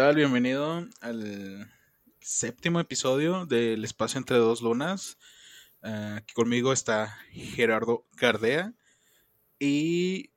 Hola, 0.00 0.08
¿qué 0.08 0.14
tal? 0.14 0.16
Bienvenido 0.16 0.88
al 1.02 1.70
séptimo 2.22 2.80
episodio 2.80 3.44
del 3.44 3.84
Espacio 3.84 4.16
entre 4.16 4.38
dos 4.38 4.62
lunas. 4.62 5.18
Eh, 5.82 6.14
aquí 6.16 6.32
conmigo 6.32 6.72
está 6.72 7.18
Gerardo 7.32 8.06
Gardea 8.16 8.72
y 9.58 10.32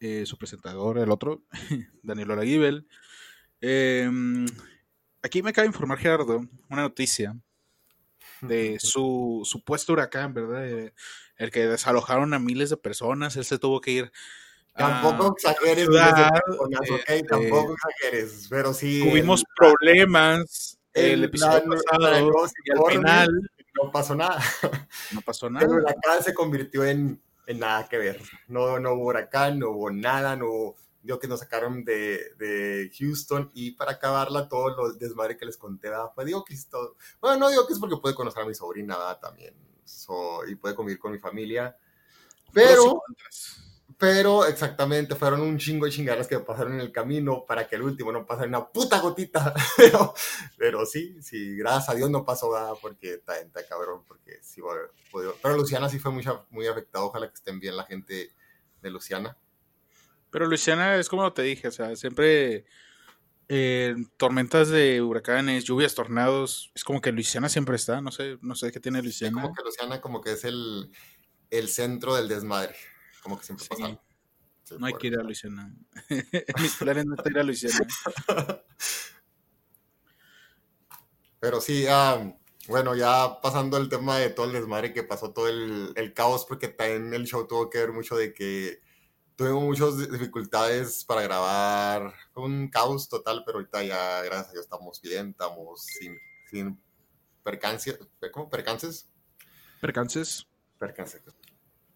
eh, 0.00 0.26
su 0.26 0.36
presentador, 0.36 0.98
el 0.98 1.12
otro, 1.12 1.44
Daniel 2.02 2.32
Oraguibel. 2.32 2.88
Em, 3.60 4.46
aquí 5.22 5.44
me 5.44 5.50
acaba 5.50 5.62
de 5.62 5.68
informar 5.68 5.98
Gerardo 5.98 6.48
una 6.68 6.82
noticia 6.82 7.36
de 8.40 8.80
su 8.80 9.42
supuesto 9.44 9.92
huracán, 9.92 10.34
¿verdad? 10.34 10.66
Eh, 10.68 10.92
el 11.36 11.52
que 11.52 11.68
desalojaron 11.68 12.34
a 12.34 12.40
miles 12.40 12.68
de 12.68 12.78
personas, 12.78 13.36
él 13.36 13.44
se 13.44 13.60
tuvo 13.60 13.80
que 13.80 13.92
ir 13.92 14.12
Tampoco 14.76 15.34
exageres, 15.36 15.84
ciudad, 15.84 16.32
okay, 16.58 17.18
este, 17.20 17.22
tampoco 17.28 17.74
exageres, 17.74 18.46
pero 18.50 18.74
sí. 18.74 19.00
tuvimos 19.08 19.40
el- 19.40 19.46
problemas 19.56 20.78
el, 20.92 21.04
el 21.12 21.24
episodio 21.24 21.62
plan- 21.64 21.78
pasado 21.88 22.44
y 22.64 22.70
al 22.72 22.92
final 22.92 23.50
no 23.82 23.90
pasó 23.92 24.14
nada. 24.16 24.40
no 25.12 25.20
pasó 25.20 25.46
El 25.46 25.52
nada. 25.54 25.66
huracán 25.68 26.22
se 26.24 26.34
convirtió 26.34 26.84
en, 26.84 27.20
en 27.46 27.58
nada 27.60 27.88
que 27.88 27.98
ver. 27.98 28.20
No, 28.48 28.78
no 28.80 28.94
hubo 28.94 29.06
huracán, 29.06 29.58
no 29.60 29.70
hubo 29.70 29.90
nada, 29.90 30.34
no. 30.36 30.74
Yo 31.06 31.18
que 31.20 31.28
nos 31.28 31.40
sacaron 31.40 31.84
de, 31.84 32.32
de 32.38 32.90
Houston 32.98 33.50
y 33.54 33.72
para 33.72 33.92
acabarla 33.92 34.48
todo 34.48 34.70
lo 34.74 34.92
desmadre 34.94 35.36
que 35.36 35.44
les 35.44 35.58
conté, 35.58 35.90
¿verdad? 35.90 36.06
pues 36.14 36.26
digo 36.26 36.42
que 36.44 36.54
es 36.54 36.66
todo. 36.68 36.96
Bueno, 37.20 37.38
no 37.38 37.50
digo 37.50 37.66
que 37.66 37.74
es 37.74 37.78
porque 37.78 37.98
puede 37.98 38.14
conocer 38.14 38.42
a 38.42 38.46
mi 38.46 38.54
sobrina 38.54 38.96
¿verdad? 38.96 39.18
también 39.20 39.54
so, 39.84 40.46
y 40.46 40.54
puede 40.54 40.74
convivir 40.74 40.98
con 40.98 41.12
mi 41.12 41.18
familia. 41.18 41.76
Pero. 42.52 43.02
Pero 43.96 44.44
exactamente, 44.44 45.14
fueron 45.14 45.40
un 45.40 45.56
chingo 45.56 45.86
de 45.86 45.92
chingadas 45.92 46.26
que 46.26 46.38
pasaron 46.40 46.74
en 46.74 46.80
el 46.80 46.90
camino 46.92 47.44
para 47.46 47.66
que 47.68 47.76
el 47.76 47.82
último 47.82 48.10
no 48.12 48.26
pasara 48.26 48.48
una 48.48 48.66
puta 48.68 48.98
gotita. 49.00 49.54
Pero, 49.76 50.14
pero 50.58 50.84
sí, 50.86 51.16
sí, 51.22 51.56
gracias 51.56 51.88
a 51.90 51.94
Dios 51.94 52.10
no 52.10 52.24
pasó 52.24 52.52
nada 52.52 52.74
porque 52.80 53.14
está, 53.14 53.38
está 53.38 53.64
cabrón. 53.66 54.02
Porque 54.06 54.38
sí, 54.42 54.60
pudo- 55.10 55.36
pero 55.42 55.56
Luciana 55.56 55.88
sí 55.88 55.98
fue 55.98 56.10
muy, 56.10 56.24
muy 56.50 56.66
afectada. 56.66 57.04
Ojalá 57.04 57.28
que 57.28 57.34
estén 57.34 57.60
bien 57.60 57.76
la 57.76 57.84
gente 57.84 58.30
de 58.82 58.90
Luciana. 58.90 59.36
Pero 60.30 60.46
Luisiana 60.46 60.96
es 60.96 61.08
como 61.08 61.32
te 61.32 61.42
dije, 61.42 61.68
o 61.68 61.70
sea, 61.70 61.94
siempre 61.94 62.66
eh, 63.48 63.94
tormentas 64.16 64.68
de 64.70 65.00
huracanes, 65.02 65.62
lluvias, 65.64 65.94
tornados, 65.94 66.72
es 66.74 66.82
como 66.82 67.00
que 67.00 67.12
Luisiana 67.12 67.48
siempre 67.48 67.76
está, 67.76 68.00
no 68.00 68.10
sé, 68.10 68.38
no 68.42 68.54
sé 68.56 68.72
qué 68.72 68.80
tiene 68.80 68.98
Sí, 68.98 69.04
Luisiana. 69.04 69.42
como 69.42 69.54
que 69.54 69.62
Luciana 69.62 70.00
como 70.00 70.20
que 70.20 70.32
es 70.32 70.44
el, 70.44 70.90
el 71.50 71.68
centro 71.68 72.16
del 72.16 72.26
desmadre. 72.28 72.74
Como 73.24 73.36
que 73.38 73.44
siempre 73.44 73.64
Sí. 73.64 73.70
pasa. 73.82 74.00
Sí, 74.62 74.76
No 74.78 74.86
hay 74.86 74.94
que 74.94 75.08
ir 75.08 75.18
a. 75.18 75.22
Luisiana. 75.24 75.74
Mis 76.60 76.76
planes 76.76 77.04
no 77.06 77.16
es 77.16 77.26
ir 77.30 77.38
a 77.38 77.42
Luisiana. 77.42 77.86
Pero 81.40 81.60
sí, 81.60 81.86
ah, 81.88 82.32
bueno, 82.68 82.94
ya 82.96 83.40
pasando 83.42 83.76
el 83.76 83.88
tema 83.88 84.18
de 84.18 84.30
todo 84.30 84.46
el 84.46 84.52
desmadre 84.52 84.92
que 84.94 85.02
pasó, 85.02 85.32
todo 85.32 85.48
el, 85.48 85.92
el 85.96 86.14
caos, 86.14 86.46
porque 86.46 86.68
también 86.68 87.12
el 87.12 87.26
show 87.26 87.46
tuvo 87.46 87.68
que 87.68 87.78
ver 87.78 87.92
mucho 87.92 88.16
de 88.16 88.32
que 88.32 88.80
tuvimos 89.36 89.64
muchas 89.64 89.98
di- 89.98 90.06
dificultades 90.06 91.04
para 91.04 91.20
grabar. 91.22 92.14
Fue 92.32 92.44
un 92.44 92.68
caos 92.68 93.08
total, 93.08 93.42
pero 93.44 93.58
ahorita 93.58 93.82
ya, 93.82 94.22
gracias 94.22 94.48
a 94.48 94.52
Dios, 94.52 94.64
estamos 94.64 95.00
bien, 95.02 95.30
estamos 95.30 95.82
sin, 95.84 96.16
sin 96.50 96.80
percances, 97.42 97.98
¿cómo? 98.32 98.48
¿Percances? 98.48 99.10
Percances. 99.80 100.46
Percances. 100.78 101.20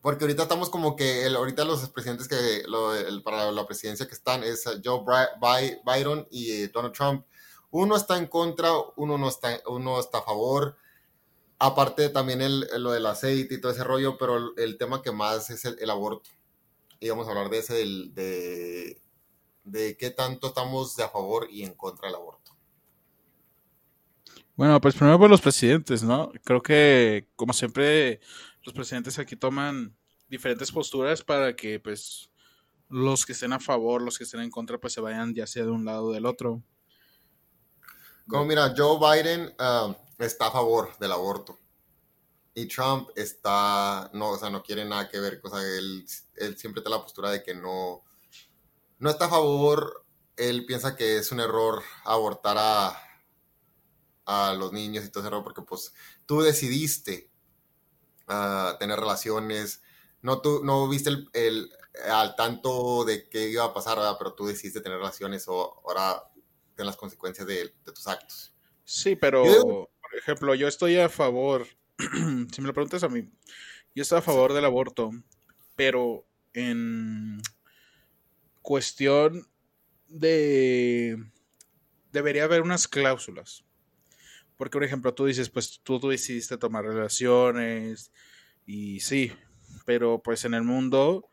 Porque 0.00 0.24
ahorita 0.24 0.44
estamos 0.44 0.70
como 0.70 0.94
que, 0.96 1.26
el, 1.26 1.36
ahorita 1.36 1.64
los 1.64 1.88
presidentes 1.90 2.28
que, 2.28 2.62
lo- 2.66 2.92
para 3.22 3.50
la 3.50 3.66
presidencia 3.66 4.06
que 4.06 4.14
están 4.14 4.44
es 4.44 4.66
eh, 4.66 4.80
Joe 4.84 5.04
Biden 5.84 6.26
y 6.30 6.52
eh, 6.52 6.68
Donald 6.68 6.94
Trump. 6.94 7.26
Uno 7.70 7.96
está 7.96 8.16
en 8.16 8.26
contra, 8.26 8.70
uno 8.96 9.18
no 9.18 9.28
está, 9.28 9.60
uno 9.66 10.00
está 10.00 10.18
a 10.18 10.22
favor. 10.22 10.76
Aparte 11.58 12.08
también 12.08 12.40
el, 12.40 12.66
lo 12.78 12.92
del 12.92 13.06
aceite 13.06 13.54
y 13.54 13.60
todo 13.60 13.72
ese 13.72 13.84
rollo, 13.84 14.16
pero 14.16 14.56
el, 14.56 14.78
tema 14.78 15.02
que 15.02 15.10
más 15.10 15.50
es 15.50 15.64
el 15.64 15.90
aborto. 15.90 16.30
Y 17.00 17.08
vamos 17.10 17.26
a 17.26 17.30
hablar 17.30 17.48
de 17.48 17.58
ese, 17.58 17.74
del, 17.74 18.14
de, 18.14 19.00
de 19.64 19.96
qué 19.96 20.10
tanto 20.10 20.48
estamos 20.48 20.96
de 20.96 21.04
a 21.04 21.08
favor 21.08 21.46
y 21.50 21.62
en 21.62 21.74
contra 21.74 22.08
del 22.08 22.16
aborto. 22.16 22.52
Bueno, 24.56 24.80
pues 24.80 24.96
primero 24.96 25.18
por 25.18 25.30
los 25.30 25.40
presidentes, 25.40 26.02
¿no? 26.02 26.32
Creo 26.42 26.60
que, 26.60 27.28
como 27.36 27.52
siempre, 27.52 28.20
los 28.68 28.74
presidentes 28.74 29.18
aquí 29.18 29.34
toman 29.34 29.96
diferentes 30.28 30.70
posturas 30.70 31.22
para 31.22 31.56
que, 31.56 31.80
pues, 31.80 32.30
los 32.90 33.24
que 33.24 33.32
estén 33.32 33.54
a 33.54 33.60
favor, 33.60 34.02
los 34.02 34.18
que 34.18 34.24
estén 34.24 34.40
en 34.40 34.50
contra, 34.50 34.78
pues 34.78 34.92
se 34.92 35.00
vayan 35.00 35.34
ya 35.34 35.46
sea 35.46 35.64
de 35.64 35.70
un 35.70 35.86
lado 35.86 36.04
o 36.04 36.12
del 36.12 36.26
otro. 36.26 36.62
Como 38.28 38.44
mira, 38.44 38.74
Joe 38.76 38.98
Biden 38.98 39.54
ah, 39.58 39.96
está 40.18 40.48
a 40.48 40.50
favor 40.50 40.98
del 40.98 41.12
aborto. 41.12 41.58
Y 42.52 42.66
Trump 42.66 43.08
está, 43.16 44.10
no, 44.12 44.32
o 44.32 44.38
sea, 44.38 44.50
no 44.50 44.62
quiere 44.62 44.84
nada 44.84 45.08
que 45.08 45.18
ver, 45.18 45.40
o 45.42 45.48
sea, 45.48 45.60
él, 45.62 46.04
él 46.36 46.58
siempre 46.58 46.80
está 46.80 46.90
la 46.90 47.00
postura 47.00 47.30
de 47.30 47.42
que 47.42 47.54
no, 47.54 48.02
no 48.98 49.08
está 49.08 49.26
a 49.26 49.30
favor, 49.30 50.04
él 50.36 50.66
piensa 50.66 50.94
que 50.94 51.16
es 51.16 51.32
un 51.32 51.40
error 51.40 51.82
abortar 52.04 52.56
a, 52.58 52.98
a 54.26 54.52
los 54.54 54.72
niños 54.72 55.06
y 55.06 55.08
todo 55.08 55.22
ese 55.22 55.28
error, 55.28 55.44
porque 55.44 55.62
pues 55.62 55.94
tú 56.26 56.42
decidiste 56.42 57.30
tener 58.78 58.98
relaciones, 58.98 59.82
no, 60.22 60.40
tú, 60.40 60.62
no 60.64 60.88
viste 60.88 61.10
el, 61.10 61.28
el- 61.32 61.70
al 62.12 62.36
tanto 62.36 63.04
de 63.04 63.28
qué 63.28 63.48
iba 63.48 63.64
a 63.64 63.74
pasar, 63.74 63.96
¿verdad? 63.98 64.16
pero 64.18 64.34
tú 64.34 64.46
decidiste 64.46 64.80
tener 64.80 64.98
relaciones 64.98 65.46
o 65.48 65.80
ahora 65.84 66.22
ten 66.76 66.86
las 66.86 66.96
consecuencias 66.96 67.46
de, 67.46 67.74
de 67.84 67.92
tus 67.92 68.06
actos. 68.06 68.54
Sí, 68.84 69.16
pero, 69.16 69.42
digo- 69.44 69.90
por 70.00 70.14
ejemplo, 70.16 70.54
yo 70.54 70.68
estoy 70.68 70.96
a 70.98 71.08
favor, 71.08 71.66
si 71.98 72.60
me 72.60 72.68
lo 72.68 72.74
preguntas 72.74 73.02
a 73.02 73.08
mí, 73.08 73.28
yo 73.94 74.02
estoy 74.02 74.18
a 74.18 74.22
favor 74.22 74.52
del 74.52 74.64
aborto, 74.64 75.10
pero 75.74 76.24
en 76.52 77.40
cuestión 78.62 79.48
de... 80.08 81.16
Debería 82.12 82.44
haber 82.44 82.62
unas 82.62 82.88
cláusulas. 82.88 83.64
Porque, 84.58 84.76
por 84.76 84.84
ejemplo, 84.84 85.14
tú 85.14 85.24
dices, 85.24 85.48
pues 85.48 85.80
tú, 85.82 86.00
decidiste 86.00 86.58
tomar 86.58 86.84
relaciones 86.84 88.12
y 88.66 89.00
sí, 89.00 89.32
pero 89.86 90.20
pues 90.22 90.44
en 90.44 90.52
el 90.52 90.64
mundo 90.64 91.30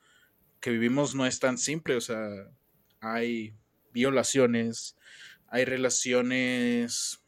que 0.62 0.70
vivimos 0.70 1.16
no 1.16 1.26
es 1.26 1.40
tan 1.40 1.58
simple, 1.58 1.96
o 1.96 2.02
sea, 2.02 2.30
hay 3.02 3.56
violaciones, 3.92 4.96
hay 5.48 5.66
relaciones 5.66 7.24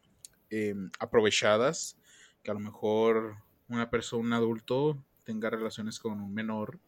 eh, 0.52 0.76
aprovechadas, 1.00 1.98
que 2.44 2.52
a 2.52 2.54
lo 2.54 2.60
mejor 2.60 3.38
una 3.68 3.90
persona, 3.90 4.22
un 4.24 4.34
adulto, 4.34 5.04
tenga 5.24 5.50
relaciones 5.50 6.00
con 6.00 6.22
un 6.22 6.34
menor 6.34 6.80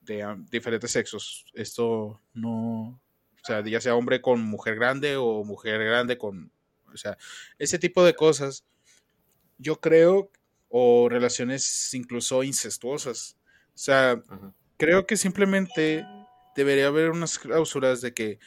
de 0.00 0.24
diferentes 0.48 0.92
sexos. 0.92 1.44
Esto 1.54 2.20
no, 2.34 3.00
o 3.42 3.44
sea, 3.44 3.64
ya 3.64 3.80
sea 3.80 3.96
hombre 3.96 4.20
con 4.20 4.40
mujer 4.42 4.76
grande 4.76 5.16
o 5.16 5.42
mujer 5.42 5.84
grande 5.84 6.18
con, 6.18 6.52
o 6.94 6.96
sea, 6.96 7.16
ese 7.58 7.78
tipo 7.78 8.04
de 8.04 8.14
cosas, 8.14 8.64
yo 9.58 9.80
creo, 9.80 10.30
o 10.68 11.08
relaciones 11.08 11.92
incluso 11.94 12.42
incestuosas. 12.42 13.36
O 13.68 13.78
sea, 13.78 14.22
creo 14.76 15.06
que 15.06 15.16
simplemente 15.16 16.04
debería 16.56 16.86
haber 16.86 17.10
unas 17.10 17.38
cláusulas 17.38 18.00
de 18.00 18.14
que 18.14 18.38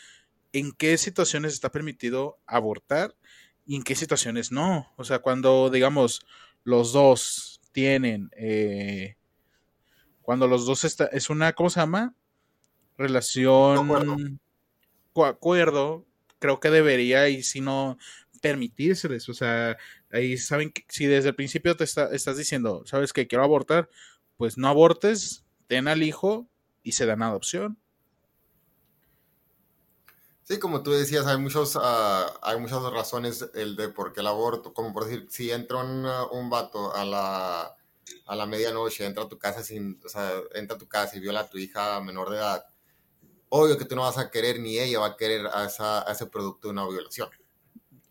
en 0.53 0.71
qué 0.71 0.97
situaciones 0.97 1.53
está 1.53 1.71
permitido 1.71 2.39
abortar 2.45 3.15
y 3.65 3.75
en 3.75 3.83
qué 3.83 3.95
situaciones 3.95 4.51
no. 4.51 4.91
O 4.97 5.03
sea, 5.03 5.19
cuando, 5.19 5.69
digamos, 5.69 6.25
los 6.63 6.93
dos 6.93 7.61
tienen, 7.71 8.29
eh, 8.35 9.15
cuando 10.21 10.47
los 10.47 10.65
dos 10.65 10.83
está, 10.83 11.05
es 11.07 11.29
una, 11.29 11.53
¿cómo 11.53 11.69
se 11.69 11.79
llama? 11.79 12.15
Relación, 12.97 13.77
Acuerdo. 13.77 14.17
acuerdo, 15.25 16.05
creo 16.39 16.59
que 16.59 16.69
debería 16.69 17.29
y 17.29 17.43
si 17.43 17.61
no 17.61 17.97
permitírseles. 18.37 19.29
O 19.29 19.33
sea, 19.33 19.77
ahí 20.11 20.37
saben 20.37 20.71
que 20.71 20.85
si 20.89 21.05
desde 21.05 21.29
el 21.29 21.35
principio 21.35 21.75
te 21.77 21.83
está- 21.85 22.09
estás 22.13 22.37
diciendo, 22.37 22.83
sabes 22.85 23.13
que 23.13 23.27
quiero 23.27 23.43
abortar, 23.43 23.89
pues 24.37 24.57
no 24.57 24.67
abortes, 24.69 25.45
ten 25.67 25.87
al 25.87 26.03
hijo 26.03 26.47
y 26.83 26.93
se 26.93 27.05
dan 27.05 27.23
adopción. 27.23 27.77
Sí, 30.43 30.59
como 30.59 30.81
tú 30.81 30.91
decías, 30.91 31.27
hay 31.27 31.37
muchos, 31.37 31.77
ah, 31.81 32.39
hay 32.41 32.57
muchas 32.59 32.81
razones 32.83 33.49
el 33.53 33.75
de 33.75 33.89
por 33.89 34.13
qué 34.13 34.21
el 34.21 34.27
aborto, 34.27 34.73
como 34.73 34.93
por 34.93 35.05
decir, 35.05 35.27
si 35.29 35.51
entra 35.51 35.77
un, 35.83 36.05
un 36.31 36.49
vato 36.49 36.93
a 36.95 37.03
la, 37.03 37.75
a 38.25 38.35
la 38.35 38.45
medianoche, 38.45 39.05
entra 39.05 39.23
a 39.25 39.27
tu 39.29 39.37
casa 39.37 39.61
sin, 39.63 39.99
o 40.05 40.09
sea, 40.09 40.31
entra 40.55 40.75
a 40.77 40.79
tu 40.79 40.87
casa 40.87 41.17
y 41.17 41.19
viola 41.19 41.41
a 41.41 41.49
tu 41.49 41.57
hija 41.57 41.99
menor 42.01 42.29
de 42.29 42.37
edad, 42.37 42.65
obvio 43.49 43.77
que 43.77 43.85
tú 43.85 43.95
no 43.95 44.03
vas 44.03 44.17
a 44.19 44.31
querer 44.31 44.59
ni 44.61 44.79
ella 44.79 44.99
va 44.99 45.07
a 45.09 45.17
querer 45.17 45.47
a, 45.47 45.65
esa- 45.65 46.07
a 46.09 46.13
ese 46.13 46.27
producto 46.27 46.67
de 46.69 46.73
una 46.73 46.87
violación. 46.87 47.29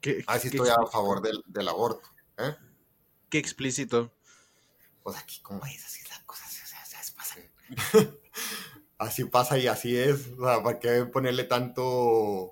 Qué, 0.07 0.23
Así 0.29 0.51
qué 0.51 0.57
estoy 0.59 0.71
a 0.71 0.87
favor 0.87 1.21
del, 1.21 1.43
del 1.47 1.67
aborto. 1.67 2.09
¿eh? 2.39 2.55
Qué 3.29 3.39
explícito. 3.39 4.13
Pues 5.03 5.17
aquí, 5.17 5.41
como 5.43 5.65
es, 5.67 5.85
así 5.85 6.03
es 6.03 6.11
la 6.11 6.25
cosa, 6.27 6.45
así, 6.47 6.61
o 6.63 6.67
sea, 6.67 7.01
así 7.01 7.13
pasan. 7.13 7.43
así 8.99 9.25
pasa 9.25 9.59
y 9.59 9.67
así 9.67 9.97
es. 9.97 10.29
O 10.39 10.45
sea, 10.45 10.63
¿para 10.63 10.79
qué 10.79 11.07
ponerle 11.07 11.43
tanto 11.43 12.49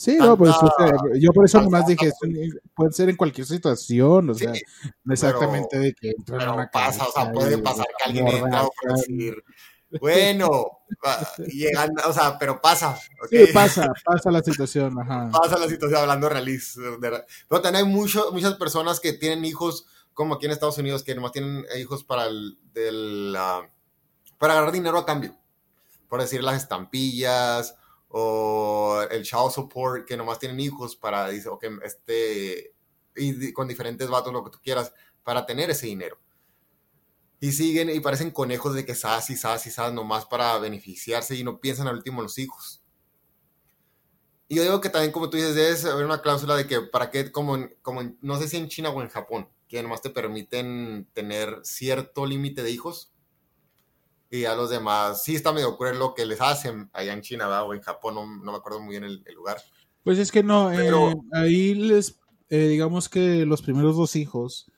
Sí, 0.00 0.16
no, 0.16 0.34
pues 0.34 0.54
yo 1.18 1.30
por 1.30 1.44
eso 1.44 1.60
nomás 1.60 1.86
dije, 1.86 2.10
puede 2.74 2.90
ser 2.90 3.10
en 3.10 3.16
cualquier 3.16 3.46
situación, 3.46 4.30
o 4.30 4.34
sea, 4.34 4.54
no 5.04 5.12
exactamente 5.12 5.78
de 5.78 5.92
que 5.92 6.12
entra 6.16 6.42
en 6.42 6.48
una 6.48 6.70
pasa, 6.70 7.06
o 7.06 7.12
sea, 7.12 7.30
puede 7.30 7.58
pasar 7.58 7.84
que 7.98 8.04
alguien 8.04 8.28
entra 8.28 8.60
a 8.60 8.92
decir, 8.94 9.44
bueno, 9.98 10.80
llegando, 11.46 12.02
o 12.08 12.12
sea, 12.12 12.38
pero 12.38 12.60
pasa. 12.60 12.98
Sí, 13.28 13.46
pasa, 13.52 13.92
pasa 14.04 14.30
la 14.30 14.42
situación, 14.42 14.98
ajá. 15.00 15.30
Pasa 15.30 15.58
la 15.58 15.68
situación 15.68 16.00
hablando 16.00 16.28
realista. 16.28 16.80
Pero 17.00 17.62
también 17.62 17.84
hay 17.84 17.90
mucho, 17.90 18.30
muchas 18.32 18.54
personas 18.54 19.00
que 19.00 19.12
tienen 19.14 19.44
hijos, 19.44 19.86
como 20.14 20.34
aquí 20.34 20.46
en 20.46 20.52
Estados 20.52 20.78
Unidos, 20.78 21.02
que 21.02 21.14
nomás 21.14 21.32
tienen 21.32 21.64
hijos 21.78 22.04
para 22.04 22.26
el, 22.26 22.58
del, 22.72 23.36
para 24.38 24.52
agarrar 24.52 24.72
dinero 24.72 24.98
a 24.98 25.06
cambio. 25.06 25.36
Por 26.08 26.20
decir 26.20 26.42
las 26.42 26.56
estampillas 26.62 27.76
o 28.08 29.02
el 29.10 29.22
child 29.22 29.50
support, 29.50 30.06
que 30.06 30.16
nomás 30.16 30.38
tienen 30.38 30.60
hijos 30.60 30.96
para, 30.96 31.28
dice, 31.28 31.48
ok, 31.48 31.64
este, 31.84 32.74
y 33.16 33.52
con 33.52 33.68
diferentes 33.68 34.08
vatos, 34.08 34.32
lo 34.32 34.44
que 34.44 34.50
tú 34.50 34.58
quieras, 34.62 34.92
para 35.22 35.46
tener 35.46 35.70
ese 35.70 35.86
dinero. 35.86 36.18
Y 37.40 37.52
siguen 37.52 37.88
y 37.88 38.00
parecen 38.00 38.30
conejos 38.30 38.74
de 38.74 38.84
que 38.84 38.94
sas 38.94 39.30
y 39.30 39.36
sas 39.36 39.66
y 39.66 39.70
sas 39.70 39.92
nomás 39.92 40.26
para 40.26 40.58
beneficiarse 40.58 41.34
y 41.34 41.42
no 41.42 41.58
piensan 41.58 41.88
al 41.88 41.96
último 41.96 42.22
los 42.22 42.38
hijos. 42.38 42.82
Y 44.46 44.56
yo 44.56 44.62
digo 44.62 44.80
que 44.80 44.90
también, 44.90 45.12
como 45.12 45.30
tú 45.30 45.36
dices, 45.36 45.54
debe 45.54 45.92
haber 45.92 46.04
una 46.04 46.20
cláusula 46.20 46.56
de 46.56 46.66
que 46.66 46.80
para 46.80 47.10
qué, 47.10 47.30
como, 47.30 47.56
como 47.82 48.02
no 48.20 48.38
sé 48.38 48.48
si 48.48 48.56
en 48.56 48.68
China 48.68 48.90
o 48.90 49.00
en 49.00 49.08
Japón, 49.08 49.48
que 49.68 49.82
nomás 49.82 50.02
te 50.02 50.10
permiten 50.10 51.08
tener 51.12 51.60
cierto 51.62 52.26
límite 52.26 52.62
de 52.62 52.72
hijos 52.72 53.12
y 54.30 54.44
a 54.44 54.54
los 54.54 54.70
demás 54.70 55.24
sí 55.24 55.34
está 55.34 55.52
medio 55.52 55.76
cruel 55.76 55.98
lo 55.98 56.14
que 56.14 56.24
les 56.24 56.40
hacen 56.40 56.88
allá 56.92 57.12
en 57.12 57.20
China 57.20 57.62
o 57.62 57.74
en 57.74 57.80
Japón, 57.80 58.14
no, 58.14 58.52
me 58.52 58.56
acuerdo 58.56 58.80
muy 58.80 58.98
bien 58.98 59.04
el, 59.04 59.22
lugar. 59.34 59.58
Pues 60.04 60.18
es 60.18 60.30
que 60.30 60.42
no, 60.42 60.72
eh, 60.72 61.14
ahí 61.32 61.74
les, 61.74 62.18
eh, 62.48 62.68
digamos 62.68 63.08
que 63.08 63.44
los 63.44 63.60
primeros 63.60 63.96
dos 63.96 64.16
hijos 64.16 64.70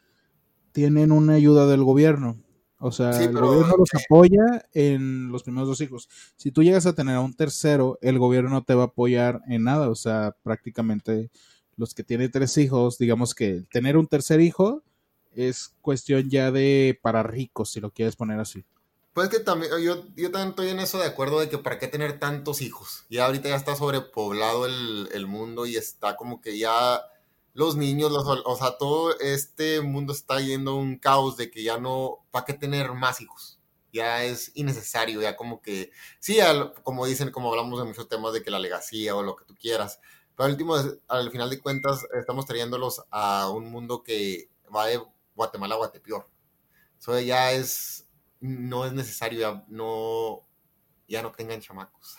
tienen 0.72 1.12
una 1.12 1.34
ayuda 1.34 1.66
del 1.66 1.84
gobierno. 1.84 2.41
O 2.84 2.90
sea, 2.90 3.10
el 3.22 3.32
gobierno 3.32 3.76
los 3.78 3.94
apoya 3.94 4.66
en 4.74 5.30
los 5.30 5.44
primeros 5.44 5.68
dos 5.68 5.80
hijos. 5.80 6.08
Si 6.36 6.50
tú 6.50 6.64
llegas 6.64 6.84
a 6.84 6.96
tener 6.96 7.14
a 7.14 7.20
un 7.20 7.32
tercero, 7.32 7.96
el 8.02 8.18
gobierno 8.18 8.50
no 8.50 8.64
te 8.64 8.74
va 8.74 8.82
a 8.82 8.86
apoyar 8.86 9.40
en 9.46 9.62
nada. 9.62 9.88
O 9.88 9.94
sea, 9.94 10.34
prácticamente 10.42 11.30
los 11.76 11.94
que 11.94 12.02
tienen 12.02 12.32
tres 12.32 12.58
hijos, 12.58 12.98
digamos 12.98 13.36
que 13.36 13.62
tener 13.70 13.96
un 13.96 14.08
tercer 14.08 14.40
hijo 14.40 14.82
es 15.32 15.76
cuestión 15.80 16.28
ya 16.28 16.50
de 16.50 16.98
para 17.00 17.22
ricos, 17.22 17.70
si 17.70 17.78
lo 17.78 17.92
quieres 17.92 18.16
poner 18.16 18.40
así. 18.40 18.64
Pues 19.12 19.28
que 19.28 19.38
también, 19.38 19.70
yo, 19.80 20.04
yo 20.16 20.32
también 20.32 20.48
estoy 20.48 20.70
en 20.70 20.80
eso 20.80 20.98
de 20.98 21.06
acuerdo 21.06 21.38
de 21.38 21.48
que 21.48 21.58
para 21.58 21.78
qué 21.78 21.86
tener 21.86 22.18
tantos 22.18 22.62
hijos. 22.62 23.04
Ya 23.08 23.26
ahorita 23.26 23.48
ya 23.48 23.56
está 23.56 23.76
sobrepoblado 23.76 24.66
el, 24.66 25.08
el 25.12 25.28
mundo 25.28 25.66
y 25.66 25.76
está 25.76 26.16
como 26.16 26.40
que 26.40 26.58
ya 26.58 27.00
los 27.54 27.76
niños, 27.76 28.10
los, 28.10 28.26
o 28.26 28.56
sea, 28.56 28.78
todo 28.78 29.18
este 29.20 29.80
mundo 29.80 30.12
está 30.12 30.40
yendo 30.40 30.72
a 30.72 30.76
un 30.76 30.98
caos 30.98 31.36
de 31.36 31.50
que 31.50 31.62
ya 31.62 31.78
no, 31.78 32.24
¿para 32.30 32.46
qué 32.46 32.54
tener 32.54 32.92
más 32.92 33.20
hijos? 33.20 33.60
Ya 33.92 34.24
es 34.24 34.52
innecesario, 34.54 35.20
ya 35.20 35.36
como 35.36 35.60
que, 35.60 35.90
sí, 36.18 36.38
como 36.82 37.06
dicen, 37.06 37.30
como 37.30 37.50
hablamos 37.50 37.78
de 37.78 37.86
muchos 37.86 38.08
temas 38.08 38.32
de 38.32 38.42
que 38.42 38.50
la 38.50 38.58
legacía 38.58 39.14
o 39.14 39.22
lo 39.22 39.36
que 39.36 39.44
tú 39.44 39.54
quieras, 39.54 40.00
pero 40.36 40.46
al 40.46 40.52
último, 40.52 40.76
al 41.08 41.30
final 41.30 41.50
de 41.50 41.60
cuentas, 41.60 42.06
estamos 42.18 42.46
trayéndolos 42.46 43.02
a 43.10 43.50
un 43.50 43.70
mundo 43.70 44.02
que 44.02 44.50
va 44.74 44.86
de 44.86 45.02
Guatemala 45.34 45.74
a 45.74 45.78
Guatepeor. 45.78 46.26
Eso 46.98 47.20
ya 47.20 47.52
es 47.52 48.02
no 48.42 48.84
es 48.84 48.92
necesario, 48.92 49.40
ya 49.40 49.64
no, 49.68 50.44
ya 51.08 51.22
no 51.22 51.30
tengan 51.32 51.60
chamacos. 51.60 52.16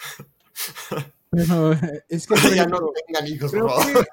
Pero 1.29 1.74
es 2.07 2.27
que 2.27 2.36
ya 2.56 2.65
no 2.65 2.79
tengan 3.06 3.27
hijos, 3.27 3.51
por 3.51 3.69
favor. 3.69 4.07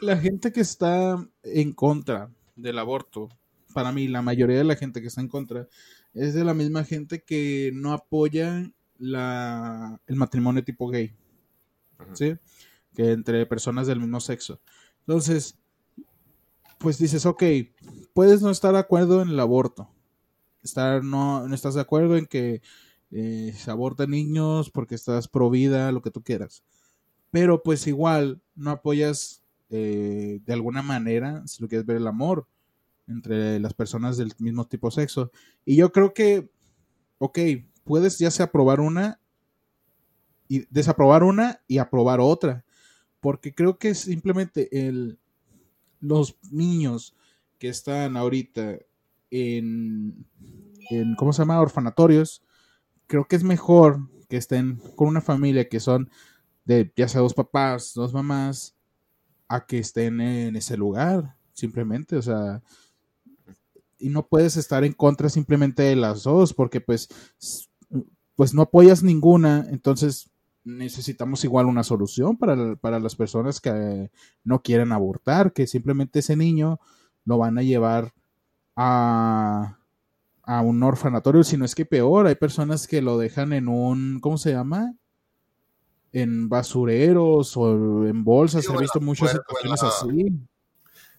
La 0.00 0.16
gente 0.16 0.52
que 0.52 0.60
está 0.60 1.26
en 1.42 1.72
contra 1.72 2.30
del 2.56 2.78
aborto, 2.78 3.28
para 3.74 3.92
mí, 3.92 4.08
la 4.08 4.22
mayoría 4.22 4.58
de 4.58 4.64
la 4.64 4.76
gente 4.76 5.00
que 5.00 5.08
está 5.08 5.20
en 5.20 5.28
contra, 5.28 5.68
es 6.14 6.34
de 6.34 6.44
la 6.44 6.54
misma 6.54 6.84
gente 6.84 7.22
que 7.22 7.70
no 7.74 7.92
apoya 7.92 8.70
la, 8.98 10.00
el 10.06 10.16
matrimonio 10.16 10.64
tipo 10.64 10.88
gay. 10.88 11.14
¿Sí? 12.14 12.36
Que 12.94 13.12
entre 13.12 13.46
personas 13.46 13.86
del 13.86 14.00
mismo 14.00 14.20
sexo. 14.20 14.60
Entonces, 15.00 15.58
pues 16.78 16.98
dices, 16.98 17.26
ok, 17.26 17.42
puedes 18.12 18.42
no 18.42 18.50
estar 18.50 18.72
de 18.72 18.80
acuerdo 18.80 19.22
en 19.22 19.28
el 19.28 19.40
aborto, 19.40 19.88
estar 20.62 21.02
no, 21.02 21.46
no 21.46 21.54
estás 21.54 21.74
de 21.74 21.80
acuerdo 21.80 22.16
en 22.16 22.26
que 22.26 22.60
eh, 23.12 23.54
se 23.56 23.70
aborten 23.70 24.10
niños 24.10 24.70
porque 24.70 24.94
estás 24.94 25.28
pro 25.28 25.48
vida, 25.48 25.92
lo 25.92 26.02
que 26.02 26.10
tú 26.10 26.22
quieras. 26.22 26.64
Pero 27.30 27.62
pues 27.62 27.86
igual 27.86 28.42
no 28.54 28.70
apoyas 28.70 29.41
eh, 29.74 30.40
de 30.44 30.52
alguna 30.52 30.82
manera, 30.82 31.42
si 31.46 31.62
lo 31.62 31.68
quieres 31.68 31.86
ver, 31.86 31.96
el 31.96 32.06
amor 32.06 32.46
entre 33.08 33.58
las 33.58 33.72
personas 33.72 34.18
del 34.18 34.32
mismo 34.38 34.66
tipo 34.66 34.90
sexo. 34.90 35.32
Y 35.64 35.76
yo 35.76 35.92
creo 35.92 36.12
que, 36.12 36.50
ok, 37.18 37.38
puedes 37.84 38.18
ya 38.18 38.30
sea 38.30 38.46
aprobar 38.46 38.80
una 38.80 39.18
y 40.46 40.66
desaprobar 40.68 41.22
una 41.24 41.62
y 41.66 41.78
aprobar 41.78 42.20
otra. 42.20 42.66
Porque 43.20 43.54
creo 43.54 43.78
que 43.78 43.94
simplemente 43.94 44.86
el, 44.86 45.18
los 46.00 46.36
niños 46.50 47.16
que 47.58 47.70
están 47.70 48.18
ahorita 48.18 48.76
en, 49.30 50.26
¿cómo 51.16 51.32
se 51.32 51.40
llama? 51.40 51.62
Orfanatorios, 51.62 52.42
creo 53.06 53.26
que 53.26 53.36
es 53.36 53.42
mejor 53.42 54.10
que 54.28 54.36
estén 54.36 54.76
con 54.96 55.08
una 55.08 55.22
familia 55.22 55.66
que 55.66 55.80
son 55.80 56.10
de 56.66 56.92
ya 56.94 57.08
sea 57.08 57.22
dos 57.22 57.32
papás, 57.32 57.92
dos 57.94 58.12
mamás, 58.12 58.76
a 59.52 59.66
que 59.66 59.78
estén 59.78 60.18
en 60.22 60.56
ese 60.56 60.78
lugar, 60.78 61.36
simplemente, 61.52 62.16
o 62.16 62.22
sea, 62.22 62.62
y 63.98 64.08
no 64.08 64.26
puedes 64.26 64.56
estar 64.56 64.82
en 64.82 64.94
contra 64.94 65.28
simplemente 65.28 65.82
de 65.82 65.94
las 65.94 66.22
dos, 66.22 66.54
porque 66.54 66.80
pues, 66.80 67.10
pues 68.34 68.54
no 68.54 68.62
apoyas 68.62 69.02
ninguna, 69.02 69.66
entonces 69.68 70.30
necesitamos 70.64 71.44
igual 71.44 71.66
una 71.66 71.82
solución 71.82 72.38
para, 72.38 72.76
para 72.76 72.98
las 72.98 73.14
personas 73.14 73.60
que 73.60 74.10
no 74.42 74.62
quieren 74.62 74.90
abortar, 74.90 75.52
que 75.52 75.66
simplemente 75.66 76.20
ese 76.20 76.34
niño 76.34 76.80
lo 77.26 77.36
van 77.36 77.58
a 77.58 77.62
llevar 77.62 78.14
a, 78.74 79.76
un 80.64 80.82
orfanatorio, 80.82 81.44
sino 81.44 81.66
es 81.66 81.74
que 81.74 81.84
peor, 81.84 82.26
hay 82.26 82.36
personas 82.36 82.86
que 82.86 83.02
lo 83.02 83.18
dejan 83.18 83.52
en 83.52 83.68
un, 83.68 84.18
¿cómo 84.20 84.38
se 84.38 84.52
llama? 84.52 84.94
En 86.12 86.48
basureros 86.48 87.56
o 87.56 88.06
en 88.06 88.22
bolsas, 88.22 88.66
he 88.68 88.76
visto 88.76 89.00
muchas 89.00 89.32
situaciones 89.32 89.82
así. 89.82 90.26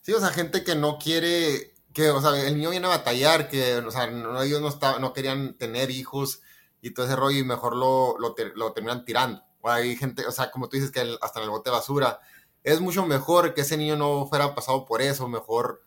Sí, 0.01 0.13
o 0.13 0.19
sea, 0.19 0.29
gente 0.29 0.63
que 0.63 0.75
no 0.75 0.97
quiere, 0.97 1.73
que, 1.93 2.09
o 2.09 2.21
sea, 2.21 2.39
el 2.45 2.55
niño 2.55 2.69
viene 2.69 2.85
a 2.87 2.89
batallar, 2.89 3.49
que, 3.49 3.77
o 3.77 3.89
sea, 3.91 4.07
no, 4.07 4.41
ellos 4.41 4.61
no, 4.61 4.67
está, 4.67 4.99
no 4.99 5.13
querían 5.13 5.57
tener 5.57 5.89
hijos 5.89 6.41
y 6.81 6.91
todo 6.91 7.05
ese 7.05 7.15
rollo 7.15 7.39
y 7.39 7.43
mejor 7.43 7.75
lo, 7.75 8.17
lo, 8.19 8.73
terminan 8.73 9.05
tirando. 9.05 9.41
O 9.61 9.69
hay 9.69 9.95
gente, 9.95 10.27
o 10.27 10.31
sea, 10.31 10.51
como 10.51 10.67
tú 10.67 10.75
dices, 10.75 10.91
que 10.91 11.17
hasta 11.21 11.39
en 11.39 11.45
el 11.45 11.49
bote 11.49 11.69
de 11.69 11.75
basura. 11.77 12.19
Es 12.63 12.81
mucho 12.81 13.05
mejor 13.05 13.53
que 13.53 13.61
ese 13.61 13.77
niño 13.77 13.95
no 13.95 14.27
fuera 14.27 14.53
pasado 14.53 14.85
por 14.85 15.01
eso, 15.01 15.27
mejor 15.27 15.81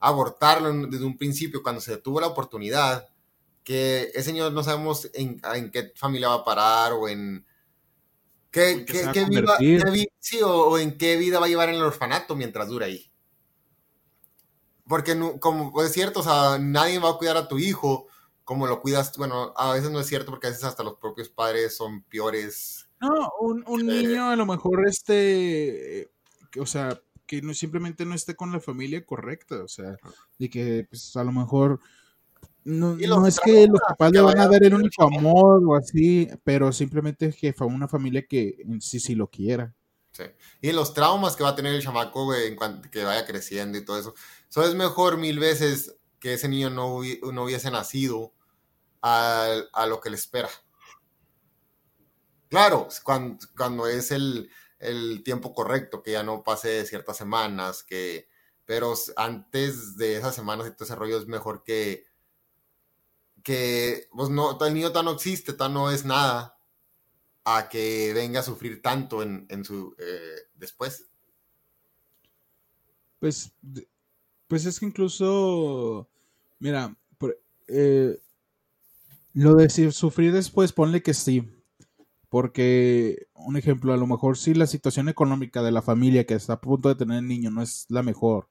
abortarlo 0.00 0.72
desde 0.88 1.04
un 1.04 1.16
principio 1.16 1.62
cuando 1.62 1.80
se 1.80 1.98
tuvo 1.98 2.20
la 2.20 2.26
oportunidad, 2.26 3.08
que 3.62 4.10
ese 4.14 4.24
señor 4.24 4.52
no 4.52 4.64
sabemos 4.64 5.08
en, 5.14 5.40
qué 5.70 5.92
familia 5.94 6.28
va 6.28 6.34
a 6.36 6.44
parar 6.44 6.92
o 6.94 7.08
en 7.08 7.46
qué, 8.50 8.84
vida, 9.28 9.56
sí, 10.18 10.40
o, 10.42 10.78
en 10.78 10.98
qué 10.98 11.16
vida 11.16 11.38
va 11.38 11.46
a 11.46 11.48
llevar 11.48 11.68
en 11.68 11.76
el 11.76 11.82
orfanato 11.82 12.36
mientras 12.36 12.68
dura 12.68 12.86
ahí. 12.86 13.10
Porque 14.86 15.16
como 15.38 15.82
es 15.82 15.92
cierto, 15.92 16.20
o 16.20 16.22
sea, 16.22 16.58
nadie 16.58 16.98
va 16.98 17.10
a 17.10 17.16
cuidar 17.16 17.36
a 17.36 17.48
tu 17.48 17.58
hijo 17.58 18.08
como 18.50 18.66
lo 18.66 18.80
cuidas, 18.80 19.16
bueno, 19.16 19.52
a 19.56 19.74
veces 19.74 19.92
no 19.92 20.00
es 20.00 20.08
cierto 20.08 20.32
porque 20.32 20.48
a 20.48 20.50
veces 20.50 20.64
hasta 20.64 20.82
los 20.82 20.96
propios 20.96 21.28
padres 21.28 21.76
son 21.76 22.02
peores. 22.02 22.88
No, 23.00 23.30
un, 23.38 23.62
un 23.68 23.86
niño 23.86 24.28
a 24.28 24.34
lo 24.34 24.44
mejor 24.44 24.88
este, 24.88 26.10
o 26.58 26.66
sea, 26.66 27.00
que 27.26 27.42
no, 27.42 27.54
simplemente 27.54 28.04
no 28.04 28.16
esté 28.16 28.34
con 28.34 28.50
la 28.50 28.58
familia 28.58 29.06
correcta, 29.06 29.62
o 29.62 29.68
sea, 29.68 29.96
de 30.36 30.50
que 30.50 30.84
pues 30.90 31.16
a 31.16 31.22
lo 31.22 31.30
mejor 31.30 31.78
no, 32.64 33.26
es 33.26 33.40
que 33.40 33.66
los 33.66 33.80
papás 33.80 34.12
le 34.12 34.20
van 34.20 34.38
a 34.38 34.48
dar 34.48 34.62
el 34.62 34.74
único 34.74 35.04
amor 35.04 35.62
o 35.66 35.76
así, 35.76 36.28
pero 36.44 36.72
simplemente 36.72 37.32
que 37.32 37.52
fue 37.52 37.66
una 37.66 37.88
familia 37.88 38.26
que 38.26 38.56
en 38.60 38.80
sí 38.80 39.00
sí 39.00 39.14
lo 39.14 39.28
quiera. 39.28 39.74
Sí. 40.12 40.24
Y 40.60 40.72
los 40.72 40.92
traumas 40.92 41.36
que 41.36 41.42
va 41.42 41.50
a 41.50 41.54
tener 41.54 41.74
el 41.74 41.82
chamaco, 41.82 42.34
en 42.34 42.56
cuanto 42.56 42.90
que 42.90 43.04
vaya 43.04 43.24
creciendo 43.24 43.78
y 43.78 43.84
todo 43.84 43.98
eso. 43.98 44.14
Eso 44.48 44.64
es 44.64 44.74
mejor 44.74 45.16
mil 45.16 45.38
veces 45.38 45.96
que 46.18 46.34
ese 46.34 46.48
niño 46.48 46.68
no, 46.68 47.00
no 47.32 47.44
hubiese 47.44 47.70
nacido 47.70 48.32
a, 49.00 49.46
a, 49.72 49.86
lo 49.86 50.00
que 50.00 50.10
le 50.10 50.16
espera. 50.16 50.50
Claro, 52.48 52.88
cuando, 53.04 53.46
cuando 53.56 53.86
es 53.86 54.10
el, 54.10 54.50
el 54.80 55.22
tiempo 55.22 55.54
correcto, 55.54 56.02
que 56.02 56.12
ya 56.12 56.22
no 56.22 56.42
pase 56.42 56.84
ciertas 56.84 57.16
semanas, 57.16 57.82
que, 57.82 58.28
pero 58.66 58.94
antes 59.16 59.96
de 59.96 60.16
esas 60.16 60.34
semanas 60.34 60.66
y 60.66 60.72
todo 60.72 60.84
ese 60.84 60.96
rollo 60.96 61.18
es 61.18 61.26
mejor 61.26 61.62
que, 61.62 62.09
que, 63.42 64.08
pues 64.12 64.28
no, 64.30 64.58
el 64.64 64.74
niño 64.74 64.92
tan 64.92 65.04
no 65.04 65.12
existe, 65.12 65.52
tan 65.52 65.74
no 65.74 65.90
es 65.90 66.04
nada, 66.04 66.56
a 67.44 67.68
que 67.68 68.12
venga 68.14 68.40
a 68.40 68.44
sufrir 68.44 68.82
tanto 68.82 69.22
en, 69.22 69.64
su 69.64 69.94
eh, 69.98 70.48
después. 70.54 71.10
Pues, 73.18 73.52
pues 74.46 74.66
es 74.66 74.80
que 74.80 74.86
incluso, 74.86 76.08
mira, 76.58 76.96
eh, 77.68 78.18
lo 79.32 79.54
de 79.54 79.70
sufrir 79.92 80.32
después, 80.32 80.72
ponle 80.72 81.02
que 81.02 81.14
sí. 81.14 81.48
Porque, 82.28 83.28
un 83.34 83.56
ejemplo, 83.56 83.92
a 83.92 83.96
lo 83.96 84.06
mejor 84.06 84.38
si 84.38 84.54
la 84.54 84.66
situación 84.66 85.08
económica 85.08 85.62
de 85.62 85.72
la 85.72 85.82
familia 85.82 86.24
que 86.24 86.34
está 86.34 86.54
a 86.54 86.60
punto 86.60 86.88
de 86.88 86.94
tener 86.94 87.18
el 87.18 87.26
niño 87.26 87.50
no 87.50 87.60
es 87.60 87.86
la 87.88 88.02
mejor. 88.04 88.48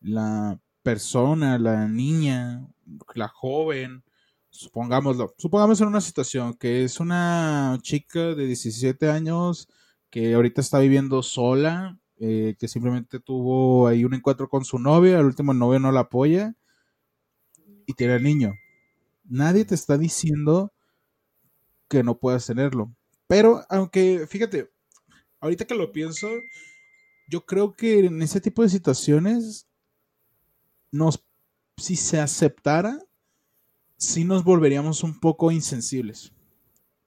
La 0.00 0.60
persona, 0.82 1.58
la 1.58 1.88
niña, 1.88 2.66
la 3.14 3.28
joven, 3.28 4.04
supongámoslo, 4.50 5.34
supongamos 5.38 5.80
en 5.80 5.88
una 5.88 6.00
situación 6.00 6.54
que 6.54 6.84
es 6.84 7.00
una 7.00 7.78
chica 7.82 8.34
de 8.34 8.46
17 8.46 9.10
años 9.10 9.68
que 10.10 10.34
ahorita 10.34 10.60
está 10.60 10.78
viviendo 10.78 11.22
sola, 11.22 11.98
eh, 12.18 12.54
que 12.58 12.68
simplemente 12.68 13.18
tuvo 13.18 13.86
ahí 13.86 14.04
un 14.04 14.14
encuentro 14.14 14.48
con 14.48 14.64
su 14.64 14.78
novia, 14.78 15.18
el 15.18 15.26
último 15.26 15.54
novio 15.54 15.78
no 15.80 15.90
la 15.90 16.00
apoya 16.00 16.54
y 17.86 17.94
tiene 17.94 18.16
el 18.16 18.22
niño. 18.22 18.52
Nadie 19.24 19.64
te 19.64 19.74
está 19.74 19.96
diciendo 19.96 20.72
que 21.88 22.02
no 22.02 22.18
puedas 22.18 22.46
tenerlo. 22.46 22.94
Pero, 23.26 23.64
aunque, 23.70 24.26
fíjate, 24.28 24.70
ahorita 25.40 25.64
que 25.64 25.74
lo 25.74 25.92
pienso, 25.92 26.28
yo 27.28 27.46
creo 27.46 27.74
que 27.74 28.00
en 28.06 28.20
ese 28.22 28.40
tipo 28.40 28.62
de 28.62 28.68
situaciones, 28.68 29.66
nos, 30.92 31.24
si 31.76 31.96
se 31.96 32.20
aceptara, 32.20 32.98
sí 33.96 34.24
nos 34.24 34.44
volveríamos 34.44 35.02
un 35.02 35.18
poco 35.18 35.50
insensibles. 35.50 36.32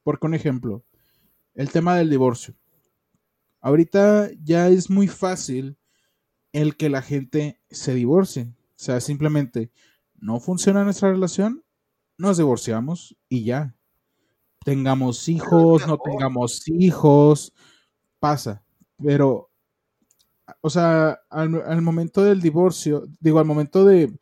Porque 0.03 0.27
un 0.27 0.33
ejemplo, 0.33 0.83
el 1.53 1.71
tema 1.71 1.95
del 1.95 2.09
divorcio. 2.09 2.55
Ahorita 3.61 4.29
ya 4.43 4.67
es 4.67 4.89
muy 4.89 5.07
fácil 5.07 5.77
el 6.51 6.77
que 6.77 6.89
la 6.89 7.01
gente 7.01 7.59
se 7.69 7.93
divorcie. 7.93 8.43
O 8.43 8.77
sea, 8.77 8.99
simplemente 9.01 9.71
no 10.15 10.39
funciona 10.39 10.83
nuestra 10.83 11.11
relación, 11.11 11.63
nos 12.17 12.37
divorciamos 12.37 13.17
y 13.29 13.45
ya. 13.45 13.75
Tengamos 14.63 15.29
hijos, 15.29 15.85
no 15.87 15.97
tengamos 15.97 16.67
hijos, 16.67 17.53
pasa. 18.19 18.63
Pero, 19.03 19.51
o 20.61 20.69
sea, 20.69 21.19
al, 21.29 21.81
momento 21.81 22.23
del 22.23 22.41
divorcio, 22.41 23.05
digo, 23.19 23.39
al 23.39 23.45
momento 23.45 23.85
de, 23.85 24.17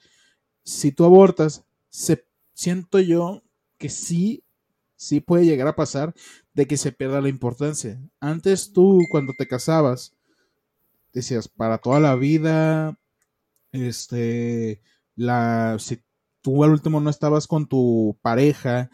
si 0.64 0.92
tú 0.92 1.06
abortas, 1.06 1.66
se, 1.90 2.26
siento 2.54 3.00
yo 3.00 3.44
que 3.78 3.90
sí, 3.90 4.44
sí 4.96 5.20
puede 5.20 5.46
llegar 5.46 5.68
a 5.68 5.76
pasar 5.76 6.14
de 6.54 6.68
que 6.68 6.78
se 6.78 6.92
pierda 6.92 7.22
la 7.22 7.30
importancia. 7.30 8.02
Antes 8.20 8.72
tú, 8.74 9.02
cuando 9.12 9.34
te 9.38 9.48
casabas, 9.48 10.16
decías, 11.14 11.48
para 11.48 11.78
toda 11.78 12.00
la 12.00 12.16
vida, 12.16 12.98
este, 13.72 14.82
la, 15.16 15.78
si 15.80 16.02
tú 16.42 16.64
al 16.64 16.72
último 16.72 17.00
no 17.00 17.10
estabas 17.10 17.48
con 17.48 17.68
tu 17.68 18.18
pareja, 18.22 18.90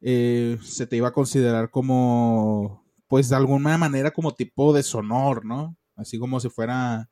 eh, 0.00 0.58
se 0.62 0.86
te 0.86 0.96
iba 0.96 1.08
a 1.08 1.12
considerar 1.12 1.70
como, 1.70 2.84
pues 3.08 3.28
de 3.28 3.36
alguna 3.36 3.78
manera 3.78 4.10
como 4.10 4.34
tipo 4.34 4.72
deshonor, 4.72 5.44
¿no? 5.44 5.76
Así 5.96 6.18
como 6.18 6.40
si 6.40 6.48
fuera 6.48 7.08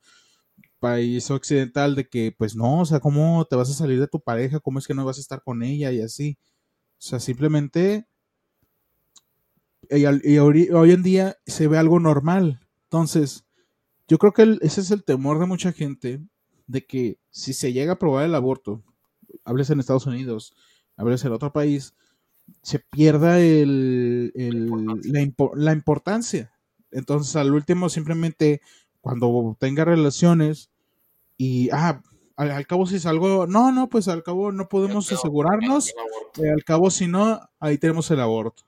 país 0.79 1.29
occidental 1.29 1.95
de 1.95 2.07
que, 2.07 2.33
pues 2.35 2.55
no, 2.55 2.81
o 2.81 2.85
sea, 2.85 2.99
¿cómo 2.99 3.45
te 3.45 3.55
vas 3.55 3.69
a 3.69 3.73
salir 3.73 3.99
de 3.99 4.07
tu 4.07 4.19
pareja? 4.19 4.59
¿Cómo 4.59 4.79
es 4.79 4.87
que 4.87 4.93
no 4.93 5.05
vas 5.05 5.17
a 5.17 5.21
estar 5.21 5.43
con 5.43 5.63
ella? 5.63 5.91
Y 5.91 6.01
así. 6.01 6.37
O 6.93 7.01
sea, 7.01 7.19
simplemente... 7.19 8.07
Y, 9.89 10.37
hoy 10.37 10.91
en 10.91 11.03
día 11.03 11.37
se 11.45 11.67
ve 11.67 11.77
algo 11.77 11.99
normal. 11.99 12.65
Entonces, 12.83 13.45
yo 14.07 14.17
creo 14.17 14.33
que 14.33 14.57
ese 14.61 14.81
es 14.81 14.91
el 14.91 15.03
temor 15.03 15.39
de 15.39 15.45
mucha 15.45 15.71
gente, 15.71 16.21
de 16.67 16.85
que 16.85 17.19
si 17.29 17.53
se 17.53 17.73
llega 17.73 17.93
a 17.93 17.99
probar 17.99 18.25
el 18.25 18.35
aborto, 18.35 18.83
hables 19.43 19.69
en 19.69 19.79
Estados 19.79 20.05
Unidos, 20.05 20.53
hables 20.97 21.23
en 21.25 21.31
otro 21.31 21.51
país, 21.51 21.95
se 22.61 22.79
pierda 22.79 23.39
el, 23.39 24.31
la, 25.53 25.71
importancia. 25.71 26.50
Entonces, 26.91 27.35
al 27.35 27.53
último, 27.53 27.89
simplemente 27.89 28.61
cuando 29.01 29.57
tenga 29.59 29.85
relaciones 29.85 30.69
y, 31.37 31.69
ah, 31.71 32.01
al, 32.35 32.67
cabo 32.67 32.85
si 32.85 32.95
es 32.95 33.05
algo, 33.05 33.47
no, 33.47 33.71
no, 33.71 33.89
pues 33.89 34.07
al 34.07 34.23
cabo 34.23 34.51
no 34.51 34.67
podemos 34.67 35.11
asegurarnos, 35.11 35.89
eh, 35.89 36.49
al 36.51 36.63
cabo 36.63 36.89
si 36.89 37.07
no, 37.07 37.39
ahí 37.59 37.77
tenemos 37.77 38.09
el 38.11 38.19
aborto. 38.19 38.63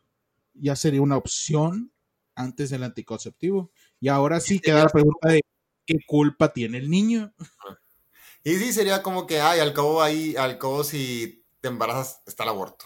Ya 0.54 0.76
sería 0.76 1.02
una 1.02 1.18
opción 1.18 1.92
antes 2.36 2.70
del 2.70 2.84
anticonceptivo. 2.84 3.72
Y 4.00 4.10
ahora 4.10 4.40
sí 4.40 4.60
queda 4.60 4.84
la 4.84 4.90
pregunta 4.90 5.30
de 5.30 5.42
qué 5.86 5.98
culpa 6.06 6.54
tiene 6.54 6.78
el 6.78 6.90
niño. 6.90 7.34
Y 8.44 8.56
sí, 8.56 8.74
sería 8.74 9.02
como 9.02 9.26
que, 9.26 9.40
ay, 9.40 9.60
al 9.60 9.74
cabo 9.74 10.02
ahí, 10.02 10.36
al 10.36 10.58
cabo 10.58 10.84
si 10.84 11.46
te 11.62 11.70
embarazas 11.70 12.22
está 12.26 12.44
el 12.44 12.50
aborto. 12.50 12.86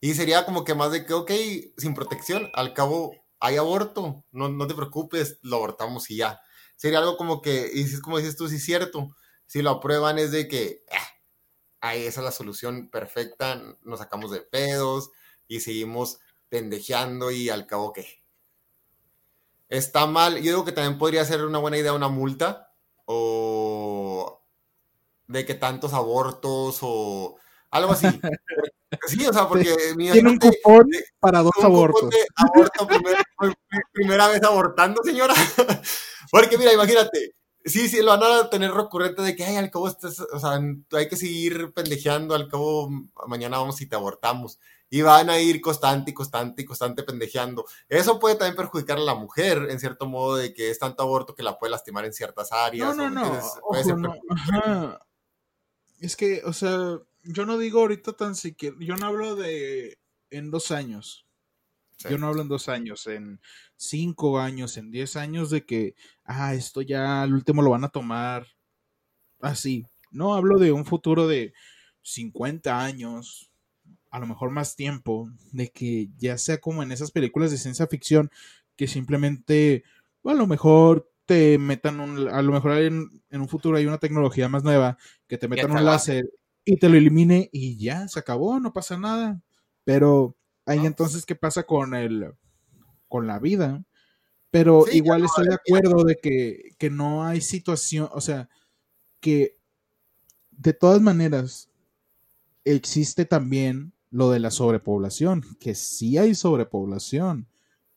Y 0.00 0.14
sería 0.14 0.44
como 0.44 0.64
que 0.64 0.74
más 0.74 0.92
de 0.92 1.06
que, 1.06 1.14
ok, 1.14 1.30
sin 1.76 1.94
protección, 1.94 2.50
al 2.54 2.74
cabo 2.74 3.14
hay 3.40 3.56
aborto, 3.56 4.24
no, 4.32 4.48
no 4.48 4.66
te 4.66 4.74
preocupes, 4.74 5.38
lo 5.42 5.56
abortamos 5.56 6.10
y 6.10 6.16
ya. 6.18 6.40
Sería 6.76 6.98
algo 6.98 7.16
como 7.16 7.42
que, 7.42 7.70
y 7.72 7.82
es 7.82 8.00
como 8.00 8.18
dices 8.18 8.36
tú, 8.36 8.48
sí 8.48 8.56
es 8.56 8.64
cierto, 8.64 9.16
si 9.46 9.62
lo 9.62 9.70
aprueban 9.70 10.18
es 10.18 10.30
de 10.30 10.48
que, 10.48 10.84
ah, 10.92 11.08
ahí 11.80 12.04
esa 12.04 12.20
es 12.20 12.24
la 12.24 12.32
solución 12.32 12.90
perfecta, 12.90 13.60
nos 13.82 13.98
sacamos 14.00 14.30
de 14.30 14.42
pedos 14.42 15.10
y 15.48 15.60
seguimos 15.60 16.20
pendejeando 16.48 17.30
y 17.30 17.48
al 17.48 17.66
cabo 17.66 17.92
que 17.92 18.22
está 19.68 20.06
mal. 20.06 20.36
Yo 20.36 20.42
digo 20.42 20.64
que 20.64 20.72
también 20.72 20.98
podría 20.98 21.24
ser 21.24 21.44
una 21.44 21.58
buena 21.58 21.78
idea 21.78 21.94
una 21.94 22.08
multa 22.08 22.74
o 23.06 24.42
de 25.28 25.46
que 25.46 25.54
tantos 25.54 25.94
abortos 25.94 26.78
o 26.82 27.38
algo 27.70 27.92
así. 27.92 28.06
Sí, 29.06 29.24
o 29.26 29.32
sea, 29.32 29.48
porque 29.48 29.74
tiene 29.96 30.30
un 30.30 30.38
cupón 30.38 30.88
para 31.20 31.42
dos 31.42 31.52
abortos. 31.62 32.10
Aborto 32.36 32.88
primera 33.92 34.28
vez 34.28 34.42
abortando, 34.42 35.02
señora. 35.04 35.34
porque 36.30 36.58
mira, 36.58 36.72
imagínate, 36.72 37.34
sí, 37.64 37.88
sí, 37.88 38.02
lo 38.02 38.18
van 38.18 38.22
a 38.22 38.50
tener 38.50 38.72
recurrente 38.72 39.22
de 39.22 39.36
que, 39.36 39.44
ay, 39.44 39.56
al 39.56 39.70
cabo, 39.70 39.84
o 39.84 40.38
sea, 40.40 40.60
hay 40.92 41.08
que 41.08 41.16
seguir 41.16 41.72
pendejeando, 41.72 42.34
al 42.34 42.48
cabo, 42.48 42.90
mañana 43.26 43.58
vamos 43.58 43.80
y 43.80 43.86
te 43.86 43.96
abortamos. 43.96 44.58
Y 44.92 45.02
van 45.02 45.30
a 45.30 45.38
ir 45.38 45.60
constante 45.60 46.10
y 46.10 46.14
constante 46.14 46.62
y 46.62 46.64
constante 46.64 47.04
pendejeando. 47.04 47.64
Eso 47.88 48.18
puede 48.18 48.34
también 48.34 48.56
perjudicar 48.56 48.98
a 48.98 49.02
la 49.02 49.14
mujer, 49.14 49.68
en 49.70 49.78
cierto 49.78 50.06
modo, 50.06 50.34
de 50.34 50.52
que 50.52 50.70
es 50.70 50.80
tanto 50.80 51.04
aborto 51.04 51.36
que 51.36 51.44
la 51.44 51.58
puede 51.58 51.70
lastimar 51.70 52.04
en 52.04 52.12
ciertas 52.12 52.50
áreas. 52.50 52.96
No, 52.96 53.08
no, 53.08 53.42
no. 53.94 54.98
Es 56.00 56.16
que, 56.16 56.42
o 56.44 56.52
sea, 56.52 56.98
yo 57.22 57.46
no 57.46 57.58
digo 57.58 57.80
ahorita 57.80 58.12
tan 58.12 58.34
siquiera, 58.34 58.76
yo 58.80 58.96
no 58.96 59.06
hablo 59.06 59.36
de 59.36 59.98
en 60.30 60.50
dos 60.50 60.70
años. 60.70 61.26
Yo 62.08 62.16
no 62.16 62.28
hablo 62.28 62.40
en 62.40 62.48
dos 62.48 62.70
años, 62.70 63.06
en 63.06 63.40
cinco 63.76 64.38
años, 64.38 64.78
en 64.78 64.90
diez 64.90 65.16
años 65.16 65.50
de 65.50 65.66
que, 65.66 65.94
ah, 66.24 66.54
esto 66.54 66.80
ya 66.80 67.20
al 67.22 67.34
último 67.34 67.60
lo 67.60 67.70
van 67.70 67.84
a 67.84 67.90
tomar 67.90 68.46
así. 69.40 69.86
No 70.10 70.34
hablo 70.34 70.58
de 70.58 70.72
un 70.72 70.86
futuro 70.86 71.28
de 71.28 71.52
50 72.00 72.82
años, 72.82 73.50
a 74.10 74.18
lo 74.18 74.26
mejor 74.26 74.50
más 74.50 74.76
tiempo, 74.76 75.30
de 75.52 75.68
que 75.68 76.08
ya 76.16 76.38
sea 76.38 76.58
como 76.58 76.82
en 76.82 76.90
esas 76.90 77.10
películas 77.10 77.50
de 77.50 77.58
ciencia 77.58 77.86
ficción, 77.86 78.30
que 78.76 78.86
simplemente, 78.86 79.84
a 80.24 80.32
lo 80.32 80.46
mejor 80.46 81.12
te 81.26 81.58
metan 81.58 82.00
un, 82.00 82.28
a 82.28 82.40
lo 82.40 82.52
mejor 82.52 82.78
en, 82.78 83.22
en 83.28 83.40
un 83.42 83.48
futuro 83.48 83.76
hay 83.76 83.84
una 83.84 83.98
tecnología 83.98 84.48
más 84.48 84.64
nueva, 84.64 84.96
que 85.28 85.36
te 85.36 85.48
metan 85.48 85.70
un 85.70 85.84
láser 85.84 86.24
y 86.70 86.76
te 86.76 86.88
lo 86.88 86.96
elimine 86.96 87.50
y 87.52 87.76
ya, 87.78 88.06
se 88.06 88.20
acabó, 88.20 88.60
no 88.60 88.72
pasa 88.72 88.96
nada. 88.96 89.42
Pero 89.82 90.36
ahí 90.66 90.86
entonces, 90.86 91.26
¿qué 91.26 91.34
pasa 91.34 91.64
con 91.64 91.94
el 91.94 92.32
con 93.08 93.26
la 93.26 93.40
vida? 93.40 93.84
Pero 94.52 94.84
igual 94.92 95.24
estoy 95.24 95.48
de 95.48 95.54
acuerdo 95.54 96.04
de 96.04 96.16
que, 96.16 96.76
que 96.78 96.88
no 96.88 97.24
hay 97.24 97.40
situación, 97.40 98.08
o 98.12 98.20
sea, 98.20 98.48
que 99.18 99.58
de 100.52 100.72
todas 100.72 101.00
maneras 101.00 101.70
existe 102.64 103.24
también 103.24 103.92
lo 104.10 104.30
de 104.30 104.38
la 104.38 104.52
sobrepoblación, 104.52 105.44
que 105.58 105.74
sí 105.74 106.18
hay 106.18 106.36
sobrepoblación 106.36 107.48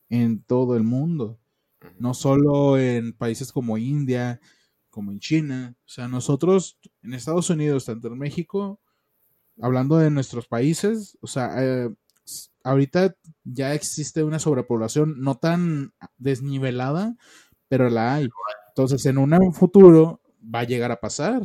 en 0.10 0.42
todo 0.42 0.76
el 0.76 0.84
mundo, 0.84 1.40
no 2.00 2.16
solo 2.16 2.80
en 2.80 3.14
países 3.14 3.52
como 3.52 3.78
India, 3.78 4.40
como 4.94 5.12
en 5.12 5.20
China. 5.20 5.76
O 5.80 5.90
sea, 5.90 6.08
nosotros 6.08 6.78
en 7.02 7.16
Estados 7.16 7.50
Unidos, 7.50 7.86
tanto 7.86 8.10
en 8.10 8.20
México, 8.20 8.80
hablando 9.60 9.98
de 9.98 10.12
nuestros 10.12 10.48
países, 10.48 11.18
o 11.20 11.26
sea, 11.26 11.56
eh, 11.58 11.90
ahorita 12.64 13.16
ya 13.44 13.74
existe 13.74 14.24
una 14.24 14.38
sobrepoblación 14.38 15.20
no 15.20 15.36
tan 15.36 15.94
desnivelada, 16.18 17.16
pero 17.68 17.90
la 17.90 18.14
hay. 18.14 18.30
Entonces, 18.70 19.04
en 19.08 19.18
un 19.18 19.54
futuro 19.56 20.22
va 20.44 20.60
a 20.60 20.66
llegar 20.66 20.92
a 20.92 21.00
pasar. 21.00 21.42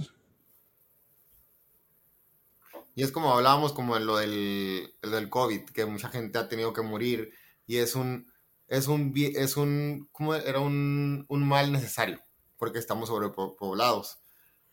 Y 2.95 3.02
es 3.02 3.12
como 3.12 3.33
hablábamos 3.33 3.73
como 3.73 3.97
en 3.97 4.05
lo 4.05 4.19
del, 4.19 4.93
del 5.00 5.31
COVID, 5.31 5.62
que 5.71 5.87
mucha 5.87 6.11
gente 6.11 6.37
ha 6.37 6.49
tenido 6.49 6.75
que 6.75 6.83
morir 6.83 7.33
y 7.67 7.76
es 7.76 7.95
un 7.95 8.26
es 8.67 8.87
un, 8.87 9.14
es 9.17 9.57
un, 9.57 10.09
¿cómo 10.12 10.35
era? 10.35 10.61
Un, 10.61 11.25
un 11.28 11.49
mal 11.49 11.73
necesario, 11.73 12.21
porque 12.58 12.78
estamos 12.78 13.08
sobrepoblados. 13.08 14.18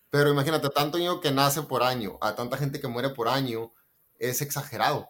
Pero 0.09 0.29
imagínate, 0.29 0.69
tanto 0.69 0.97
niño 0.97 1.21
que 1.21 1.31
nace 1.31 1.61
por 1.63 1.83
año, 1.83 2.17
a 2.21 2.35
tanta 2.35 2.57
gente 2.57 2.79
que 2.79 2.87
muere 2.87 3.09
por 3.09 3.27
año, 3.27 3.73
es 4.19 4.41
exagerado. 4.41 5.09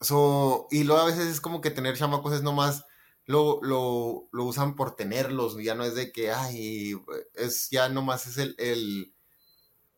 So, 0.00 0.68
y 0.70 0.84
luego 0.84 1.02
a 1.02 1.06
veces 1.06 1.26
es 1.26 1.40
como 1.40 1.60
que 1.60 1.70
tener 1.70 1.96
chamacos 1.96 2.34
es 2.34 2.42
nomás, 2.42 2.84
lo, 3.24 3.60
lo, 3.62 4.28
lo 4.32 4.44
usan 4.44 4.76
por 4.76 4.94
tenerlos, 4.94 5.56
ya 5.62 5.74
no 5.74 5.84
es 5.84 5.94
de 5.94 6.12
que, 6.12 6.30
ay, 6.32 6.94
es 7.34 7.70
ya 7.70 7.88
nomás 7.88 8.26
es 8.26 8.38
el, 8.38 8.54
el, 8.58 9.14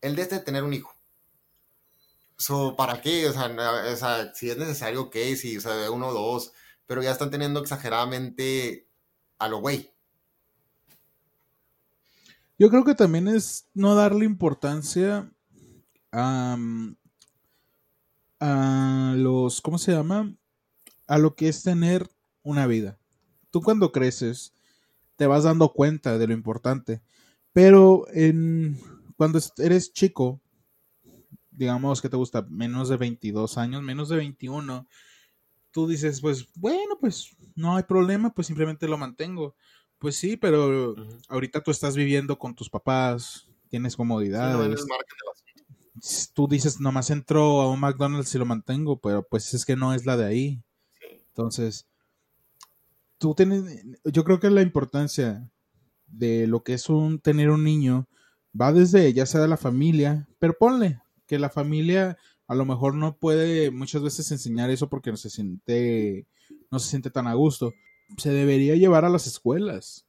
el 0.01 0.17
de 0.17 0.23
este 0.23 0.39
tener 0.41 0.65
un 0.65 0.75
hijo. 0.75 0.95
So, 2.39 2.77
¿para 2.77 3.01
qué? 3.03 3.29
O 3.29 3.33
sea, 3.33 3.47
o 3.93 3.97
sea, 3.97 4.33
si 4.35 4.49
es 4.51 4.57
necesario, 4.57 5.11
¿qué? 5.11 5.35
Si, 5.37 5.57
o 5.57 5.61
sea, 5.61 5.91
uno 5.91 6.09
o 6.09 6.13
dos, 6.15 6.53
pero 6.87 7.03
ya 7.03 7.11
están 7.11 7.31
teniendo 7.31 7.61
exageradamente 7.61 8.89
a 9.39 9.49
lo 9.49 9.59
güey. 9.61 9.93
Yo 12.59 12.71
creo 12.71 12.85
que 12.85 12.95
también 12.95 13.29
es 13.29 13.69
no 13.73 13.95
darle 13.95 14.25
importancia 14.25 15.31
a, 16.11 16.59
a 18.41 19.15
los, 19.17 19.61
¿cómo 19.61 19.79
se 19.79 19.93
llama? 19.93 20.35
A 21.07 21.19
lo 21.19 21.37
que 21.37 21.49
es 21.49 21.63
tener 21.63 22.11
una 22.43 22.67
vida. 22.67 22.99
Tú 23.51 23.63
cuando 23.63 23.93
creces 23.93 24.55
te 25.17 25.27
vas 25.27 25.45
dando 25.45 25.73
cuenta 25.73 26.19
de 26.19 26.27
lo 26.27 26.33
importante, 26.33 27.01
pero 27.53 28.07
en, 28.13 28.79
cuando 29.17 29.41
eres 29.59 29.93
chico, 29.93 30.41
digamos 31.51 32.03
que 32.03 32.09
te 32.09 32.17
gusta 32.17 32.43
menos 32.49 32.89
de 32.89 32.97
22 32.97 33.57
años, 33.59 33.83
menos 33.83 34.09
de 34.09 34.17
21, 34.17 34.87
tú 35.71 35.87
dices, 35.87 36.21
pues 36.21 36.47
bueno, 36.55 36.99
pues 37.01 37.37
no 37.55 37.77
hay 37.77 37.85
problema, 37.85 38.35
pues 38.35 38.47
simplemente 38.47 38.89
lo 38.89 38.99
mantengo. 38.99 39.55
Pues 39.99 40.17
sí, 40.17 40.37
pero 40.37 40.95
ahorita 41.29 41.63
tú 41.63 41.71
estás 41.71 41.97
viviendo 41.97 42.39
con 42.39 42.55
tus 42.55 42.71
papás, 42.71 43.49
tienes 43.69 43.97
comodidades 43.97 44.87
tú 46.33 46.47
dices, 46.49 46.81
nomás 46.81 47.11
entro 47.11 47.61
a 47.61 47.71
un 47.71 47.81
McDonald's 47.81 48.35
y 48.35 48.39
lo 48.39 48.47
mantengo, 48.47 49.01
pero 49.01 49.27
pues 49.27 49.55
es 49.55 49.65
que 49.65 49.77
no 49.77 49.95
es 49.95 50.07
la 50.07 50.17
de 50.17 50.27
ahí. 50.27 50.63
Entonces, 51.29 51.87
tú 53.19 53.35
tienes, 53.35 53.65
yo 54.05 54.25
creo 54.25 54.41
que 54.41 54.51
la 54.51 54.63
importancia 54.63 55.51
de 56.07 56.47
lo 56.47 56.63
que 56.63 56.75
es 56.75 56.89
un 56.89 57.21
tener 57.21 57.51
un 57.51 57.65
niño 57.65 58.09
va 58.59 58.73
desde 58.73 59.13
ya 59.13 59.27
sea 59.27 59.41
de 59.41 59.49
la 59.49 59.57
familia, 59.57 60.27
pero 60.39 60.57
ponle 60.59 61.01
que 61.27 61.39
la 61.39 61.51
familia 61.51 62.17
a 62.47 62.55
lo 62.55 62.65
mejor 62.65 62.95
no 62.95 63.17
puede 63.17 63.71
muchas 63.71 64.03
veces 64.03 64.31
enseñar 64.33 64.71
eso 64.71 64.89
porque 64.89 65.11
no 65.11 65.17
se 65.17 65.29
siente 65.31 66.27
no 66.71 66.79
se 66.79 66.89
siente 66.89 67.11
tan 67.11 67.27
a 67.27 67.35
gusto. 67.35 67.73
Se 68.17 68.31
debería 68.31 68.75
llevar 68.77 69.05
a 69.05 69.11
las 69.11 69.27
escuelas 69.27 70.07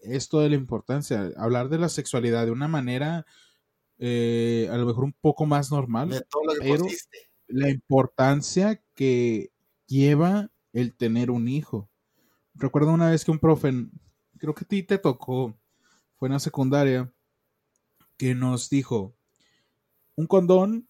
esto 0.00 0.40
de 0.40 0.50
la 0.50 0.56
importancia, 0.56 1.32
hablar 1.36 1.68
de 1.68 1.78
la 1.78 1.88
sexualidad 1.88 2.46
de 2.46 2.52
una 2.52 2.68
manera 2.68 3.26
eh, 3.98 4.68
a 4.70 4.76
lo 4.76 4.86
mejor 4.86 5.04
un 5.04 5.12
poco 5.12 5.46
más 5.46 5.70
normal, 5.70 6.26
pero 6.60 6.86
la 7.48 7.70
importancia 7.70 8.82
que 8.94 9.50
lleva 9.86 10.50
el 10.72 10.94
tener 10.94 11.30
un 11.30 11.48
hijo. 11.48 11.88
Recuerdo 12.54 12.92
una 12.92 13.10
vez 13.10 13.24
que 13.24 13.30
un 13.30 13.38
profe, 13.38 13.72
creo 14.38 14.54
que 14.54 14.64
a 14.64 14.68
ti 14.68 14.82
te 14.82 14.98
tocó, 14.98 15.56
fue 16.16 16.28
en 16.28 16.32
la 16.32 16.40
secundaria, 16.40 17.12
que 18.16 18.34
nos 18.34 18.68
dijo, 18.70 19.14
un 20.14 20.26
condón 20.26 20.88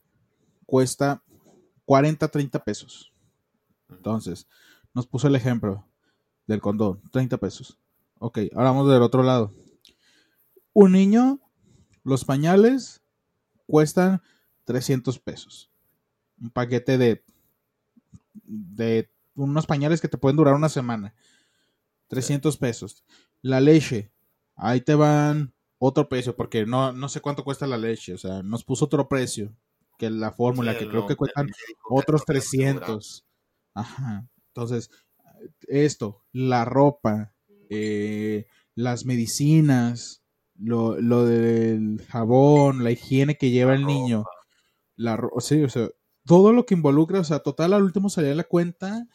cuesta 0.65 1.23
40, 1.85 2.29
30 2.29 2.65
pesos. 2.65 3.13
Entonces, 3.89 4.49
nos 4.95 5.07
puso 5.07 5.29
el 5.29 5.37
ejemplo 5.37 5.87
del 6.47 6.61
condón, 6.61 7.01
30 7.11 7.39
pesos. 7.39 7.79
Ok, 8.19 8.39
ahora 8.55 8.71
vamos 8.71 8.91
del 8.91 9.03
otro 9.03 9.23
lado. 9.23 9.53
Un 10.73 10.93
niño 10.93 11.41
los 12.03 12.25
pañales 12.25 13.03
cuestan 13.67 14.23
300 14.65 15.19
pesos. 15.19 15.71
Un 16.41 16.51
paquete 16.51 16.99
de, 16.99 17.25
de 18.45 19.11
unos 19.35 19.67
pañales 19.67 20.01
que 20.01 20.09
te 20.09 20.19
pueden 20.19 20.37
durar 20.37 20.55
una 20.55 20.69
semana. 20.69 21.15
300 22.09 22.57
pesos. 22.57 23.05
La 23.43 23.61
leche, 23.61 24.13
ahí 24.55 24.81
te 24.81 24.95
van 24.95 25.53
otro 25.79 26.09
precio, 26.09 26.37
porque 26.37 26.65
no, 26.65 26.93
no 26.93 27.09
sé 27.09 27.21
cuánto 27.21 27.45
cuesta 27.45 27.67
la 27.67 27.77
leche. 27.77 28.15
O 28.15 28.19
sea, 28.19 28.43
nos 28.43 28.65
puso 28.65 28.87
otro 28.87 29.09
precio 29.09 29.55
que 29.99 30.11
la 30.11 30.33
fórmula, 30.33 30.79
que 30.79 30.89
creo 30.89 31.07
que 31.07 31.17
cuestan 31.17 31.49
otros 31.91 32.25
300. 32.25 33.25
Ajá. 33.75 34.29
Entonces, 34.49 34.91
esto, 35.69 36.25
la 36.33 36.65
ropa, 36.65 37.33
eh, 37.71 38.47
las 38.75 39.05
medicinas, 39.05 40.23
lo, 40.59 41.01
lo 41.01 41.25
del 41.25 42.03
jabón, 42.09 42.85
la 42.85 42.91
higiene 42.91 43.37
que 43.37 43.51
lleva 43.51 43.75
el 43.75 43.87
niño, 43.87 44.25
la 44.97 45.19
sí, 45.39 45.63
o 45.63 45.69
sea, 45.69 45.89
todo 46.25 46.53
lo 46.53 46.67
que 46.67 46.75
involucra, 46.75 47.21
o 47.21 47.25
sea, 47.25 47.41
total 47.41 47.73
al 47.73 47.83
último 47.83 48.09
salía 48.11 48.35
la 48.35 48.45
cuenta 48.45 49.07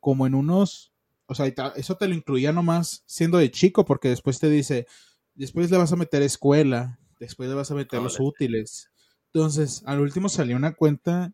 como 0.00 0.26
en 0.26 0.34
unos, 0.34 0.92
o 1.26 1.34
sea, 1.34 1.46
eso 1.76 1.96
te 1.96 2.08
lo 2.08 2.14
incluía 2.14 2.52
nomás 2.52 3.02
siendo 3.06 3.38
de 3.38 3.50
chico, 3.50 3.84
porque 3.84 4.08
después 4.08 4.38
te 4.38 4.48
dice, 4.48 4.86
después 5.34 5.70
le 5.70 5.78
vas 5.78 5.92
a 5.92 5.96
meter 5.96 6.22
escuela, 6.22 6.98
después 7.18 7.48
le 7.48 7.54
vas 7.54 7.70
a 7.70 7.74
meter 7.74 8.00
los 8.00 8.20
útiles. 8.20 8.90
Entonces, 9.32 9.82
al 9.86 10.00
último 10.00 10.28
salió 10.28 10.56
una 10.56 10.74
cuenta, 10.74 11.32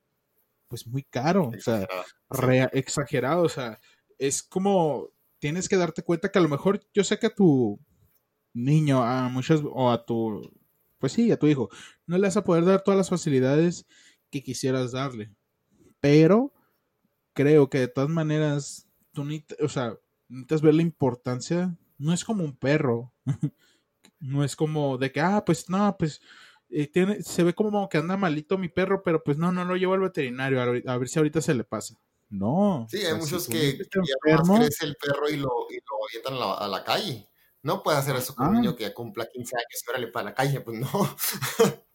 pues 0.69 0.87
muy 0.87 1.03
caro, 1.05 1.53
o 1.57 1.61
sea, 1.61 1.87
exagerado, 2.73 3.43
o 3.43 3.49
sea, 3.49 3.79
es 4.27 4.43
como, 4.43 5.11
tienes 5.39 5.69
que 5.69 5.77
darte 5.77 6.03
cuenta 6.03 6.31
que 6.31 6.39
a 6.39 6.43
lo 6.43 6.49
mejor, 6.49 6.81
yo 6.95 7.03
sé 7.03 7.19
que 7.19 7.31
tu, 7.31 7.81
niño, 8.55 9.03
a 9.03 9.29
muchos, 9.29 9.63
o 9.65 9.91
a 9.91 10.05
tu, 10.05 10.53
pues 10.99 11.13
sí, 11.13 11.33
a 11.33 11.39
tu 11.39 11.47
hijo, 11.49 11.69
no 12.07 12.17
le 12.19 12.29
vas 12.29 12.37
a 12.37 12.45
poder 12.45 12.65
dar 12.65 12.83
todas 12.83 12.99
las 12.99 13.11
facilidades 13.11 13.87
que 14.31 14.43
quisieras 14.43 14.93
darle. 14.93 15.35
Pero 16.01 16.53
creo 17.33 17.69
que 17.69 17.81
de 17.81 17.89
todas 17.89 18.11
maneras, 18.11 18.89
tú 19.13 19.27
o 19.61 19.69
sea, 19.69 19.99
necesitas 20.29 20.63
ver 20.63 20.75
la 20.75 20.83
importancia. 20.83 21.77
No 21.99 22.13
es 22.13 22.25
como 22.25 22.45
un 22.45 22.57
perro. 22.57 23.13
no 24.21 24.45
es 24.45 24.57
como 24.57 24.99
de 24.99 25.13
que, 25.13 25.21
ah, 25.21 25.45
pues 25.45 25.69
no, 25.69 25.97
pues 25.99 26.21
eh, 26.71 26.87
tiene, 26.87 27.23
se 27.23 27.43
ve 27.43 27.55
como 27.55 27.89
que 27.89 27.99
anda 27.99 28.17
malito 28.17 28.59
mi 28.59 28.69
perro, 28.69 29.03
pero 29.03 29.23
pues 29.23 29.37
no, 29.39 29.53
no 29.53 29.65
lo 29.65 29.77
llevo 29.77 29.95
al 29.95 30.01
veterinario 30.01 30.61
a, 30.61 30.99
ver 30.99 31.09
si 31.09 31.19
ahorita 31.19 31.41
se 31.41 31.55
le 31.55 31.65
pasa. 31.65 31.99
No. 32.33 32.87
Sí, 32.91 32.97
hay 33.05 33.15
muchos 33.15 33.47
que, 33.47 33.77
ya 33.77 34.15
crece 34.21 34.87
el 34.87 34.97
perro 34.97 35.29
y 35.29 35.37
lo, 35.37 35.67
y 35.71 35.75
lo 35.75 36.07
avientan 36.09 36.35
a 36.59 36.67
la 36.67 36.83
calle. 36.83 37.29
No 37.63 37.83
puede 37.83 37.99
hacer 37.99 38.17
eso 38.17 38.35
con 38.35 38.49
un 38.49 38.55
niño 38.55 38.71
ah. 38.71 38.77
que 38.77 38.85
ya 38.85 38.95
cumpla 38.95 39.27
15 39.27 39.55
años, 39.55 39.85
órale 39.89 40.07
para 40.09 40.31
la 40.31 40.35
calle, 40.35 40.61
pues 40.63 40.79
no. 40.81 40.89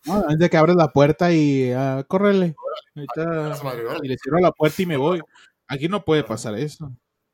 no 0.06 0.30
es 0.30 0.38
de 0.38 0.50
que 0.50 0.58
abres 0.58 0.76
la 0.76 0.94
puerta 0.94 1.34
y 1.34 1.74
uh, 1.74 2.06
córrele. 2.08 2.56
Ahorita, 2.96 3.98
y 4.04 4.08
le 4.08 4.18
cierro 4.18 4.40
la 4.40 4.52
puerta 4.52 4.82
y 4.82 4.86
me 4.86 4.96
voy. 4.96 5.22
Aquí 5.68 5.90
no 5.90 6.06
puede 6.06 6.24
pasar 6.24 6.56
eso. 6.56 6.92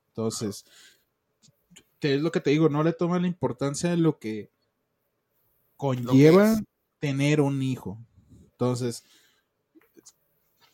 Entonces, 0.08 0.64
es 2.00 2.20
lo 2.22 2.32
que 2.32 2.40
te 2.40 2.50
digo, 2.50 2.68
no 2.68 2.82
le 2.82 2.92
toma 2.92 3.20
la 3.20 3.26
importancia 3.26 3.90
de 3.90 3.96
lo 3.96 4.18
que 4.18 4.50
conlleva 5.76 6.58
tener 6.98 7.40
un 7.40 7.62
hijo. 7.62 7.98
Entonces, 8.52 9.04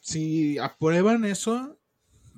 si 0.00 0.58
aprueban 0.58 1.24
eso, 1.24 1.76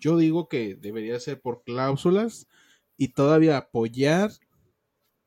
yo 0.02 0.16
digo 0.16 0.48
que 0.48 0.74
debería 0.74 1.18
ser 1.20 1.40
por 1.40 1.62
cláusulas 1.62 2.48
y 2.96 3.08
todavía 3.08 3.56
apoyar 3.56 4.32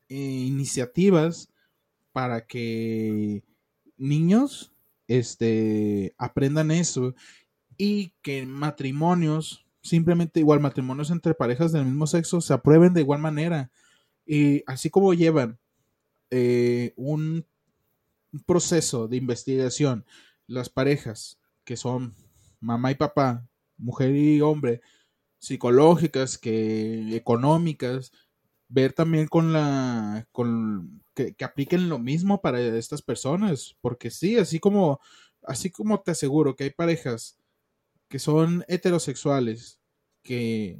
eh, 0.09 0.15
iniciativas 0.15 1.49
para 2.11 2.45
que 2.45 3.41
niños 3.95 4.73
este, 5.07 6.13
aprendan 6.17 6.71
eso 6.71 7.15
y 7.77 8.13
que 8.21 8.45
matrimonios, 8.45 9.65
simplemente 9.81 10.41
igual 10.41 10.59
matrimonios 10.59 11.09
entre 11.09 11.33
parejas 11.33 11.71
del 11.71 11.85
mismo 11.85 12.05
sexo, 12.05 12.41
se 12.41 12.53
aprueben 12.53 12.93
de 12.93 13.01
igual 13.01 13.21
manera. 13.21 13.71
Y 14.25 14.61
así 14.67 14.89
como 14.89 15.13
llevan 15.13 15.57
eh, 16.31 16.93
un, 16.97 17.45
proceso 18.45 19.07
de 19.07 19.15
investigación 19.15 20.05
las 20.45 20.67
parejas 20.67 21.39
que 21.63 21.77
son 21.77 22.13
mamá 22.59 22.91
y 22.91 22.95
papá, 22.95 23.47
mujer 23.77 24.15
y 24.15 24.41
hombre, 24.41 24.81
psicológicas, 25.39 26.38
que 26.38 27.15
económicas, 27.15 28.11
ver 28.67 28.93
también 28.93 29.27
con 29.27 29.53
la, 29.53 30.27
con, 30.31 31.03
que, 31.13 31.35
apliquen 31.43 31.89
lo 31.89 31.99
mismo 31.99 32.41
para 32.41 32.59
estas 32.59 33.01
personas, 33.01 33.75
porque 33.81 34.11
sí, 34.11 34.38
así 34.38 34.59
como, 34.59 34.99
así 35.43 35.69
como 35.69 36.01
te 36.01 36.11
aseguro 36.11 36.55
que 36.55 36.65
hay 36.65 36.71
parejas 36.71 37.38
que 38.07 38.19
son 38.19 38.63
heterosexuales, 38.67 39.79
que 40.23 40.79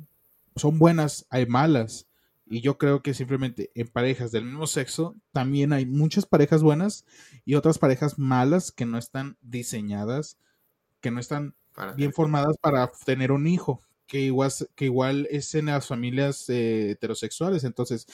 son 0.56 0.80
buenas, 0.80 1.26
hay 1.30 1.46
malas, 1.46 2.08
y 2.48 2.62
yo 2.62 2.78
creo 2.78 3.02
que 3.02 3.14
simplemente 3.14 3.72
en 3.74 3.88
parejas 3.88 4.32
del 4.32 4.46
mismo 4.46 4.68
sexo 4.68 5.16
también 5.32 5.74
hay 5.74 5.86
muchas 5.86 6.28
parejas 6.28 6.62
buenas 6.62 7.06
y 7.44 7.56
otras 7.56 7.80
parejas 7.80 8.20
malas 8.20 8.72
que 8.72 8.86
no 8.86 9.00
están 9.00 9.38
diseñadas, 9.42 10.38
que 11.02 11.10
no 11.10 11.20
están 11.20 11.56
bien 11.96 12.14
formadas 12.14 12.58
para 12.60 12.92
tener 13.06 13.32
un 13.32 13.48
hijo. 13.48 13.82
que 14.08 14.20
igual, 14.20 14.52
que 14.76 14.86
igual 14.86 15.28
es 15.32 15.56
en 15.56 15.66
las 15.66 15.88
familias 15.88 16.48
eh, 16.50 16.92
heterosexuales. 16.92 17.64
Entonces, 17.64 18.08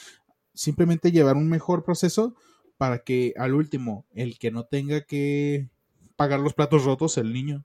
simplemente 0.54 1.12
llevar 1.12 1.36
un 1.36 1.48
mejor 1.48 1.84
proceso 1.84 2.34
para 2.78 2.98
que 2.98 3.34
al 3.36 3.54
último, 3.54 4.04
el 4.14 4.38
que 4.38 4.50
no 4.50 4.64
tenga 4.64 5.02
que 5.02 5.68
pagar 6.16 6.40
los 6.40 6.54
platos 6.54 6.84
rotos, 6.84 7.18
el 7.18 7.32
niño. 7.32 7.64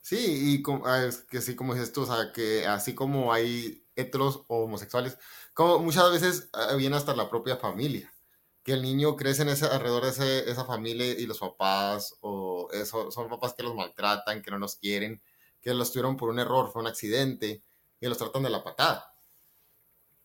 Sí, 0.00 0.54
y 0.54 0.62
como, 0.62 0.86
ah, 0.86 1.04
es 1.04 1.18
que 1.18 1.40
sí, 1.40 1.54
como 1.54 1.74
dices 1.74 1.92
tú, 1.92 2.02
o 2.02 2.06
sea, 2.06 2.32
que 2.32 2.66
así 2.66 2.94
como 2.94 3.32
hay 3.32 3.84
heteros 3.94 4.44
o 4.48 4.64
homosexuales, 4.64 5.18
como 5.54 5.78
muchas 5.78 6.10
veces 6.10 6.50
ah, 6.52 6.74
viene 6.76 6.96
hasta 6.96 7.14
la 7.14 7.30
propia 7.30 7.56
familia, 7.56 8.12
que 8.62 8.72
el 8.72 8.82
niño 8.82 9.16
crece 9.16 9.42
en 9.42 9.48
ese, 9.48 9.66
alrededor 9.66 10.04
de 10.04 10.50
esa 10.50 10.64
familia 10.64 11.06
y 11.06 11.26
los 11.26 11.38
papás, 11.38 12.16
o 12.20 12.68
eso, 12.72 13.10
son 13.10 13.28
papás 13.28 13.54
que 13.54 13.62
los 13.62 13.74
maltratan, 13.74 14.42
que 14.42 14.50
no 14.50 14.58
los 14.58 14.76
quieren, 14.76 15.20
que 15.60 15.74
los 15.74 15.92
tuvieron 15.92 16.16
por 16.16 16.28
un 16.28 16.38
error, 16.38 16.70
fue 16.72 16.82
un 16.82 16.88
accidente, 16.88 17.62
y 18.00 18.06
los 18.06 18.18
tratan 18.18 18.42
de 18.42 18.50
la 18.50 18.62
patada. 18.62 19.12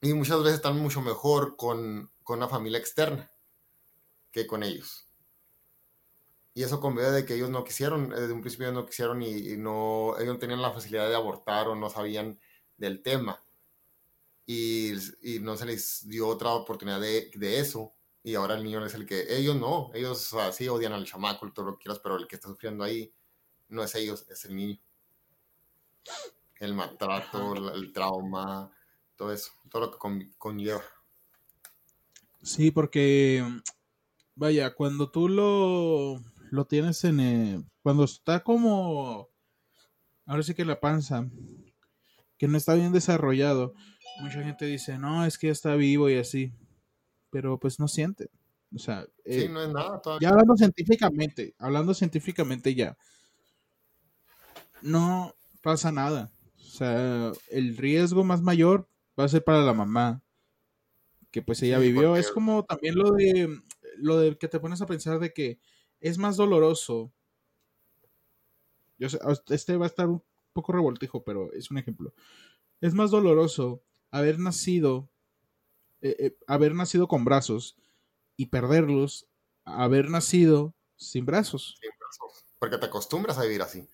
Y 0.02 0.14
muchas 0.14 0.40
veces 0.40 0.56
están 0.56 0.78
mucho 0.78 1.02
mejor 1.02 1.56
con, 1.58 2.12
con 2.24 2.38
una 2.38 2.48
familia 2.48 2.80
externa 2.80 3.32
que 4.32 4.46
con 4.46 4.64
ellos. 4.64 5.08
Y 6.58 6.64
eso 6.64 6.80
con 6.80 6.96
de 6.96 7.24
que 7.24 7.36
ellos 7.36 7.52
no 7.52 7.64
quisieron, 7.64 8.10
desde 8.10 8.34
un 8.34 8.42
principio 8.42 8.72
no 8.72 8.86
quisieron 8.86 9.22
y, 9.22 9.58
no, 9.58 10.16
ellos 10.18 10.34
no 10.34 10.40
tenían 10.40 10.60
la 10.60 10.72
facilidad 10.72 11.08
de 11.08 11.16
abortar 11.16 11.68
o 11.68 11.76
no 11.76 11.88
sabían 11.88 12.40
del 12.78 13.04
tema. 13.04 13.44
Y, 14.48 14.94
y 15.22 15.40
no 15.40 15.56
se 15.56 15.68
les 15.68 16.08
dio 16.10 16.28
otra 16.28 16.54
oportunidad 16.54 17.00
de, 17.00 17.30
de, 17.36 17.60
eso. 17.60 17.94
Y 18.28 18.36
ahora 18.36 18.56
el 18.56 18.64
niño 18.66 18.86
es 18.86 18.94
el 18.94 19.06
que, 19.06 19.24
ellos 19.38 19.56
no, 19.56 19.90
ellos 19.94 20.34
así 20.34 20.68
odian 20.68 20.92
al 20.92 21.06
chamaco, 21.06 21.50
todo 21.54 21.68
lo 21.68 21.78
que 21.78 21.84
quieras, 21.84 22.02
pero 22.04 22.18
el 22.18 22.28
que 22.28 22.36
está 22.36 22.50
sufriendo 22.50 22.84
ahí 22.84 23.10
no 23.70 23.82
es 23.82 23.96
ellos, 23.96 24.26
es 24.30 24.44
el 24.44 24.58
niño. 24.58 24.78
El 26.60 26.74
maltrato, 26.74 27.72
el, 27.74 27.94
trauma, 27.94 28.70
todo 29.16 29.32
eso, 29.32 29.54
todo 29.70 29.84
lo 29.84 29.92
que 29.92 30.30
conlleva. 30.38 30.84
Sí, 32.44 32.70
porque, 32.70 33.46
vaya, 34.36 34.76
cuando 34.76 35.10
tú 35.10 35.30
lo 35.30 36.22
lo 36.52 36.66
tienes 36.66 37.06
en... 37.06 37.22
Eh, 37.22 37.64
cuando 37.82 38.04
está 38.04 38.44
como... 38.44 39.30
Ahora 40.26 40.44
sí 40.44 40.54
que 40.54 40.66
la 40.66 40.82
panza, 40.82 41.30
que 42.38 42.50
no 42.50 42.58
está 42.58 42.74
bien 42.74 42.92
desarrollado, 42.92 43.74
mucha 44.20 44.44
gente 44.44 44.66
dice, 44.66 44.98
no, 44.98 45.24
es 45.24 45.38
que 45.38 45.48
ya 45.48 45.54
está 45.54 45.76
vivo 45.76 46.10
y 46.10 46.18
así, 46.18 46.52
pero 47.38 47.60
pues 47.60 47.80
no 47.80 47.88
siente. 47.88 48.32
O 48.76 48.80
sea, 48.80 49.06
sí, 49.24 49.44
eh, 49.44 49.50
no 49.50 49.62
es 49.62 49.70
nada. 49.70 50.02
Ya 50.20 50.30
hablando 50.30 50.56
científicamente, 50.56 51.54
hablando 51.60 51.94
científicamente 51.94 52.74
ya, 52.74 52.98
no 54.82 55.36
pasa 55.62 55.92
nada. 55.92 56.32
O 56.56 56.64
sea, 56.64 57.32
el 57.52 57.78
riesgo 57.78 58.24
más 58.24 58.42
mayor 58.42 58.90
va 59.20 59.26
a 59.26 59.30
ser 59.30 59.44
para 59.44 59.62
la 59.62 59.74
mamá, 59.74 60.24
que 61.30 61.44
pues 61.44 61.62
ella 61.62 61.78
vivió. 61.78 62.16
Es 62.16 62.32
como 62.32 62.66
también 62.66 62.96
lo 62.96 63.12
de, 63.12 63.62
lo 63.98 64.18
de 64.18 64.36
que 64.36 64.48
te 64.48 64.60
pones 64.60 64.82
a 64.82 64.88
pensar 64.88 65.20
de 65.20 65.32
que 65.32 65.60
es 66.00 66.18
más 66.18 66.38
doloroso. 66.38 67.14
Yo 68.98 69.10
sé, 69.10 69.20
este 69.50 69.78
va 69.78 69.86
a 69.86 69.90
estar 69.90 70.08
un 70.08 70.24
poco 70.54 70.72
revoltijo, 70.72 71.24
pero 71.24 71.54
es 71.54 71.70
un 71.70 71.78
ejemplo. 71.78 72.16
Es 72.82 72.96
más 72.96 73.12
doloroso 73.12 73.84
haber 74.10 74.40
nacido, 74.40 75.12
eh, 76.02 76.16
eh, 76.20 76.38
haber 76.48 76.74
nacido 76.76 77.08
con 77.08 77.26
brazos 77.26 77.76
y 78.36 78.48
perderlos, 78.48 79.28
haber 79.66 80.10
nacido 80.10 80.74
sin 80.96 81.26
brazos. 81.26 81.78
Sin 81.80 81.92
brazos. 82.00 82.46
Porque 82.60 82.78
te 82.78 82.86
acostumbras 82.86 83.38
a 83.38 83.44
vivir 83.44 83.62
así. 83.62 83.88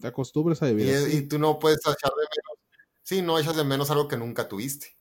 Te 0.00 0.08
acostumbras 0.08 0.62
a 0.62 0.66
vivir 0.66 0.86
y, 0.86 0.90
así. 0.90 1.16
Y 1.18 1.22
tú 1.28 1.38
no 1.38 1.58
puedes 1.58 1.80
echar 1.80 2.10
de 2.10 2.22
menos. 2.22 2.58
Sí, 3.02 3.22
no 3.22 3.38
echas 3.38 3.56
de 3.56 3.64
menos 3.64 3.90
algo 3.90 4.08
que 4.08 4.16
nunca 4.16 4.48
tuviste. 4.48 4.96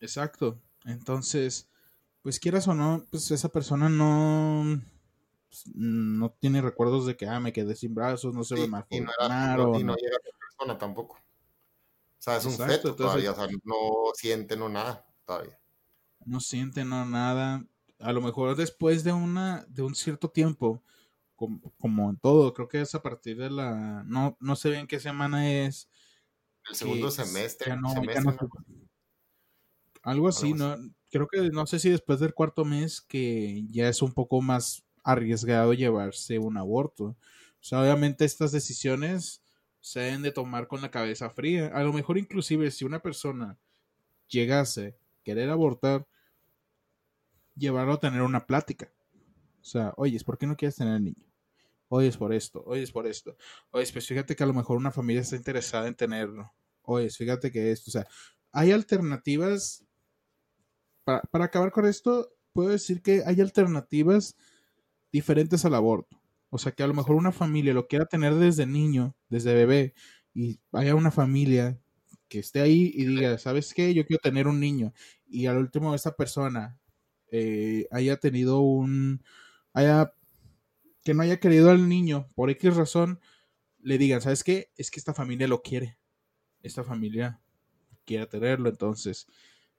Exacto. 0.00 0.60
Entonces, 0.84 1.68
pues 2.22 2.38
quieras 2.38 2.68
o 2.68 2.74
no, 2.74 3.06
pues 3.10 3.30
esa 3.30 3.48
persona 3.48 3.88
no 3.88 4.80
no 5.74 6.30
tiene 6.30 6.62
recuerdos 6.62 7.06
de 7.06 7.16
que 7.16 7.26
ah, 7.28 7.40
me 7.40 7.52
quedé 7.52 7.76
sin 7.76 7.94
brazos, 7.94 8.34
no 8.34 8.44
se 8.44 8.54
ve 8.54 8.68
mal 8.68 8.86
y 8.88 9.00
no, 9.00 9.10
no, 9.28 9.78
y 9.78 9.84
no 9.84 9.94
llega 9.96 10.16
a 10.16 10.38
persona 10.38 10.78
tampoco. 10.78 11.18
O 12.22 12.24
sea, 12.24 12.36
es 12.36 12.44
un 12.44 12.56
feto 12.56 12.94
todavía, 12.94 13.32
o 13.32 13.34
sea, 13.34 13.48
no 13.64 14.12
siente 14.14 14.56
no 14.56 14.68
nada 14.68 15.04
todavía. 15.26 15.58
No 16.24 16.38
siente 16.38 16.84
no 16.84 17.04
nada. 17.04 17.66
A 17.98 18.12
lo 18.12 18.20
mejor 18.20 18.54
después 18.54 19.02
de 19.02 19.12
una 19.12 19.66
de 19.68 19.82
un 19.82 19.96
cierto 19.96 20.30
tiempo, 20.30 20.84
como, 21.34 22.10
en 22.10 22.16
todo, 22.18 22.54
creo 22.54 22.68
que 22.68 22.80
es 22.80 22.94
a 22.94 23.02
partir 23.02 23.38
de 23.38 23.50
la 23.50 24.04
no 24.06 24.36
no 24.38 24.54
sé 24.54 24.70
bien 24.70 24.86
qué 24.86 25.00
semana 25.00 25.50
es 25.50 25.88
el 26.70 26.76
segundo 26.76 27.10
semestre, 27.10 27.74
algo 30.04 30.28
así, 30.28 30.54
¿no? 30.54 30.76
creo 31.10 31.26
que 31.26 31.50
no 31.50 31.66
sé 31.66 31.80
si 31.80 31.90
después 31.90 32.20
del 32.20 32.34
cuarto 32.34 32.64
mes 32.64 33.00
que 33.00 33.64
ya 33.68 33.88
es 33.88 34.00
un 34.00 34.12
poco 34.12 34.40
más 34.40 34.84
arriesgado 35.02 35.72
llevarse 35.72 36.38
un 36.38 36.56
aborto. 36.56 37.04
O 37.04 37.64
sea, 37.64 37.80
obviamente 37.80 38.24
estas 38.24 38.52
decisiones 38.52 39.42
se 39.82 40.00
deben 40.00 40.22
de 40.22 40.32
tomar 40.32 40.68
con 40.68 40.80
la 40.80 40.90
cabeza 40.90 41.28
fría. 41.28 41.66
A 41.74 41.82
lo 41.82 41.92
mejor 41.92 42.16
inclusive 42.16 42.70
si 42.70 42.84
una 42.86 43.00
persona 43.00 43.58
llegase 44.28 44.96
a 44.96 45.22
querer 45.24 45.50
abortar, 45.50 46.06
llevarlo 47.54 47.94
a 47.94 48.00
tener 48.00 48.22
una 48.22 48.46
plática. 48.46 48.90
O 49.60 49.64
sea, 49.64 49.92
oye, 49.96 50.18
¿por 50.24 50.38
qué 50.38 50.46
no 50.46 50.56
quieres 50.56 50.76
tener 50.76 50.94
el 50.94 51.04
niño? 51.04 51.26
Oye, 51.88 52.08
es 52.08 52.16
por 52.16 52.32
esto, 52.32 52.62
oye, 52.64 52.82
es 52.82 52.92
por 52.92 53.06
esto. 53.06 53.36
Oye, 53.70 53.86
pues 53.92 54.06
fíjate 54.06 54.34
que 54.34 54.42
a 54.42 54.46
lo 54.46 54.54
mejor 54.54 54.78
una 54.78 54.92
familia 54.92 55.20
está 55.20 55.36
interesada 55.36 55.88
en 55.88 55.94
tenerlo. 55.94 56.50
Oye, 56.82 57.10
fíjate 57.10 57.50
que 57.50 57.70
esto, 57.70 57.90
o 57.90 57.92
sea, 57.92 58.06
hay 58.52 58.70
alternativas 58.70 59.84
para, 61.04 61.44
acabar 61.44 61.72
con 61.72 61.86
esto, 61.86 62.32
puedo 62.52 62.70
decir 62.70 63.02
que 63.02 63.22
hay 63.26 63.40
alternativas 63.40 64.36
diferentes 65.10 65.64
al 65.64 65.74
aborto. 65.74 66.21
O 66.54 66.58
sea, 66.58 66.72
que 66.72 66.82
a 66.82 66.86
lo 66.86 66.92
mejor 66.92 67.16
una 67.16 67.32
familia 67.32 67.72
lo 67.72 67.88
quiera 67.88 68.04
tener 68.04 68.34
desde 68.34 68.66
niño, 68.66 69.16
desde 69.30 69.54
bebé, 69.54 69.94
y 70.34 70.60
haya 70.72 70.94
una 70.94 71.10
familia 71.10 71.80
que 72.28 72.40
esté 72.40 72.60
ahí 72.60 72.92
y 72.94 73.06
diga, 73.06 73.38
¿sabes 73.38 73.72
qué? 73.72 73.94
Yo 73.94 74.04
quiero 74.04 74.20
tener 74.20 74.46
un 74.46 74.60
niño. 74.60 74.92
Y 75.26 75.46
al 75.46 75.56
último 75.56 75.94
esa 75.94 76.14
persona 76.14 76.78
eh, 77.30 77.86
haya 77.90 78.18
tenido 78.18 78.60
un... 78.60 79.24
haya... 79.72 80.12
que 81.04 81.14
no 81.14 81.22
haya 81.22 81.40
querido 81.40 81.70
al 81.70 81.88
niño 81.88 82.28
por 82.34 82.50
X 82.50 82.76
razón, 82.76 83.18
le 83.80 83.96
digan, 83.96 84.20
¿sabes 84.20 84.44
qué? 84.44 84.72
Es 84.76 84.90
que 84.90 85.00
esta 85.00 85.14
familia 85.14 85.48
lo 85.48 85.62
quiere. 85.62 85.98
Esta 86.62 86.84
familia 86.84 87.40
quiere 88.04 88.26
tenerlo, 88.26 88.68
entonces... 88.68 89.26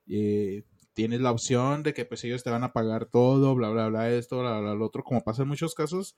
Eh, 0.08 0.64
tienes 0.92 1.20
la 1.20 1.32
opción 1.32 1.82
de 1.82 1.92
que 1.92 2.04
pues 2.04 2.24
ellos 2.24 2.42
te 2.44 2.50
van 2.50 2.64
a 2.64 2.72
pagar 2.72 3.06
todo, 3.06 3.54
bla, 3.54 3.68
bla, 3.70 3.88
bla, 3.88 4.10
esto, 4.10 4.40
bla, 4.40 4.60
bla, 4.60 4.74
lo 4.74 4.86
otro, 4.86 5.02
como 5.04 5.22
pasa 5.22 5.42
en 5.42 5.48
muchos 5.48 5.74
casos. 5.74 6.16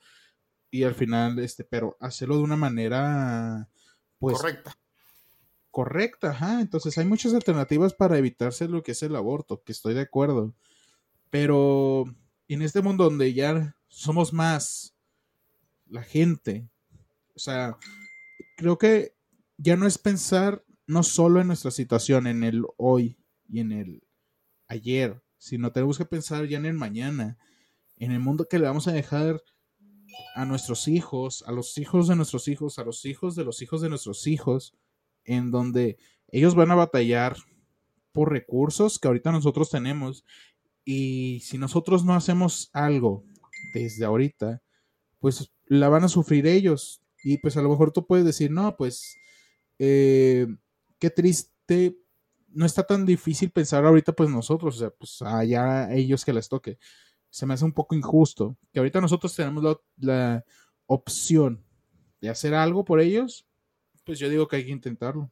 Y 0.71 0.83
al 0.83 0.95
final, 0.95 1.39
este, 1.39 1.65
pero 1.65 1.97
hacerlo 2.01 2.37
de 2.37 2.43
una 2.43 2.57
manera, 2.57 3.69
pues... 4.19 4.37
Correcta. 4.37 4.77
Correcta, 5.71 6.31
ajá. 6.31 6.61
Entonces 6.61 6.97
hay 6.99 7.05
muchas 7.05 7.35
alternativas 7.35 7.93
para 7.95 8.19
evitarse 8.19 8.69
lo 8.69 8.83
que 8.83 8.93
es 8.93 9.03
el 9.03 9.15
aborto, 9.15 9.63
que 9.63 9.73
estoy 9.73 9.95
de 9.95 10.01
acuerdo. 10.01 10.55
Pero 11.31 12.05
en 12.49 12.63
este 12.63 12.81
mundo 12.81 13.05
donde 13.05 13.35
ya 13.35 13.77
somos 13.89 14.33
más 14.33 14.95
la 15.87 16.03
gente, 16.03 16.69
o 17.35 17.39
sea, 17.39 17.77
creo 18.57 18.79
que 18.79 19.15
ya 19.59 19.77
no 19.77 19.87
es 19.87 19.99
pensar 19.99 20.65
no 20.87 21.03
solo 21.03 21.41
en 21.41 21.49
nuestra 21.49 21.71
situación, 21.71 22.27
en 22.27 22.45
el 22.45 22.65
hoy 22.77 23.19
y 23.49 23.61
en 23.61 23.73
el 23.73 24.03
ayer, 24.69 25.23
sino 25.39 25.73
tenemos 25.73 25.99
que 25.99 26.05
pensar 26.05 26.47
ya 26.47 26.59
en 26.59 26.67
el 26.67 26.75
mañana, 26.75 27.39
en 27.99 28.13
el 28.13 28.21
mundo 28.21 28.47
que 28.49 28.59
le 28.59 28.67
vamos 28.67 28.89
a 28.89 28.93
dejar 28.93 29.43
a 30.35 30.45
nuestros 30.45 30.89
hijos, 30.89 31.45
a 31.47 31.53
los 31.53 31.79
hijos 31.79 32.09
de 32.09 32.17
nuestros 32.17 32.49
hijos, 32.49 32.79
a 32.79 32.85
los 32.85 33.05
hijos 33.05 33.35
de 33.37 33.45
los 33.45 33.63
hijos 33.63 33.81
de 33.81 33.89
nuestros 33.89 34.27
hijos, 34.27 34.75
en 35.25 35.51
donde 35.51 35.99
ellos 36.29 36.55
van 36.55 36.71
a 36.71 36.75
batallar 36.75 37.37
por 38.13 38.31
recursos 38.33 38.99
que 38.99 39.09
ahorita 39.09 39.33
nosotros 39.33 39.71
tenemos. 39.71 40.25
Y 40.85 41.41
si 41.45 41.59
nosotros 41.59 42.05
no 42.05 42.15
hacemos 42.15 42.71
algo 42.73 43.25
desde 43.75 44.05
ahorita, 44.05 44.63
pues 45.19 45.53
la 45.67 45.89
van 45.89 46.05
a 46.05 46.09
sufrir 46.09 46.47
ellos. 46.47 47.03
Y 47.25 47.39
pues 47.39 47.57
a 47.57 47.63
lo 47.63 47.69
mejor 47.69 47.93
tú 47.93 48.07
puedes 48.07 48.25
decir, 48.25 48.51
no, 48.51 48.77
pues 48.77 49.17
eh, 49.79 50.47
qué 50.99 51.11
triste 51.11 51.99
no 52.57 52.65
está 52.65 52.83
tan 52.83 53.05
difícil 53.05 53.51
pensar 53.51 53.85
ahorita, 53.85 54.13
pues 54.13 54.31
nosotros, 54.31 54.77
o 54.77 54.79
sea, 54.79 54.91
pues 54.91 55.21
allá 55.21 55.93
ellos 55.93 56.25
que 56.25 56.33
les 56.33 56.49
toque. 56.49 56.79
Se 57.31 57.47
me 57.47 57.55
hace 57.55 57.65
un 57.65 57.73
poco 57.73 57.95
injusto 57.95 58.57
que 58.73 58.79
ahorita 58.79 59.01
nosotros 59.01 59.35
tenemos 59.35 59.79
la, 59.97 60.45
opción 60.89 61.65
de 62.21 62.31
hacer 62.31 62.55
algo 62.55 62.85
por 62.85 63.01
ellos, 63.01 63.45
pues 64.05 64.21
yo 64.21 64.29
digo 64.29 64.47
que 64.47 64.57
hay 64.57 64.65
que 64.65 64.71
intentarlo. 64.71 65.31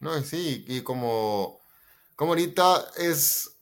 No, 0.00 0.20
sí, 0.22 0.64
y 0.66 0.80
como, 0.80 1.60
como 2.16 2.32
ahorita 2.32 2.84
es, 2.96 3.56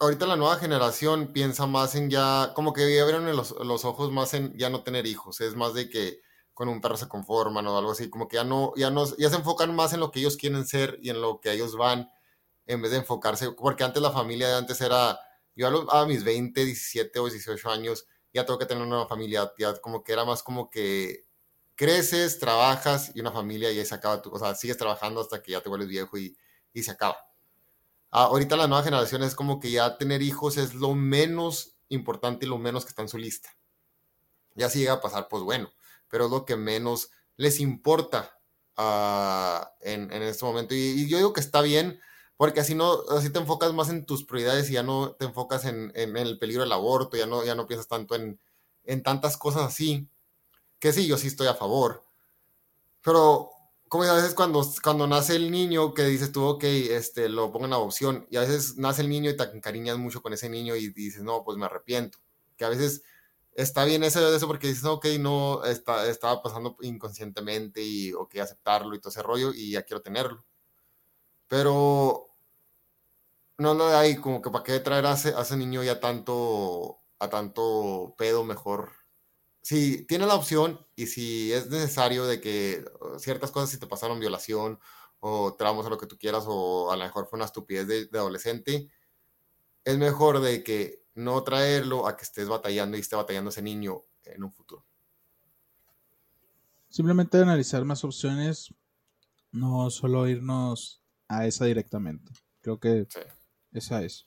ahorita 0.00 0.26
la 0.26 0.34
nueva 0.34 0.56
generación 0.56 1.28
piensa 1.32 1.68
más 1.68 1.94
en 1.94 2.10
ya, 2.10 2.52
como 2.56 2.72
que 2.72 2.92
ya 2.92 3.02
abrieron 3.02 3.36
los, 3.36 3.52
los, 3.64 3.84
ojos 3.84 4.10
más 4.10 4.34
en 4.34 4.52
ya 4.58 4.68
no 4.68 4.82
tener 4.82 5.06
hijos, 5.06 5.40
es 5.40 5.54
más 5.54 5.74
de 5.74 5.88
que 5.88 6.20
con 6.60 6.68
un 6.68 6.80
perro 6.80 6.96
se 6.96 7.08
conforman 7.08 7.66
o 7.66 7.78
algo 7.78 7.92
así, 7.92 8.10
como 8.10 8.28
que 8.28 8.36
ya 8.36 8.44
no, 8.44 8.74
ya 8.76 8.90
no, 8.90 9.04
ya 9.16 9.30
se 9.30 9.36
enfocan 9.36 9.74
más 9.74 9.92
en 9.94 10.00
lo 10.00 10.10
que 10.10 10.20
ellos 10.20 10.36
quieren 10.36 10.66
ser 10.66 10.98
y 11.00 11.10
en 11.10 11.20
lo 11.20 11.40
que 11.40 11.52
ellos 11.52 11.76
van, 11.76 12.10
en 12.66 12.82
vez 12.82 12.90
de 12.90 12.98
enfocarse, 12.98 13.52
porque 13.52 13.84
antes 13.84 14.02
la 14.02 14.10
familia 14.10 14.48
de 14.48 14.56
antes 14.56 14.80
era, 14.80 15.18
yo 15.56 15.90
a, 15.90 16.06
mis 16.06 16.24
20, 16.24 16.64
17 16.64 17.18
o 17.18 17.28
18 17.28 17.70
años, 17.70 18.06
ya 18.32 18.46
tengo 18.46 18.58
que 18.58 18.66
tener 18.66 18.82
una 18.82 19.06
familia, 19.06 19.52
ya 19.58 19.74
como 19.80 20.04
que 20.04 20.12
era 20.12 20.24
más 20.24 20.42
como 20.42 20.70
que 20.70 21.26
creces, 21.74 22.38
trabajas 22.38 23.12
y 23.14 23.20
una 23.20 23.32
familia 23.32 23.72
y 23.72 23.78
ahí 23.78 23.86
se 23.86 23.94
acaba, 23.94 24.20
tu, 24.20 24.30
o 24.30 24.38
sea, 24.38 24.54
sigues 24.54 24.76
trabajando 24.76 25.20
hasta 25.20 25.42
que 25.42 25.52
ya 25.52 25.60
te 25.60 25.68
vuelves 25.68 25.88
viejo 25.88 26.18
y, 26.18 26.36
y 26.72 26.82
se 26.82 26.90
acaba. 26.90 27.16
Ah, 28.10 28.24
ahorita 28.24 28.56
la 28.56 28.66
nueva 28.66 28.82
generación 28.82 29.22
es 29.22 29.34
como 29.34 29.60
que 29.60 29.70
ya 29.70 29.96
tener 29.96 30.20
hijos 30.20 30.56
es 30.56 30.74
lo 30.74 30.94
menos 30.94 31.76
importante 31.88 32.44
y 32.44 32.48
lo 32.48 32.58
menos 32.58 32.84
que 32.84 32.90
está 32.90 33.02
en 33.02 33.08
su 33.08 33.18
lista. 33.18 33.50
Ya 34.54 34.68
si 34.68 34.80
llega 34.80 34.94
a 34.94 35.00
pasar, 35.00 35.28
pues 35.28 35.42
bueno, 35.42 35.72
pero 36.08 36.24
es 36.26 36.30
lo 36.30 36.44
que 36.44 36.56
menos 36.56 37.10
les 37.36 37.60
importa 37.60 38.38
ah, 38.76 39.72
en, 39.80 40.12
en, 40.12 40.22
este 40.22 40.44
momento. 40.44 40.74
Y, 40.74 41.08
yo 41.08 41.18
digo 41.18 41.32
que 41.32 41.40
está 41.40 41.62
bien, 41.62 42.00
porque 42.40 42.60
así 42.60 42.74
no, 42.74 43.02
así 43.10 43.28
te 43.28 43.38
enfocas 43.38 43.74
más 43.74 43.90
en 43.90 44.06
tus 44.06 44.24
prioridades 44.24 44.70
y 44.70 44.72
ya 44.72 44.82
no 44.82 45.12
te 45.12 45.26
enfocas 45.26 45.66
en, 45.66 45.92
en 45.94 46.16
el 46.16 46.38
peligro 46.38 46.62
del 46.62 46.72
aborto, 46.72 47.18
ya 47.18 47.26
no, 47.26 47.44
ya 47.44 47.54
no 47.54 47.66
piensas 47.66 47.86
tanto 47.86 48.14
en, 48.14 48.40
en 48.84 49.02
tantas 49.02 49.36
cosas 49.36 49.64
así. 49.64 50.08
Que 50.78 50.94
sí, 50.94 51.06
yo 51.06 51.18
sí 51.18 51.26
estoy 51.26 51.48
a 51.48 51.54
favor. 51.54 52.02
Pero 53.02 53.50
como 53.88 54.04
a 54.04 54.14
veces 54.14 54.32
cuando, 54.32 54.66
cuando 54.82 55.06
nace 55.06 55.36
el 55.36 55.50
niño 55.50 55.92
que 55.92 56.04
dices 56.04 56.32
tú, 56.32 56.42
ok, 56.42 56.64
este, 56.64 57.28
lo 57.28 57.52
pongo 57.52 57.66
en 57.66 57.74
adopción, 57.74 58.26
y 58.30 58.38
a 58.38 58.40
veces 58.40 58.78
nace 58.78 59.02
el 59.02 59.10
niño 59.10 59.28
y 59.28 59.36
te 59.36 59.42
encariñas 59.42 59.98
mucho 59.98 60.22
con 60.22 60.32
ese 60.32 60.48
niño 60.48 60.76
y 60.76 60.88
dices, 60.94 61.22
no, 61.22 61.44
pues 61.44 61.58
me 61.58 61.66
arrepiento. 61.66 62.20
Que 62.56 62.64
a 62.64 62.70
veces 62.70 63.02
está 63.52 63.84
bien 63.84 64.02
eso, 64.02 64.34
eso 64.34 64.46
porque 64.46 64.68
dices, 64.68 64.86
ok, 64.86 65.04
no, 65.18 65.62
está, 65.64 66.08
estaba 66.08 66.42
pasando 66.42 66.74
inconscientemente 66.80 67.82
y, 67.82 68.14
ok, 68.14 68.36
aceptarlo 68.36 68.94
y 68.94 68.98
todo 68.98 69.10
ese 69.10 69.22
rollo 69.22 69.52
y 69.52 69.72
ya 69.72 69.82
quiero 69.82 70.00
tenerlo. 70.00 70.42
Pero 71.46 72.29
no 73.60 73.88
de 73.88 73.96
ahí, 73.96 74.16
como 74.16 74.42
que 74.42 74.50
para 74.50 74.64
qué 74.64 74.80
traer 74.80 75.06
a 75.06 75.12
ese, 75.14 75.34
a 75.34 75.42
ese 75.42 75.56
niño 75.56 75.82
ya 75.82 76.00
tanto, 76.00 77.00
a 77.18 77.28
tanto 77.28 78.14
pedo 78.16 78.44
mejor 78.44 78.90
si 79.62 80.06
tiene 80.06 80.26
la 80.26 80.34
opción 80.34 80.84
y 80.96 81.06
si 81.06 81.52
es 81.52 81.68
necesario 81.68 82.26
de 82.26 82.40
que 82.40 82.84
ciertas 83.18 83.50
cosas, 83.50 83.70
si 83.70 83.78
te 83.78 83.86
pasaron 83.86 84.20
violación 84.20 84.78
o 85.20 85.54
tramos 85.54 85.84
o 85.86 85.90
lo 85.90 85.98
que 85.98 86.06
tú 86.06 86.16
quieras, 86.18 86.44
o 86.46 86.90
a 86.90 86.96
lo 86.96 87.04
mejor 87.04 87.26
fue 87.26 87.36
una 87.36 87.44
estupidez 87.44 88.10
de, 88.10 88.18
adolescente, 88.18 88.90
es 89.84 89.98
mejor 89.98 90.40
de 90.40 90.64
que 90.64 91.04
no 91.14 91.42
traerlo 91.42 92.06
a 92.06 92.16
que 92.16 92.24
estés 92.24 92.48
batallando 92.48 92.96
y 92.96 93.00
esté 93.00 93.16
batallando 93.16 93.50
ese 93.50 93.60
niño 93.60 94.02
en 94.24 94.44
un 94.44 94.52
futuro. 94.52 94.86
Simplemente 96.88 97.38
analizar 97.38 97.84
más 97.84 98.02
opciones, 98.02 98.74
no 99.52 99.90
solo 99.90 100.26
irnos 100.26 101.02
a 101.28 101.46
esa 101.46 101.66
directamente. 101.66 102.32
Creo 102.62 102.80
que 102.80 103.06
esa 103.72 104.02
es. 104.02 104.26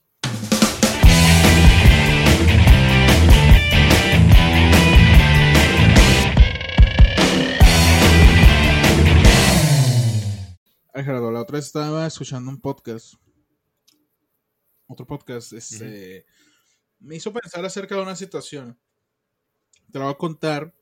Ay, 10.95 11.03
Gerardo, 11.03 11.31
la 11.31 11.41
otra 11.41 11.57
vez 11.57 11.65
estaba 11.65 12.05
escuchando 12.05 12.51
un 12.51 12.61
podcast. 12.61 13.15
Otro 14.87 15.07
podcast, 15.07 15.53
este. 15.53 16.25
Me 16.99 17.15
hizo 17.15 17.33
pensar 17.33 17.65
acerca 17.65 17.95
de 17.95 18.01
una 18.01 18.15
situación. 18.15 18.79
Te 19.91 19.99
la 19.99 20.05
voy 20.05 20.13
a 20.13 20.17
contar 20.17 20.73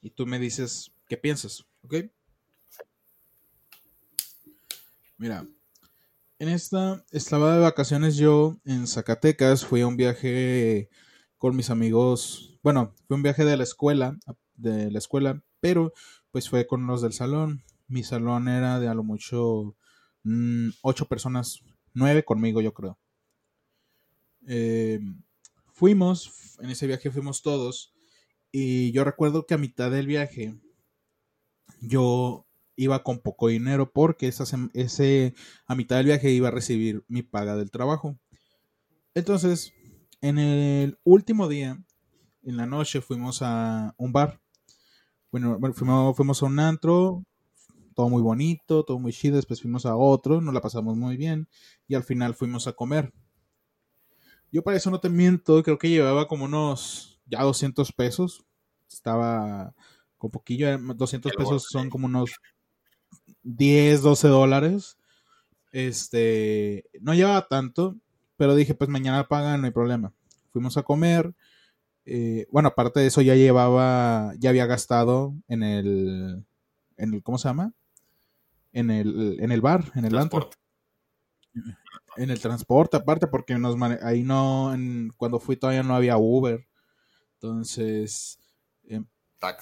y 0.00 0.10
tú 0.10 0.24
me 0.24 0.38
dices 0.38 0.92
qué 1.08 1.16
piensas, 1.16 1.66
¿ok? 1.82 1.96
Mira, 5.18 5.46
en 6.38 6.48
esta 6.48 7.04
estaba 7.10 7.54
de 7.54 7.60
vacaciones 7.60 8.16
yo 8.16 8.56
en 8.64 8.86
Zacatecas, 8.86 9.64
fui 9.64 9.80
a 9.80 9.86
un 9.86 9.96
viaje 9.96 10.88
con 11.38 11.56
mis 11.56 11.70
amigos, 11.70 12.58
bueno, 12.62 12.94
fue 13.06 13.16
un 13.16 13.22
viaje 13.22 13.44
de 13.44 13.56
la 13.56 13.62
escuela, 13.62 14.18
de 14.54 14.90
la 14.90 14.98
escuela, 14.98 15.42
pero 15.60 15.92
pues 16.30 16.48
fue 16.48 16.66
con 16.66 16.86
los 16.86 17.02
del 17.02 17.12
salón 17.12 17.62
mi 17.88 18.02
salón 18.02 18.48
era 18.48 18.80
de 18.80 18.88
a 18.88 18.94
lo 18.94 19.04
mucho 19.04 19.76
mm, 20.24 20.70
ocho 20.82 21.06
personas, 21.06 21.60
nueve 21.94 22.24
conmigo 22.24 22.60
yo 22.60 22.72
creo. 22.74 22.98
Eh, 24.46 25.00
fuimos, 25.72 26.56
en 26.60 26.70
ese 26.70 26.86
viaje 26.86 27.10
fuimos 27.10 27.42
todos, 27.42 27.94
y 28.50 28.92
yo 28.92 29.04
recuerdo 29.04 29.46
que 29.46 29.54
a 29.54 29.58
mitad 29.58 29.90
del 29.90 30.06
viaje 30.06 30.58
yo 31.80 32.45
iba 32.76 33.02
con 33.02 33.18
poco 33.18 33.48
dinero 33.48 33.90
porque 33.90 34.28
esa, 34.28 34.44
ese, 34.74 35.34
a 35.66 35.74
mitad 35.74 35.96
del 35.96 36.06
viaje 36.06 36.30
iba 36.30 36.48
a 36.48 36.52
recibir 36.52 37.04
mi 37.08 37.22
paga 37.22 37.56
del 37.56 37.70
trabajo. 37.70 38.18
Entonces, 39.14 39.72
en 40.20 40.38
el 40.38 40.98
último 41.04 41.48
día, 41.48 41.82
en 42.42 42.56
la 42.56 42.66
noche, 42.66 43.00
fuimos 43.00 43.40
a 43.42 43.94
un 43.96 44.12
bar. 44.12 44.40
Bueno, 45.32 45.58
fuimos, 45.74 46.16
fuimos 46.16 46.42
a 46.42 46.46
un 46.46 46.58
antro, 46.60 47.24
todo 47.94 48.08
muy 48.08 48.22
bonito, 48.22 48.84
todo 48.84 48.98
muy 48.98 49.12
chido. 49.12 49.36
Después 49.36 49.60
fuimos 49.60 49.86
a 49.86 49.96
otro, 49.96 50.40
nos 50.40 50.54
la 50.54 50.60
pasamos 50.60 50.96
muy 50.96 51.16
bien 51.16 51.48
y 51.88 51.94
al 51.94 52.04
final 52.04 52.34
fuimos 52.34 52.66
a 52.66 52.74
comer. 52.74 53.12
Yo 54.52 54.62
para 54.62 54.76
eso 54.76 54.90
no 54.90 55.00
te 55.00 55.08
miento, 55.08 55.62
creo 55.62 55.78
que 55.78 55.90
llevaba 55.90 56.28
como 56.28 56.44
unos 56.44 57.20
ya 57.26 57.42
200 57.42 57.92
pesos. 57.92 58.46
Estaba 58.88 59.74
con 60.18 60.30
poquillo, 60.30 60.78
200 60.78 61.32
pesos 61.32 61.66
son 61.68 61.90
como 61.90 62.06
unos 62.06 62.30
10, 63.46 64.02
12 64.02 64.28
dólares. 64.28 64.98
Este, 65.72 66.84
no 67.00 67.14
llevaba 67.14 67.48
tanto, 67.48 67.96
pero 68.36 68.54
dije, 68.54 68.74
pues 68.74 68.90
mañana 68.90 69.28
pagan, 69.28 69.60
no 69.60 69.66
hay 69.66 69.72
problema. 69.72 70.12
Fuimos 70.52 70.76
a 70.76 70.82
comer. 70.82 71.34
Eh, 72.04 72.46
bueno, 72.52 72.68
aparte 72.68 73.00
de 73.00 73.06
eso 73.06 73.20
ya 73.22 73.34
llevaba, 73.34 74.32
ya 74.38 74.50
había 74.50 74.66
gastado 74.66 75.34
en 75.48 75.62
el, 75.62 76.44
en 76.96 77.14
el, 77.14 77.22
¿cómo 77.22 77.38
se 77.38 77.48
llama? 77.48 77.72
en 78.76 78.90
el, 78.90 79.38
en 79.40 79.52
el 79.52 79.62
bar, 79.62 79.90
en 79.94 80.04
el 80.04 80.10
transporte. 80.10 80.58
En 82.16 82.30
el 82.30 82.38
transporte, 82.38 82.98
aparte, 82.98 83.26
porque 83.26 83.58
nos 83.58 83.74
ahí 84.02 84.22
no, 84.22 84.74
cuando 85.16 85.40
fui 85.40 85.56
todavía 85.56 85.82
no 85.82 85.94
había 85.94 86.18
Uber. 86.18 86.66
Entonces, 87.34 88.38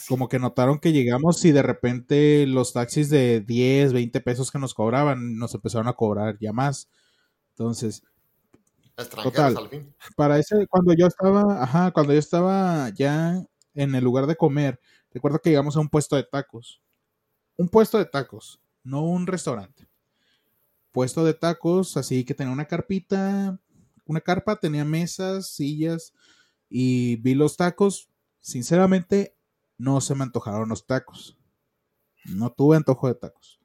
como 0.08 0.28
que 0.28 0.38
notaron 0.38 0.78
que 0.78 0.92
llegamos 0.92 1.44
y 1.44 1.52
de 1.52 1.62
repente 1.62 2.46
los 2.46 2.72
taxis 2.72 3.10
de 3.10 3.40
10, 3.40 3.92
20 3.92 4.20
pesos 4.20 4.50
que 4.50 4.58
nos 4.58 4.74
cobraban, 4.74 5.36
nos 5.36 5.54
empezaron 5.54 5.88
a 5.88 5.94
cobrar 5.94 6.38
ya 6.40 6.52
más. 6.52 6.88
Entonces, 7.50 8.02
total, 9.22 9.56
para 10.16 10.38
ese, 10.38 10.66
cuando 10.68 10.92
yo 10.94 11.06
estaba, 11.06 11.62
ajá, 11.62 11.90
cuando 11.90 12.12
yo 12.12 12.18
estaba 12.18 12.90
ya 12.90 13.42
en 13.74 13.94
el 13.94 14.04
lugar 14.04 14.26
de 14.26 14.36
comer, 14.36 14.80
recuerdo 15.12 15.40
que 15.40 15.50
llegamos 15.50 15.76
a 15.76 15.80
un 15.80 15.88
puesto 15.88 16.16
de 16.16 16.24
tacos. 16.24 16.80
Un 17.56 17.68
puesto 17.68 17.98
de 17.98 18.06
tacos 18.06 18.60
no 18.84 19.02
un 19.02 19.26
restaurante. 19.26 19.88
Puesto 20.92 21.24
de 21.24 21.34
tacos, 21.34 21.96
así 21.96 22.24
que 22.24 22.34
tenía 22.34 22.52
una 22.52 22.66
carpita, 22.66 23.58
una 24.06 24.20
carpa, 24.20 24.60
tenía 24.60 24.84
mesas, 24.84 25.48
sillas 25.48 26.12
y 26.68 27.16
vi 27.16 27.34
los 27.34 27.56
tacos. 27.56 28.10
Sinceramente, 28.40 29.34
no 29.78 30.00
se 30.00 30.14
me 30.14 30.24
antojaron 30.24 30.68
los 30.68 30.86
tacos. 30.86 31.36
No 32.24 32.50
tuve 32.50 32.76
antojo 32.76 33.08
de 33.08 33.14
tacos. 33.14 33.60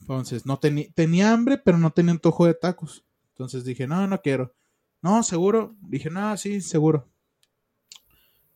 Entonces, 0.00 0.44
no 0.44 0.58
tenía 0.58 1.32
hambre, 1.32 1.58
pero 1.58 1.78
no 1.78 1.90
tenía 1.90 2.12
antojo 2.12 2.46
de 2.46 2.54
tacos. 2.54 3.04
Entonces 3.30 3.64
dije, 3.64 3.86
no, 3.86 4.06
no 4.06 4.20
quiero. 4.20 4.54
No, 5.00 5.22
seguro. 5.22 5.74
Dije, 5.80 6.10
no, 6.10 6.36
sí, 6.36 6.60
seguro. 6.60 7.08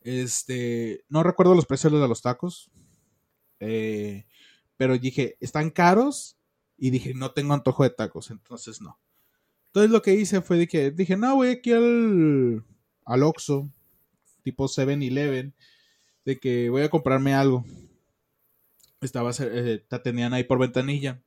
Este, 0.01 1.03
no 1.09 1.23
recuerdo 1.23 1.55
los 1.55 1.65
precios 1.65 1.91
de 1.93 2.07
los 2.07 2.21
tacos. 2.21 2.71
Eh, 3.59 4.25
pero 4.77 4.97
dije, 4.97 5.37
están 5.41 5.69
caros 5.69 6.37
y 6.77 6.89
dije, 6.89 7.13
no 7.13 7.31
tengo 7.31 7.53
antojo 7.53 7.83
de 7.83 7.89
tacos, 7.89 8.31
entonces 8.31 8.81
no. 8.81 8.97
Entonces 9.67 9.91
lo 9.91 10.01
que 10.01 10.13
hice 10.13 10.41
fue 10.41 10.65
que 10.67 10.91
dije, 10.91 11.17
no, 11.17 11.35
voy 11.35 11.49
aquí 11.49 11.73
al, 11.73 12.63
al 13.05 13.23
Oxxo, 13.23 13.69
tipo 14.41 14.67
7-Eleven, 14.67 15.53
de 16.25 16.39
que 16.39 16.69
voy 16.69 16.81
a 16.83 16.89
comprarme 16.89 17.33
algo. 17.33 17.65
Estaba, 19.01 19.31
eh, 19.39 19.83
te 19.87 19.99
tenían 19.99 20.33
ahí 20.33 20.43
por 20.43 20.59
ventanilla. 20.59 21.21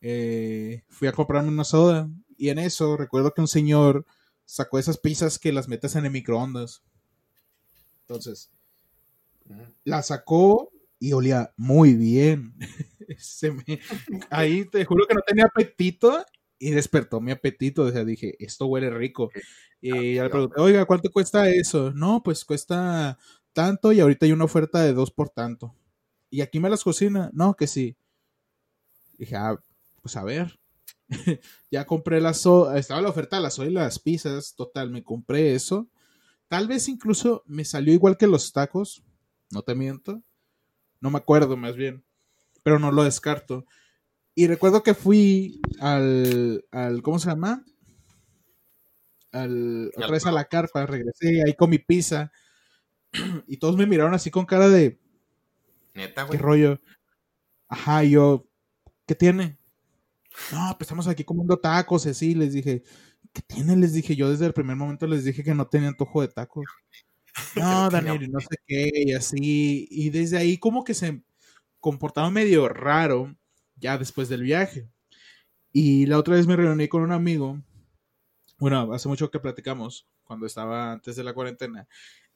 Eh, 0.00 0.82
fui 0.88 1.08
a 1.08 1.12
comprarme 1.12 1.50
una 1.50 1.64
soda 1.64 2.08
y 2.36 2.48
en 2.48 2.58
eso 2.58 2.96
recuerdo 2.96 3.32
que 3.32 3.40
un 3.40 3.48
señor 3.48 4.04
sacó 4.44 4.78
esas 4.78 4.98
pizzas 4.98 5.38
que 5.38 5.52
las 5.52 5.68
metes 5.68 5.96
en 5.96 6.04
el 6.04 6.10
microondas. 6.10 6.82
Entonces, 8.00 8.50
la 9.84 10.02
sacó 10.02 10.70
y 10.98 11.12
olía 11.12 11.52
muy 11.56 11.94
bien. 11.94 12.54
ahí 14.30 14.64
te 14.66 14.84
juro 14.84 15.06
que 15.06 15.14
no 15.14 15.20
tenía 15.26 15.44
apetito 15.44 16.24
y 16.58 16.70
despertó 16.70 17.20
mi 17.20 17.32
apetito. 17.32 17.82
O 17.82 17.90
sea, 17.90 18.04
dije, 18.04 18.36
esto 18.38 18.66
huele 18.66 18.90
rico. 18.90 19.30
Y 19.80 20.14
le 20.14 20.28
pregunté, 20.30 20.60
oiga, 20.60 20.84
¿cuánto 20.84 21.10
cuesta 21.10 21.48
eso? 21.48 21.92
No, 21.92 22.22
pues 22.22 22.44
cuesta 22.44 23.18
tanto 23.52 23.92
y 23.92 24.00
ahorita 24.00 24.26
hay 24.26 24.32
una 24.32 24.44
oferta 24.44 24.82
de 24.82 24.92
dos 24.92 25.10
por 25.10 25.30
tanto. 25.30 25.74
¿Y 26.30 26.40
aquí 26.40 26.60
me 26.60 26.70
las 26.70 26.84
cocina? 26.84 27.30
No, 27.32 27.54
que 27.54 27.66
sí. 27.66 27.96
Dije, 29.18 29.36
ah, 29.36 29.58
pues 30.00 30.16
a 30.16 30.24
ver. 30.24 30.58
ya 31.70 31.84
compré 31.84 32.20
la 32.20 32.34
soda, 32.34 32.78
estaba 32.78 33.02
la 33.02 33.10
oferta 33.10 33.36
de 33.36 33.42
la 33.42 33.50
soda 33.50 33.68
y 33.68 33.72
las 33.72 33.98
pizzas, 33.98 34.54
total, 34.54 34.90
me 34.90 35.02
compré 35.02 35.54
eso. 35.54 35.88
Tal 36.48 36.68
vez 36.68 36.88
incluso 36.88 37.42
me 37.46 37.64
salió 37.64 37.92
igual 37.94 38.16
que 38.16 38.26
los 38.26 38.52
tacos, 38.52 39.02
no 39.50 39.62
te 39.62 39.74
miento. 39.74 40.22
No 41.00 41.10
me 41.10 41.18
acuerdo 41.18 41.56
más 41.56 41.76
bien, 41.76 42.04
pero 42.62 42.78
no 42.78 42.92
lo 42.92 43.04
descarto. 43.04 43.66
Y 44.34 44.46
recuerdo 44.46 44.82
que 44.82 44.94
fui 44.94 45.60
al, 45.80 46.64
al 46.70 47.02
¿cómo 47.02 47.18
se 47.18 47.28
llama? 47.28 47.64
Al, 49.32 49.90
otra 49.96 50.10
vez 50.10 50.26
a 50.26 50.32
la 50.32 50.44
carpa, 50.44 50.86
regresé 50.86 51.42
ahí 51.42 51.54
con 51.54 51.70
mi 51.70 51.78
pizza. 51.78 52.32
Y 53.46 53.56
todos 53.58 53.76
me 53.76 53.86
miraron 53.86 54.14
así 54.14 54.30
con 54.30 54.46
cara 54.46 54.68
de. 54.68 54.98
Neta, 55.94 56.24
güey. 56.24 56.38
¿Qué 56.38 56.42
rollo? 56.42 56.80
Ajá, 57.68 58.02
yo. 58.04 58.46
¿Qué 59.06 59.14
tiene? 59.14 59.58
No, 60.50 60.74
pues 60.78 60.82
estamos 60.82 61.06
aquí 61.08 61.24
comiendo 61.24 61.58
tacos, 61.58 62.06
así. 62.06 62.34
Les 62.34 62.52
dije, 62.52 62.82
¿qué 63.32 63.42
tiene? 63.42 63.76
Les 63.76 63.92
dije, 63.92 64.16
yo 64.16 64.30
desde 64.30 64.46
el 64.46 64.54
primer 64.54 64.76
momento 64.76 65.06
les 65.06 65.24
dije 65.24 65.44
que 65.44 65.54
no 65.54 65.66
tenía 65.66 65.88
antojo 65.88 66.20
de 66.22 66.28
tacos. 66.28 66.64
No, 67.56 67.88
Daniel, 67.88 68.30
no 68.30 68.40
sé 68.40 68.56
qué, 68.66 68.90
y 68.94 69.14
así. 69.14 69.88
Y 69.90 70.10
desde 70.10 70.36
ahí, 70.36 70.58
como 70.58 70.84
que 70.84 70.92
se 70.92 71.22
comportaron 71.80 72.34
medio 72.34 72.68
raro 72.68 73.34
ya 73.76 73.96
después 73.96 74.28
del 74.28 74.42
viaje. 74.42 74.88
Y 75.72 76.04
la 76.06 76.18
otra 76.18 76.36
vez 76.36 76.46
me 76.46 76.56
reuní 76.56 76.88
con 76.88 77.02
un 77.02 77.12
amigo, 77.12 77.62
bueno, 78.58 78.92
hace 78.92 79.08
mucho 79.08 79.30
que 79.30 79.40
platicamos, 79.40 80.06
cuando 80.24 80.46
estaba 80.46 80.92
antes 80.92 81.16
de 81.16 81.24
la 81.24 81.32
cuarentena, 81.32 81.88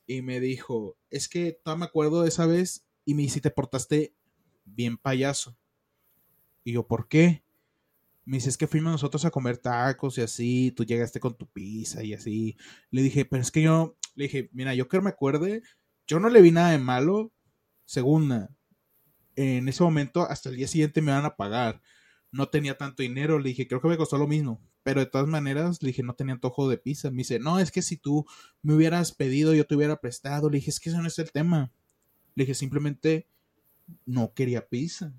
y 0.06 0.22
me 0.22 0.40
dijo, 0.40 0.96
es 1.10 1.28
que 1.28 1.60
no 1.64 1.76
me 1.76 1.86
acuerdo 1.86 2.22
de 2.22 2.28
esa 2.28 2.46
vez 2.46 2.86
y 3.04 3.14
me 3.14 3.22
dice, 3.22 3.40
te 3.40 3.50
portaste 3.50 4.14
bien 4.64 4.96
payaso. 4.96 5.56
Y 6.64 6.72
yo, 6.72 6.86
¿por 6.86 7.08
qué? 7.08 7.44
Me 8.24 8.38
dice, 8.38 8.48
es 8.48 8.56
que 8.56 8.66
fuimos 8.66 8.92
nosotros 8.92 9.24
a 9.24 9.30
comer 9.30 9.58
tacos 9.58 10.18
y 10.18 10.22
así, 10.22 10.72
tú 10.72 10.84
llegaste 10.84 11.20
con 11.20 11.36
tu 11.36 11.46
pizza 11.46 12.02
y 12.02 12.12
así. 12.12 12.56
Le 12.90 13.02
dije, 13.02 13.24
pero 13.24 13.42
es 13.42 13.50
que 13.50 13.62
yo, 13.62 13.96
le 14.14 14.24
dije, 14.24 14.50
mira, 14.52 14.74
yo 14.74 14.88
que 14.88 15.00
me 15.00 15.10
acuerde, 15.10 15.62
yo 16.06 16.18
no 16.20 16.28
le 16.28 16.42
vi 16.42 16.50
nada 16.50 16.70
de 16.70 16.78
malo. 16.78 17.32
Segunda, 17.84 18.50
en 19.36 19.68
ese 19.68 19.84
momento, 19.84 20.22
hasta 20.22 20.48
el 20.48 20.56
día 20.56 20.66
siguiente 20.66 21.02
me 21.02 21.12
van 21.12 21.24
a 21.24 21.36
pagar. 21.36 21.80
No 22.32 22.48
tenía 22.48 22.76
tanto 22.76 23.02
dinero, 23.02 23.38
le 23.38 23.50
dije, 23.50 23.68
creo 23.68 23.80
que 23.80 23.88
me 23.88 23.96
costó 23.96 24.18
lo 24.18 24.26
mismo. 24.26 24.60
Pero 24.87 25.01
de 25.01 25.07
todas 25.07 25.27
maneras, 25.27 25.83
le 25.83 25.88
dije, 25.88 26.05
no 26.05 26.14
tenía 26.14 26.35
antojo 26.35 26.68
de 26.68 26.79
pizza. 26.79 27.11
Me 27.11 27.16
dice, 27.16 27.40
no, 27.40 27.59
es 27.59 27.72
que 27.72 27.83
si 27.83 27.96
tú 27.96 28.25
me 28.62 28.72
hubieras 28.72 29.11
pedido, 29.11 29.53
yo 29.53 29.66
te 29.66 29.75
hubiera 29.75 29.96
prestado. 29.96 30.49
Le 30.49 30.59
dije, 30.59 30.70
es 30.70 30.79
que 30.79 30.90
eso 30.90 31.03
no 31.03 31.09
es 31.09 31.18
el 31.18 31.33
tema. 31.33 31.72
Le 32.37 32.44
dije, 32.44 32.55
simplemente 32.55 33.27
no 34.05 34.33
quería 34.33 34.68
pizza. 34.68 35.12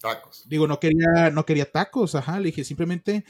Tacos. 0.00 0.42
Digo, 0.48 0.66
no 0.66 0.80
quería, 0.80 1.30
no 1.32 1.46
quería 1.46 1.70
tacos, 1.70 2.16
ajá. 2.16 2.40
Le 2.40 2.46
dije, 2.46 2.64
simplemente, 2.64 3.24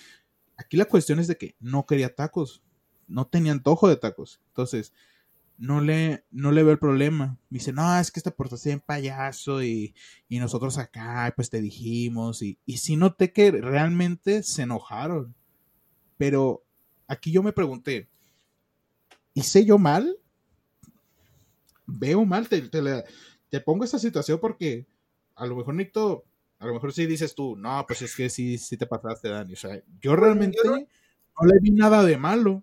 aquí 0.57 0.79
la 0.79 0.87
cuestión 0.87 1.19
es 1.19 1.27
de 1.27 1.37
que 1.37 1.57
no 1.61 1.85
quería 1.85 2.15
tacos. 2.15 2.63
No 3.07 3.27
tenía 3.27 3.53
antojo 3.53 3.87
de 3.87 3.97
tacos. 3.97 4.41
Entonces, 4.47 4.95
no 5.59 5.83
le, 5.83 6.25
no 6.31 6.53
le 6.53 6.63
veo 6.63 6.73
el 6.73 6.79
problema. 6.79 7.39
Me 7.51 7.59
dice, 7.59 7.75
no, 7.75 7.99
es 7.99 8.11
que 8.11 8.19
esta 8.19 8.31
portación 8.31 8.77
en 8.77 8.81
payaso 8.81 9.63
y, 9.63 9.95
y, 10.27 10.39
nosotros 10.39 10.79
acá, 10.79 11.31
pues 11.37 11.51
te 11.51 11.61
dijimos. 11.61 12.41
Y, 12.41 12.59
y 12.65 12.79
sí 12.79 12.97
noté 12.97 13.35
que 13.35 13.51
realmente 13.51 14.43
se 14.43 14.63
enojaron. 14.63 15.35
Pero 16.23 16.63
aquí 17.09 17.33
yo 17.33 17.43
me 17.43 17.53
pregunté, 17.53 18.09
¿hice 19.35 19.65
yo 19.65 19.77
mal? 19.77 20.17
Veo 21.85 22.25
mal, 22.25 22.49
te, 22.49 22.63
te, 22.63 22.81
te 23.49 23.61
pongo 23.61 23.83
esta 23.83 23.99
situación 23.99 24.39
porque 24.39 24.87
a 25.35 25.47
lo 25.47 25.57
mejor 25.57 25.75
Nicto, 25.75 26.25
a 26.61 26.67
lo 26.67 26.75
mejor 26.75 26.93
sí 26.93 27.07
dices 27.07 27.35
tú, 27.35 27.57
no, 27.57 27.85
pues 27.89 28.03
es 28.03 28.15
que 28.15 28.31
sí, 28.31 28.57
sí 28.57 28.77
te 28.77 28.87
pasaste, 28.87 29.31
Dani. 29.31 29.55
O 29.55 29.57
sea, 29.57 29.83
yo 30.01 30.15
realmente 30.15 30.59
no 30.65 30.77
le 31.45 31.59
vi 31.61 31.73
nada 31.73 32.05
de 32.05 32.17
malo 32.17 32.63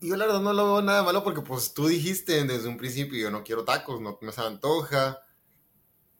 yo 0.00 0.16
la 0.16 0.26
verdad 0.26 0.40
no 0.40 0.52
lo 0.52 0.64
veo 0.64 0.82
nada 0.82 1.04
malo 1.04 1.22
porque 1.22 1.42
pues 1.42 1.74
tú 1.74 1.86
dijiste 1.86 2.42
desde 2.42 2.68
un 2.68 2.76
principio 2.76 3.20
yo 3.20 3.30
no 3.30 3.44
quiero 3.44 3.64
tacos, 3.64 4.00
no 4.00 4.18
me 4.20 4.32
se 4.32 4.40
antoja. 4.40 5.20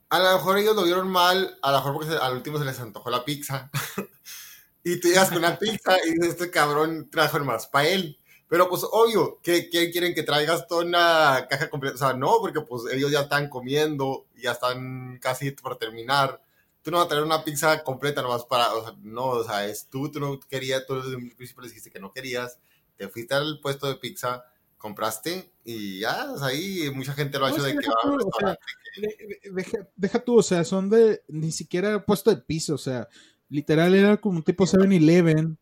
A 0.09 0.21
lo 0.21 0.35
mejor 0.35 0.59
ellos 0.59 0.77
lo 0.77 0.85
vieron 0.85 1.09
mal, 1.09 1.59
a 1.63 1.73
lo 1.73 1.79
mejor 1.79 1.95
porque 1.95 2.15
al 2.15 2.35
último 2.35 2.61
se 2.61 2.65
les 2.65 2.79
antojó 2.79 3.11
la 3.11 3.25
pizza. 3.25 3.73
y 4.85 5.01
tú 5.01 5.09
llegas 5.09 5.29
con 5.29 5.39
una 5.39 5.59
pizza 5.59 5.97
y 6.05 6.13
dices, 6.13 6.31
este 6.31 6.51
cabrón 6.51 7.09
trajo 7.11 7.37
el 7.37 7.45
más 7.45 7.67
para 7.67 7.89
él. 7.89 8.19
Pero 8.49 8.69
pues 8.69 8.83
obvio, 8.91 9.41
¿qué, 9.43 9.71
quieren 9.71 10.15
que 10.15 10.23
traigas 10.23 10.67
toda 10.67 10.85
una 10.85 11.47
caja 11.49 11.71
completa? 11.71 11.95
O 11.95 11.99
sea, 11.99 12.13
no, 12.13 12.37
porque 12.41 12.61
pues 12.61 12.83
ellos 12.93 13.11
ya 13.11 13.23
están 13.23 13.49
comiendo, 13.49 14.27
ya 14.37 14.53
están 14.53 15.19
casi 15.23 15.53
por 15.53 15.79
terminar. 15.79 16.43
Tú 16.83 16.91
no 16.91 16.99
vas 16.99 17.07
a 17.07 17.09
traer 17.09 17.25
una 17.25 17.45
pizza 17.45 17.83
completa 17.83 18.21
nomás 18.21 18.45
para, 18.45 18.75
o 18.75 18.85
sea, 18.85 18.95
no, 19.03 19.27
o 19.29 19.45
sea, 19.45 19.67
es 19.67 19.89
tú, 19.89 20.11
tú 20.11 20.21
no 20.21 20.39
querías, 20.41 20.85
tú 20.87 21.01
desde 21.01 21.17
un 21.17 21.31
principio 21.31 21.63
les 21.63 21.71
dijiste 21.71 21.91
que 21.91 22.01
no 22.01 22.13
querías 22.13 22.59
te 22.97 23.09
fuiste 23.09 23.35
al 23.35 23.59
puesto 23.61 23.87
de 23.87 23.97
pizza, 23.97 24.45
compraste 24.79 25.53
y 25.65 26.01
ya, 26.01 26.27
ahí 26.43 26.91
mucha 26.95 27.13
gente 27.15 27.39
lo 27.39 27.47
ha 27.47 27.51
hecho 27.51 27.63
de 27.63 27.77
que 27.77 27.89
va 27.89 28.57
deja, 29.97 30.19
tú, 30.19 30.39
o 30.39 30.43
sea, 30.43 30.65
son 30.65 30.91
de 30.91 31.23
ni 31.29 31.53
siquiera 31.53 32.05
puesto 32.05 32.31
de 32.31 32.43
piso, 32.43 32.75
o 32.75 32.79
sea, 32.79 33.09
literal 33.53 33.95
era 33.95 34.17
como 34.17 34.39
un 34.39 34.43
tipo 34.43 34.67
7-Eleven. 34.67 35.59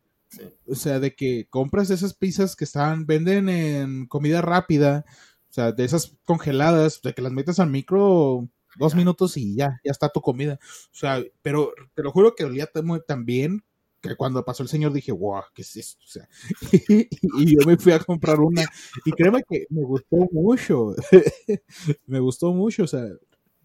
O 0.65 0.75
sea, 0.75 0.99
de 0.99 1.13
que 1.13 1.47
compras 1.49 1.89
esas 1.89 2.13
pizzas 2.13 2.55
que 2.55 2.63
están, 2.63 3.05
venden 3.05 3.49
en 3.49 4.07
comida 4.07 4.41
rápida, 4.41 5.03
o 5.49 5.53
sea, 5.53 5.73
de 5.73 5.83
esas 5.83 6.15
congeladas, 6.23 7.01
de 7.01 7.13
que 7.13 7.21
las 7.21 7.33
metes 7.33 7.59
al 7.59 7.69
micro 7.69 8.47
dos 8.77 8.95
minutos 8.95 9.35
y 9.35 9.55
ya, 9.55 9.81
ya 9.83 9.91
está 9.91 10.07
tu 10.07 10.21
comida. 10.21 10.57
O 10.63 10.95
sea, 10.97 11.21
pero 11.41 11.73
te 11.93 12.03
lo 12.03 12.11
juro 12.11 12.33
que 12.33 12.45
olía 12.45 12.69
tan 13.05 13.25
bien 13.25 13.61
que 14.01 14.15
cuando 14.15 14.43
pasó 14.43 14.63
el 14.63 14.69
señor 14.69 14.93
dije, 14.93 15.11
wow, 15.11 15.43
¿qué 15.53 15.61
es 15.61 15.75
esto? 15.75 16.03
O 16.03 16.07
sea, 16.07 16.29
y, 17.37 17.55
yo 17.55 17.67
me 17.67 17.77
fui 17.77 17.91
a 17.91 17.99
comprar 17.99 18.39
una 18.39 18.65
y 19.05 19.11
créeme 19.11 19.43
que 19.47 19.67
me 19.69 19.83
gustó 19.83 20.15
mucho, 20.31 20.95
me 22.07 22.19
gustó 22.19 22.53
mucho, 22.53 22.83
o 22.83 22.87
sea, 22.87 23.05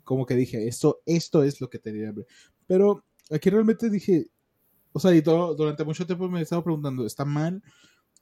como 0.04 0.26
que 0.26 0.34
dije, 0.34 0.68
esto, 0.68 1.00
esto 1.06 1.42
es 1.42 1.60
lo 1.60 1.70
que 1.70 1.78
tenía 1.78 2.10
hambre. 2.10 2.26
Pero 2.66 3.04
aquí 3.30 3.50
realmente 3.50 3.90
dije, 3.90 4.28
o 4.92 5.00
sea, 5.00 5.14
y 5.14 5.22
todo, 5.22 5.54
durante 5.54 5.84
mucho 5.84 6.06
tiempo 6.06 6.28
me 6.28 6.40
he 6.40 6.42
estado 6.42 6.64
preguntando, 6.64 7.06
¿está 7.06 7.24
mal? 7.24 7.62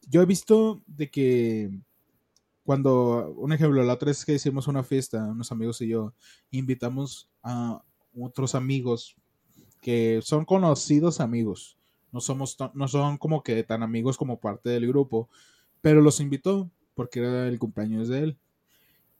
Yo 0.08 0.22
he 0.22 0.26
visto 0.26 0.82
de 0.86 1.10
que 1.10 1.70
cuando, 2.64 3.32
un 3.36 3.52
ejemplo, 3.52 3.82
la 3.82 3.94
otra 3.94 4.06
vez 4.06 4.24
que 4.24 4.34
hicimos 4.34 4.68
una 4.68 4.82
fiesta, 4.82 5.24
unos 5.24 5.52
amigos 5.52 5.80
y 5.82 5.88
yo, 5.88 6.14
invitamos 6.50 7.28
a 7.42 7.82
otros 8.18 8.54
amigos 8.54 9.16
que 9.80 10.20
son 10.22 10.44
conocidos 10.44 11.20
amigos 11.20 11.78
no 12.14 12.20
somos 12.20 12.56
no 12.74 12.86
son 12.86 13.18
como 13.18 13.42
que 13.42 13.64
tan 13.64 13.82
amigos 13.82 14.16
como 14.16 14.38
parte 14.38 14.70
del 14.70 14.86
grupo, 14.86 15.28
pero 15.80 16.00
los 16.00 16.20
invitó 16.20 16.70
porque 16.94 17.18
era 17.18 17.48
el 17.48 17.58
cumpleaños 17.58 18.06
de 18.06 18.20
él. 18.20 18.38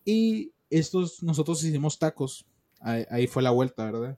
Y 0.05 0.53
estos, 0.71 1.21
nosotros 1.21 1.65
hicimos 1.65 1.99
tacos. 1.99 2.47
Ahí, 2.79 3.27
fue 3.27 3.43
la 3.43 3.51
vuelta, 3.51 3.91
¿verdad? 3.91 4.17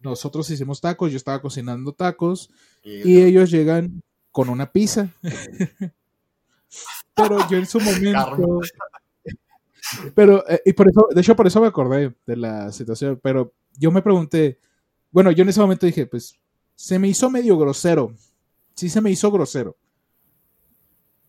Nosotros 0.00 0.48
hicimos 0.50 0.80
tacos, 0.80 1.10
yo 1.10 1.16
estaba 1.16 1.40
cocinando 1.40 1.92
tacos 1.92 2.50
y, 2.82 3.20
ellos 3.22 3.50
llegan 3.50 4.02
con 4.30 4.48
una 4.48 4.70
pizza. 4.70 5.08
pero 7.14 7.48
yo 7.48 7.56
en 7.58 7.66
su 7.66 7.80
momento... 7.80 8.60
pero, 10.14 10.48
eh, 10.48 10.62
y 10.64 10.72
por 10.72 10.88
eso, 10.88 11.08
de 11.12 11.20
hecho, 11.20 11.34
por 11.34 11.46
eso 11.46 11.60
me 11.60 11.66
acordé 11.66 12.14
de 12.26 12.36
la 12.36 12.70
situación, 12.72 13.18
pero 13.22 13.52
yo 13.78 13.90
me 13.90 14.02
pregunté, 14.02 14.58
bueno, 15.10 15.30
yo 15.30 15.42
en 15.42 15.48
ese 15.48 15.60
momento 15.60 15.86
dije, 15.86 16.06
pues 16.06 16.38
se 16.74 16.98
me 16.98 17.08
hizo 17.08 17.30
medio 17.30 17.58
grosero. 17.58 18.14
Sí 18.74 18.88
se 18.90 19.00
me 19.00 19.10
hizo 19.10 19.30
grosero. 19.32 19.76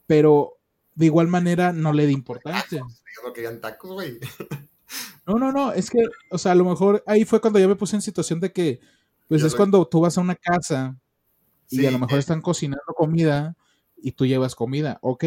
Pero 0.06 0.58
de 0.94 1.06
igual 1.06 1.28
manera 1.28 1.72
no 1.72 1.94
le 1.94 2.06
di 2.06 2.14
importancia. 2.14 2.82
No, 2.82 3.34
no, 5.36 5.52
no, 5.52 5.74
es 5.74 5.90
que, 5.90 6.00
o 6.32 6.38
sea, 6.38 6.54
a 6.54 6.56
lo 6.56 6.64
mejor 6.64 7.04
ahí 7.06 7.26
fue 7.26 7.42
cuando 7.42 7.60
yo 7.60 7.68
me 7.68 7.76
puse 7.76 7.96
en 7.96 8.02
situación 8.02 8.40
de 8.40 8.52
que, 8.54 8.80
pues 9.28 9.44
es 9.44 9.56
cuando 9.56 9.86
tú 9.88 10.00
vas 10.00 10.18
a 10.18 10.22
una 10.22 10.36
casa 10.36 10.98
y 11.70 11.86
a 11.86 11.92
lo 11.92 12.00
mejor 12.00 12.20
están 12.20 12.42
cocinando 12.42 12.94
comida 12.96 13.58
y 13.98 14.14
tú 14.14 14.26
llevas 14.26 14.56
comida. 14.56 15.00
Ok, 15.02 15.26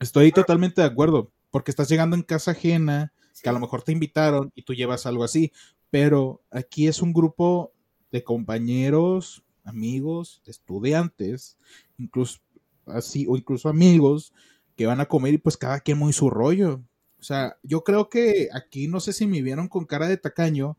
estoy 0.00 0.32
totalmente 0.32 0.82
de 0.82 0.86
acuerdo, 0.86 1.32
porque 1.50 1.70
estás 1.70 1.88
llegando 1.88 2.16
en 2.16 2.22
casa 2.22 2.50
ajena, 2.50 3.12
que 3.42 3.48
a 3.48 3.52
lo 3.52 3.60
mejor 3.60 3.82
te 3.82 3.92
invitaron 3.92 4.52
y 4.54 4.62
tú 4.62 4.74
llevas 4.74 5.06
algo 5.06 5.24
así, 5.24 5.52
pero 5.88 6.42
aquí 6.50 6.86
es 6.86 7.00
un 7.00 7.14
grupo 7.14 7.72
de 8.12 8.22
compañeros, 8.22 9.42
amigos, 9.64 10.42
estudiantes, 10.44 11.56
incluso 11.96 12.40
así, 12.86 13.26
o 13.28 13.36
incluso 13.36 13.68
amigos 13.68 14.34
que 14.76 14.86
van 14.86 15.00
a 15.00 15.06
comer 15.06 15.34
y 15.34 15.38
pues 15.38 15.56
cada 15.56 15.80
quien 15.80 15.98
muy 15.98 16.12
su 16.12 16.28
rollo. 16.28 16.82
O 17.20 17.22
sea, 17.22 17.58
yo 17.62 17.84
creo 17.84 18.08
que 18.08 18.48
aquí 18.52 18.88
no 18.88 18.98
sé 18.98 19.12
si 19.12 19.26
me 19.26 19.42
vieron 19.42 19.68
con 19.68 19.84
cara 19.84 20.08
de 20.08 20.16
tacaño, 20.16 20.78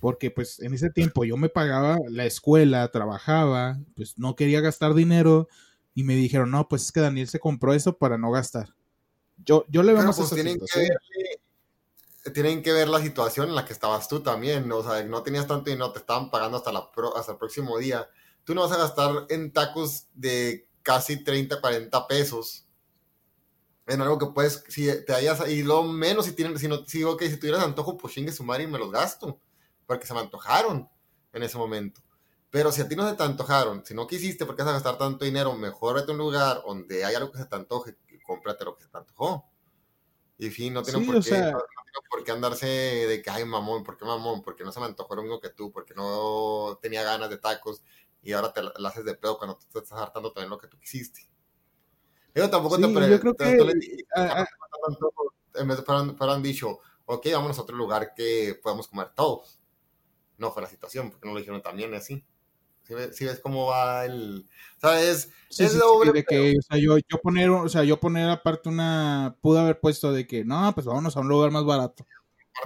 porque 0.00 0.30
pues 0.30 0.60
en 0.60 0.74
ese 0.74 0.90
tiempo 0.90 1.24
yo 1.24 1.36
me 1.36 1.48
pagaba 1.48 1.98
la 2.08 2.24
escuela, 2.24 2.90
trabajaba, 2.90 3.78
pues 3.94 4.18
no 4.18 4.34
quería 4.34 4.60
gastar 4.60 4.94
dinero 4.94 5.48
y 5.94 6.02
me 6.02 6.16
dijeron, 6.16 6.50
no, 6.50 6.68
pues 6.68 6.82
es 6.82 6.92
que 6.92 7.00
Daniel 7.00 7.28
se 7.28 7.38
compró 7.38 7.72
eso 7.72 7.96
para 7.96 8.18
no 8.18 8.30
gastar. 8.30 8.74
Yo, 9.44 9.64
yo 9.68 9.82
le 9.82 9.92
veo 9.92 10.02
más 10.02 10.16
pues, 10.16 10.30
tienen 10.30 10.58
que, 10.58 12.30
tienen 12.32 12.62
que 12.62 12.72
ver 12.72 12.88
la 12.88 13.00
situación 13.00 13.48
en 13.48 13.54
la 13.54 13.64
que 13.64 13.72
estabas 13.72 14.08
tú 14.08 14.20
también, 14.20 14.70
o 14.72 14.82
sea, 14.82 15.04
no 15.04 15.22
tenías 15.22 15.46
tanto 15.46 15.70
dinero, 15.70 15.92
te 15.92 16.00
estaban 16.00 16.30
pagando 16.30 16.56
hasta, 16.56 16.72
la 16.72 16.90
hasta 17.14 17.32
el 17.32 17.38
próximo 17.38 17.78
día. 17.78 18.08
Tú 18.44 18.54
no 18.54 18.62
vas 18.62 18.72
a 18.72 18.78
gastar 18.78 19.26
en 19.28 19.52
tacos 19.52 20.06
de 20.14 20.66
casi 20.82 21.22
30, 21.22 21.60
40 21.60 22.06
pesos 22.06 22.65
en 23.86 24.02
algo 24.02 24.18
que 24.18 24.26
puedes, 24.26 24.64
si 24.68 24.88
te 25.04 25.14
hayas, 25.14 25.48
y 25.48 25.62
lo 25.62 25.84
menos 25.84 26.24
si 26.24 26.32
tienen, 26.32 26.58
si 26.58 26.66
no, 26.66 26.84
si, 26.86 27.04
okay, 27.04 27.30
si 27.30 27.36
tuvieras 27.36 27.62
antojo, 27.62 27.96
pues 27.96 28.14
chingue 28.14 28.32
su 28.32 28.42
madre 28.42 28.64
y 28.64 28.66
me 28.66 28.78
los 28.78 28.90
gasto, 28.90 29.40
porque 29.86 30.06
se 30.06 30.14
me 30.14 30.20
antojaron 30.20 30.88
en 31.32 31.42
ese 31.42 31.56
momento. 31.56 32.00
Pero 32.50 32.72
si 32.72 32.80
a 32.80 32.88
ti 32.88 32.96
no 32.96 33.08
se 33.08 33.14
te 33.14 33.22
antojaron, 33.22 33.84
si 33.84 33.94
no 33.94 34.06
quisiste 34.06 34.46
porque 34.46 34.62
vas 34.62 34.70
a 34.70 34.74
gastar 34.74 34.98
tanto 34.98 35.24
dinero, 35.24 35.54
mejor 35.54 35.96
vete 35.96 36.10
a 36.10 36.12
un 36.12 36.18
lugar 36.18 36.62
donde 36.66 37.04
hay 37.04 37.14
algo 37.14 37.30
que 37.30 37.38
se 37.38 37.44
te 37.44 37.54
antoje 37.54 37.96
y 38.08 38.18
cómprate 38.18 38.64
lo 38.64 38.76
que 38.76 38.82
se 38.82 38.88
te 38.88 38.98
antojó. 38.98 39.44
Y 40.38 40.50
fin, 40.50 40.74
no 40.74 40.82
tienen, 40.82 41.06
por, 41.06 41.22
qué, 41.24 41.52
por 42.10 42.24
qué 42.24 42.32
andarse 42.32 42.66
de 42.66 43.22
que, 43.22 43.30
ay, 43.30 43.44
mamón, 43.44 43.84
¿por 43.84 43.96
qué 43.96 44.04
mamón? 44.04 44.42
Porque 44.42 44.64
no 44.64 44.72
se 44.72 44.80
me 44.80 44.86
antojó 44.86 45.14
lo 45.14 45.22
mismo 45.22 45.40
que 45.40 45.50
tú, 45.50 45.70
porque 45.70 45.94
no 45.94 46.78
tenía 46.82 47.02
ganas 47.02 47.30
de 47.30 47.38
tacos 47.38 47.82
y 48.22 48.32
ahora 48.32 48.52
te 48.52 48.62
la 48.62 48.88
haces 48.88 49.04
de 49.04 49.14
pedo 49.14 49.38
cuando 49.38 49.56
te 49.56 49.78
estás 49.78 49.98
hartando 49.98 50.32
también 50.32 50.50
lo 50.50 50.58
que 50.58 50.66
tú 50.66 50.78
quisiste. 50.78 51.25
Yo 52.36 52.50
tampoco 52.50 52.76
te, 52.76 52.82
yo 52.82 53.18
creo 53.18 53.34
que, 53.34 53.50
en 55.54 55.68
vez 55.68 55.78
de 55.78 55.84
fueran, 55.84 56.42
dicho, 56.42 56.80
ok, 57.06 57.28
vámonos 57.32 57.58
a 57.58 57.62
otro 57.62 57.74
lugar 57.74 58.12
que 58.14 58.60
podamos 58.62 58.88
comer 58.88 59.08
todos. 59.14 59.58
No 60.36 60.52
fue 60.52 60.60
la 60.60 60.68
situación, 60.68 61.10
porque 61.10 61.26
no 61.26 61.32
lo 61.32 61.38
dijeron 61.38 61.62
también 61.62 61.94
así. 61.94 62.26
Si 62.82 62.92
ves, 62.92 63.18
ves, 63.18 63.40
cómo 63.40 63.68
va 63.68 64.04
el. 64.04 64.46
¿Sabes? 64.76 65.30
Sí, 65.48 65.64
es 65.64 65.72
sí, 65.72 65.78
de 66.12 66.24
que, 66.24 66.56
o 66.58 66.62
sea, 66.62 66.76
yo, 66.76 66.98
yo 66.98 67.22
poner, 67.22 67.48
o 67.48 67.70
sea, 67.70 67.84
yo 67.84 67.98
poner 67.98 68.28
aparte 68.28 68.68
una. 68.68 69.38
Pude 69.40 69.58
haber 69.58 69.80
puesto 69.80 70.12
de 70.12 70.26
que, 70.26 70.44
no, 70.44 70.74
pues 70.74 70.86
vámonos 70.86 71.16
a 71.16 71.20
un 71.20 71.28
lugar 71.28 71.50
más 71.50 71.64
barato. 71.64 72.06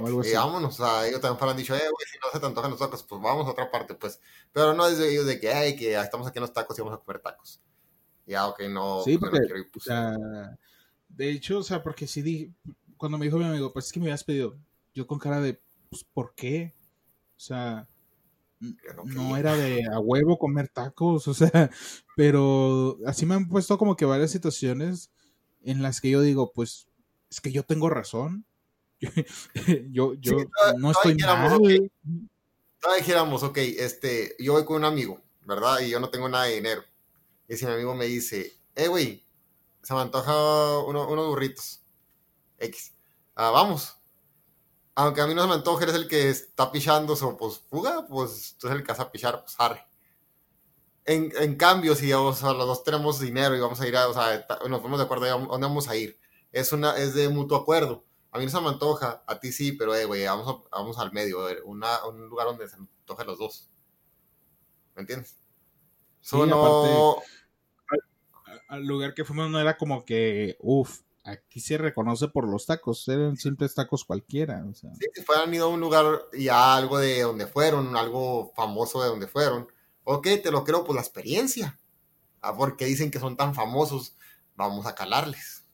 O 0.00 0.06
algo 0.06 0.22
así. 0.22 0.32
vámonos, 0.32 0.80
o 0.80 0.84
sea, 0.84 1.06
ellos 1.06 1.20
también 1.20 1.38
fueran 1.38 1.56
dicho, 1.56 1.76
eh, 1.76 1.78
güey, 1.78 2.06
si 2.10 2.18
no 2.18 2.30
se 2.32 2.40
te 2.40 2.46
antojan 2.46 2.72
los 2.72 2.80
tacos, 2.80 3.04
pues 3.04 3.22
vamos 3.22 3.46
a 3.46 3.50
otra 3.52 3.70
parte, 3.70 3.94
pues. 3.94 4.20
Pero 4.52 4.74
no 4.74 4.88
es 4.88 4.98
de 4.98 5.12
ellos 5.12 5.26
de 5.26 5.38
que, 5.38 5.52
ay, 5.52 5.76
que 5.76 5.94
estamos 5.94 6.26
aquí 6.26 6.38
en 6.38 6.42
los 6.42 6.52
tacos 6.52 6.76
y 6.76 6.82
vamos 6.82 6.98
a 6.98 7.00
comer 7.00 7.20
tacos 7.20 7.62
ya, 8.30 8.46
ok, 8.46 8.60
no. 8.70 9.02
Sí, 9.02 9.18
porque, 9.18 9.40
pues. 9.72 9.76
o 9.76 9.80
sea, 9.80 10.16
de 11.08 11.30
hecho, 11.30 11.58
o 11.58 11.62
sea, 11.64 11.82
porque 11.82 12.06
sí 12.06 12.22
di, 12.22 12.54
cuando 12.96 13.18
me 13.18 13.24
dijo 13.24 13.38
mi 13.38 13.44
amigo, 13.44 13.72
pues 13.72 13.86
es 13.86 13.92
que 13.92 13.98
me 13.98 14.06
habías 14.06 14.22
pedido, 14.22 14.56
yo 14.94 15.06
con 15.08 15.18
cara 15.18 15.40
de, 15.40 15.60
pues, 15.88 16.04
¿por 16.04 16.32
qué? 16.36 16.72
O 17.36 17.40
sea, 17.40 17.88
no, 18.60 19.36
era 19.36 19.56
de 19.56 19.84
a 19.92 19.98
huevo 19.98 20.38
comer 20.38 20.68
tacos, 20.68 21.26
o 21.28 21.34
sea, 21.34 21.70
pero 22.16 22.98
así 23.04 23.26
me 23.26 23.34
han 23.34 23.48
puesto 23.48 23.76
como 23.78 23.96
que 23.96 24.04
varias 24.04 24.30
situaciones 24.30 25.10
en 25.64 25.82
las 25.82 26.00
que 26.00 26.10
yo 26.10 26.20
digo, 26.20 26.52
pues, 26.52 26.86
es 27.30 27.40
que 27.40 27.50
yo 27.50 27.64
tengo 27.64 27.90
razón. 27.90 28.44
yo, 29.90 30.14
yo 30.14 30.36
no 30.78 30.92
estoy 30.92 31.16
mal. 31.16 31.90
No 32.04 32.94
dijéramos, 32.96 33.42
ok, 33.42 33.58
este, 33.58 34.36
yo 34.38 34.52
voy 34.52 34.64
con 34.64 34.76
un 34.76 34.84
amigo, 34.84 35.20
¿verdad? 35.44 35.80
Y 35.80 35.90
yo 35.90 35.98
no 35.98 36.10
tengo 36.10 36.28
nada 36.28 36.44
de 36.44 36.54
dinero. 36.54 36.82
Y 37.50 37.56
si 37.56 37.66
mi 37.66 37.72
amigo 37.72 37.96
me 37.96 38.04
dice, 38.04 38.62
eh, 38.76 38.86
güey, 38.86 39.26
se 39.82 39.92
me 39.92 40.00
antoja 40.00 40.78
unos 40.78 41.26
burritos. 41.26 41.84
X. 42.58 42.94
Ah, 43.34 43.50
vamos. 43.50 43.96
Aunque 44.94 45.20
a 45.20 45.26
mí 45.26 45.34
no 45.34 45.42
se 45.42 45.48
me 45.48 45.54
antoje, 45.54 45.82
eres 45.82 45.96
el 45.96 46.06
que 46.06 46.28
está 46.28 46.70
pichando, 46.70 47.16
so, 47.16 47.36
pues 47.36 47.58
fuga, 47.68 48.06
pues 48.06 48.54
tú 48.56 48.68
eres 48.68 48.78
el 48.78 48.86
que 48.86 48.92
vas 48.92 49.00
a 49.00 49.10
pichar, 49.10 49.42
pues 49.42 49.56
arre. 49.58 49.84
En, 51.04 51.32
en 51.40 51.56
cambio, 51.56 51.96
si 51.96 52.10
los 52.10 52.40
dos 52.40 52.84
tenemos 52.84 53.18
dinero 53.18 53.56
y 53.56 53.60
vamos 53.60 53.80
a 53.80 53.88
ir 53.88 53.96
a, 53.96 54.06
o 54.06 54.14
sea, 54.14 54.46
nos 54.68 54.78
ponemos 54.78 55.00
de 55.00 55.06
acuerdo 55.06 55.24
a 55.24 55.30
dónde 55.30 55.66
vamos 55.66 55.88
a 55.88 55.96
ir, 55.96 56.20
es, 56.52 56.72
una, 56.72 56.96
es 56.98 57.14
de 57.14 57.28
mutuo 57.30 57.58
acuerdo. 57.58 58.04
A 58.30 58.38
mí 58.38 58.44
no 58.44 58.50
se 58.52 58.60
me 58.60 58.68
antoja, 58.68 59.24
a 59.26 59.40
ti 59.40 59.50
sí, 59.50 59.72
pero, 59.72 59.92
eh, 59.96 60.04
güey, 60.04 60.24
vamos, 60.24 60.68
vamos 60.70 60.98
al 61.00 61.10
medio, 61.10 61.40
una, 61.64 62.06
un 62.06 62.28
lugar 62.28 62.46
donde 62.46 62.68
se 62.68 62.76
antojen 62.76 63.26
los 63.26 63.38
dos. 63.38 63.68
¿Me 64.94 65.00
entiendes? 65.00 65.36
Sí, 66.20 66.36
aparte, 66.36 67.24
al 68.70 68.86
lugar 68.86 69.14
que 69.14 69.24
fuimos 69.24 69.50
no 69.50 69.60
era 69.60 69.76
como 69.76 70.04
que, 70.04 70.56
uff, 70.60 71.00
aquí 71.24 71.60
se 71.60 71.76
reconoce 71.76 72.28
por 72.28 72.48
los 72.48 72.66
tacos, 72.66 73.06
eran 73.08 73.36
simples 73.36 73.74
tacos 73.74 74.04
cualquiera. 74.04 74.64
O 74.70 74.74
sea. 74.74 74.94
Sí, 74.94 75.06
si 75.12 75.22
fueran 75.22 75.52
ido 75.52 75.66
a 75.66 75.68
un 75.68 75.80
lugar 75.80 76.06
ya 76.38 76.76
algo 76.76 76.98
de 76.98 77.22
donde 77.22 77.46
fueron, 77.46 77.96
algo 77.96 78.52
famoso 78.54 79.02
de 79.02 79.08
donde 79.08 79.26
fueron, 79.26 79.68
ok, 80.04 80.26
te 80.42 80.52
lo 80.52 80.64
creo 80.64 80.84
por 80.84 80.94
la 80.94 81.00
experiencia. 81.00 81.78
Ah, 82.40 82.56
porque 82.56 82.86
dicen 82.86 83.10
que 83.10 83.18
son 83.18 83.36
tan 83.36 83.54
famosos, 83.54 84.16
vamos 84.54 84.86
a 84.86 84.94
calarles. 84.94 85.66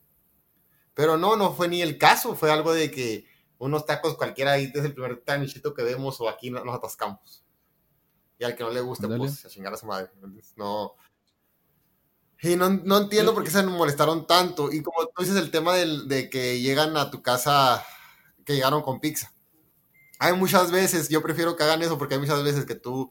Pero 0.94 1.18
no, 1.18 1.36
no 1.36 1.52
fue 1.52 1.68
ni 1.68 1.82
el 1.82 1.98
caso, 1.98 2.34
fue 2.34 2.50
algo 2.50 2.72
de 2.72 2.90
que 2.90 3.26
unos 3.58 3.84
tacos 3.84 4.16
cualquiera 4.16 4.52
ahí 4.52 4.72
es 4.74 4.84
el 4.84 4.94
primer 4.94 5.18
tanichito 5.18 5.74
que 5.74 5.82
vemos 5.82 6.18
o 6.20 6.30
aquí 6.30 6.50
nos 6.50 6.74
atascamos. 6.74 7.44
Y 8.38 8.44
al 8.44 8.56
que 8.56 8.64
no 8.64 8.70
le 8.70 8.80
guste, 8.80 9.06
pues 9.06 9.44
a 9.44 9.48
chingar 9.48 9.74
a 9.74 9.76
su 9.76 9.86
madre. 9.86 10.10
No, 10.56 10.94
y 12.42 12.56
no, 12.56 12.68
no 12.68 12.98
entiendo 12.98 13.34
por 13.34 13.44
qué 13.44 13.50
se 13.50 13.62
molestaron 13.62 14.26
tanto. 14.26 14.70
Y 14.70 14.82
como 14.82 15.06
tú 15.06 15.22
dices, 15.22 15.36
el 15.36 15.50
tema 15.50 15.74
del, 15.74 16.06
de 16.08 16.28
que 16.28 16.60
llegan 16.60 16.96
a 16.96 17.10
tu 17.10 17.22
casa, 17.22 17.84
que 18.44 18.54
llegaron 18.54 18.82
con 18.82 19.00
pizza. 19.00 19.32
Hay 20.18 20.34
muchas 20.34 20.70
veces, 20.70 21.08
yo 21.08 21.22
prefiero 21.22 21.56
que 21.56 21.64
hagan 21.64 21.82
eso 21.82 21.98
porque 21.98 22.14
hay 22.14 22.20
muchas 22.20 22.42
veces 22.42 22.64
que 22.64 22.74
tú, 22.74 23.10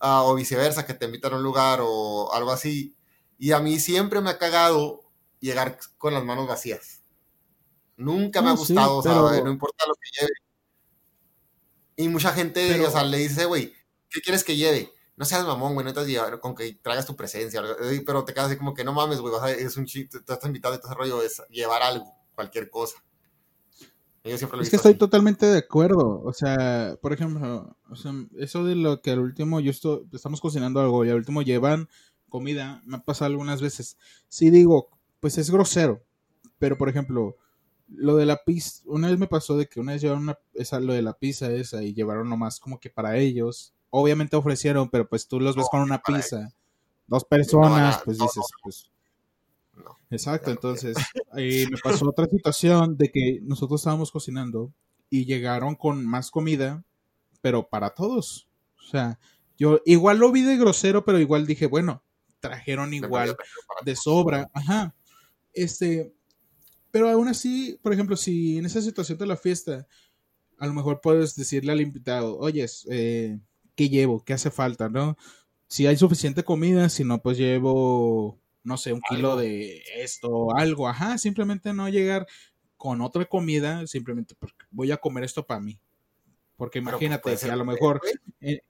ah, 0.00 0.22
o 0.24 0.34
viceversa, 0.34 0.86
que 0.86 0.94
te 0.94 1.06
invitan 1.06 1.32
a 1.32 1.36
un 1.36 1.42
lugar 1.42 1.80
o 1.82 2.32
algo 2.32 2.50
así. 2.50 2.96
Y 3.38 3.52
a 3.52 3.60
mí 3.60 3.78
siempre 3.78 4.20
me 4.20 4.30
ha 4.30 4.38
cagado 4.38 5.02
llegar 5.40 5.78
con 5.98 6.14
las 6.14 6.24
manos 6.24 6.48
vacías. 6.48 7.02
Nunca 7.96 8.42
me 8.42 8.50
ha 8.50 8.54
gustado, 8.54 8.96
o 8.96 9.02
sea, 9.02 9.12
no 9.12 9.50
importa 9.50 9.84
lo 9.86 9.94
que 9.94 10.20
lleve. 10.20 10.32
Y 11.96 12.08
mucha 12.08 12.32
gente, 12.32 12.84
o 12.84 12.90
sea, 12.90 13.04
le 13.04 13.18
dice, 13.18 13.44
güey, 13.44 13.72
¿qué 14.10 14.20
quieres 14.20 14.42
que 14.42 14.56
lleve? 14.56 14.92
No 15.16 15.24
seas 15.24 15.46
mamón, 15.46 15.74
güey, 15.74 15.86
no 15.86 15.92
te 15.92 16.04
llevar 16.06 16.40
con 16.40 16.54
que 16.54 16.78
traigas 16.82 17.06
tu 17.06 17.14
presencia, 17.14 17.62
pero 18.04 18.24
te 18.24 18.34
quedas 18.34 18.48
así 18.48 18.56
como 18.56 18.74
que 18.74 18.84
no 18.84 18.92
mames, 18.92 19.20
güey, 19.20 19.34
es 19.58 19.76
un 19.76 19.86
chiste, 19.86 20.20
te 20.20 20.32
estás 20.32 20.46
invitado 20.46 20.74
y 20.74 20.78
todo 20.78 20.88
ese 20.88 20.98
rollo 20.98 21.22
es 21.22 21.42
llevar 21.50 21.82
algo, 21.82 22.12
cualquier 22.34 22.70
cosa. 22.70 22.96
Yo 24.24 24.38
siempre 24.38 24.56
lo 24.56 24.62
es 24.62 24.70
que 24.70 24.76
estoy 24.76 24.94
totalmente 24.94 25.44
de 25.44 25.58
acuerdo, 25.58 26.22
o 26.24 26.32
sea, 26.32 26.96
por 27.02 27.12
ejemplo, 27.12 27.76
o 27.90 27.94
sea, 27.94 28.12
eso 28.38 28.64
de 28.64 28.74
lo 28.74 29.02
que 29.02 29.10
al 29.10 29.18
último 29.18 29.60
yo 29.60 29.70
estoy, 29.70 30.08
estamos 30.12 30.40
cocinando 30.40 30.80
algo 30.80 31.04
y 31.04 31.10
al 31.10 31.16
último 31.16 31.42
llevan 31.42 31.88
comida, 32.30 32.80
me 32.86 32.96
ha 32.96 33.00
pasado 33.04 33.26
algunas 33.26 33.60
veces. 33.60 33.98
Sí 34.28 34.48
digo, 34.48 34.88
pues 35.20 35.36
es 35.36 35.50
grosero, 35.50 36.02
pero 36.58 36.78
por 36.78 36.88
ejemplo, 36.88 37.36
lo 37.86 38.16
de 38.16 38.24
la 38.24 38.42
pizza, 38.44 38.82
una 38.86 39.08
vez 39.08 39.18
me 39.18 39.26
pasó 39.26 39.58
de 39.58 39.68
que 39.68 39.78
una 39.78 39.92
vez 39.92 40.00
llevaron 40.00 40.22
una, 40.22 40.38
esa, 40.54 40.80
lo 40.80 40.94
de 40.94 41.02
la 41.02 41.12
pizza 41.12 41.52
esa 41.52 41.82
y 41.82 41.92
llevaron 41.92 42.30
nomás 42.30 42.60
como 42.60 42.80
que 42.80 42.88
para 42.88 43.18
ellos 43.18 43.73
obviamente 43.96 44.34
ofrecieron, 44.34 44.90
pero 44.90 45.08
pues 45.08 45.28
tú 45.28 45.38
los 45.38 45.54
ves 45.54 45.68
con 45.70 45.80
una 45.80 46.02
pizza, 46.02 46.52
dos 47.06 47.24
personas, 47.24 48.00
pues 48.04 48.18
dices, 48.18 48.44
pues... 48.60 48.90
Exacto, 50.10 50.50
entonces 50.50 50.96
eh, 51.36 51.66
me 51.70 51.78
pasó 51.78 52.08
otra 52.08 52.26
situación 52.26 52.96
de 52.96 53.10
que 53.10 53.38
nosotros 53.42 53.80
estábamos 53.80 54.10
cocinando 54.10 54.72
y 55.10 55.26
llegaron 55.26 55.76
con 55.76 56.04
más 56.04 56.32
comida, 56.32 56.82
pero 57.40 57.68
para 57.68 57.90
todos. 57.90 58.48
O 58.78 58.82
sea, 58.82 59.20
yo 59.56 59.80
igual 59.84 60.18
lo 60.18 60.32
vi 60.32 60.42
de 60.42 60.56
grosero, 60.56 61.04
pero 61.04 61.20
igual 61.20 61.46
dije, 61.46 61.66
bueno, 61.66 62.02
trajeron 62.40 62.92
igual 62.94 63.36
de 63.84 63.94
sobra. 63.94 64.50
Ajá. 64.54 64.92
Este, 65.52 66.12
pero 66.90 67.08
aún 67.08 67.28
así, 67.28 67.78
por 67.80 67.92
ejemplo, 67.92 68.16
si 68.16 68.58
en 68.58 68.66
esa 68.66 68.82
situación 68.82 69.18
de 69.18 69.26
la 69.26 69.36
fiesta, 69.36 69.86
a 70.58 70.66
lo 70.66 70.74
mejor 70.74 71.00
puedes 71.00 71.36
decirle 71.36 71.70
al 71.70 71.80
invitado, 71.80 72.36
oyes, 72.38 72.86
eh, 72.90 73.38
qué 73.74 73.88
llevo, 73.88 74.24
qué 74.24 74.32
hace 74.32 74.50
falta, 74.50 74.88
¿no? 74.88 75.16
Si 75.68 75.86
hay 75.86 75.96
suficiente 75.96 76.44
comida, 76.44 76.88
si 76.88 77.04
no, 77.04 77.20
pues 77.20 77.38
llevo, 77.38 78.38
no 78.62 78.76
sé, 78.76 78.92
un 78.92 79.00
kilo 79.08 79.36
de 79.36 79.82
esto, 79.96 80.54
algo, 80.56 80.88
ajá, 80.88 81.18
simplemente 81.18 81.72
no 81.72 81.88
llegar 81.88 82.26
con 82.76 83.00
otra 83.00 83.24
comida, 83.24 83.86
simplemente 83.86 84.34
porque 84.38 84.66
voy 84.70 84.92
a 84.92 84.98
comer 84.98 85.24
esto 85.24 85.46
para 85.46 85.60
mí. 85.60 85.80
Porque 86.56 86.80
pues, 86.80 86.92
imagínate, 86.92 87.36
si 87.36 87.48
a 87.48 87.56
lo 87.56 87.64
mejor... 87.64 88.00
Eh, 88.40 88.60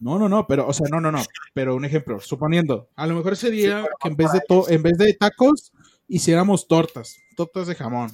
no, 0.00 0.18
no, 0.18 0.28
no, 0.28 0.46
pero, 0.46 0.66
o 0.66 0.72
sea, 0.72 0.86
no, 0.90 1.00
no, 1.00 1.10
no, 1.10 1.22
pero 1.52 1.74
un 1.74 1.84
ejemplo, 1.84 2.20
suponiendo, 2.20 2.88
a 2.94 3.06
lo 3.08 3.16
mejor 3.16 3.32
ese 3.32 3.50
día 3.50 3.84
que 4.00 4.08
en 4.08 4.16
vez 4.16 4.30
de, 4.32 4.40
en 4.68 4.82
vez 4.82 4.96
de 4.96 5.12
tacos, 5.14 5.72
hiciéramos 6.06 6.68
tortas, 6.68 7.18
tortas 7.36 7.66
de 7.66 7.74
jamón. 7.74 8.10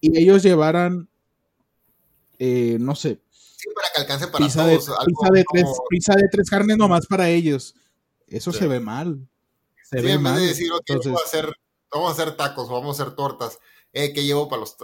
Y 0.00 0.22
ellos 0.22 0.42
llevaran, 0.42 1.08
eh, 2.38 2.78
no 2.80 2.94
sé, 2.94 3.20
para 3.74 3.88
que 3.92 4.00
alcance 4.00 4.26
para 4.28 4.44
pizza 4.44 4.64
todos. 4.64 4.86
De, 4.86 4.94
pizza, 5.04 5.30
de 5.32 5.44
tres, 5.52 5.68
pizza 5.88 6.14
de 6.14 6.28
tres 6.30 6.50
carnes 6.50 6.76
nomás 6.76 7.06
para 7.06 7.28
ellos. 7.28 7.74
Eso 8.26 8.52
se 8.52 8.66
ve 8.66 8.80
mal. 8.80 9.28
Se 9.84 10.00
ve 10.00 10.12
en 10.12 10.22
mal. 10.22 10.34
Vez 10.34 10.42
de 10.42 10.48
decir, 10.48 10.70
vamos, 10.88 11.06
a 11.06 11.24
hacer, 11.24 11.52
vamos 11.92 12.08
a 12.08 12.12
hacer 12.12 12.36
tacos, 12.36 12.68
vamos 12.68 12.98
a 12.98 13.02
hacer 13.02 13.14
tortas. 13.14 13.58
eh, 13.92 14.12
que 14.12 14.24
llevo 14.24 14.48
para 14.48 14.60
los, 14.60 14.76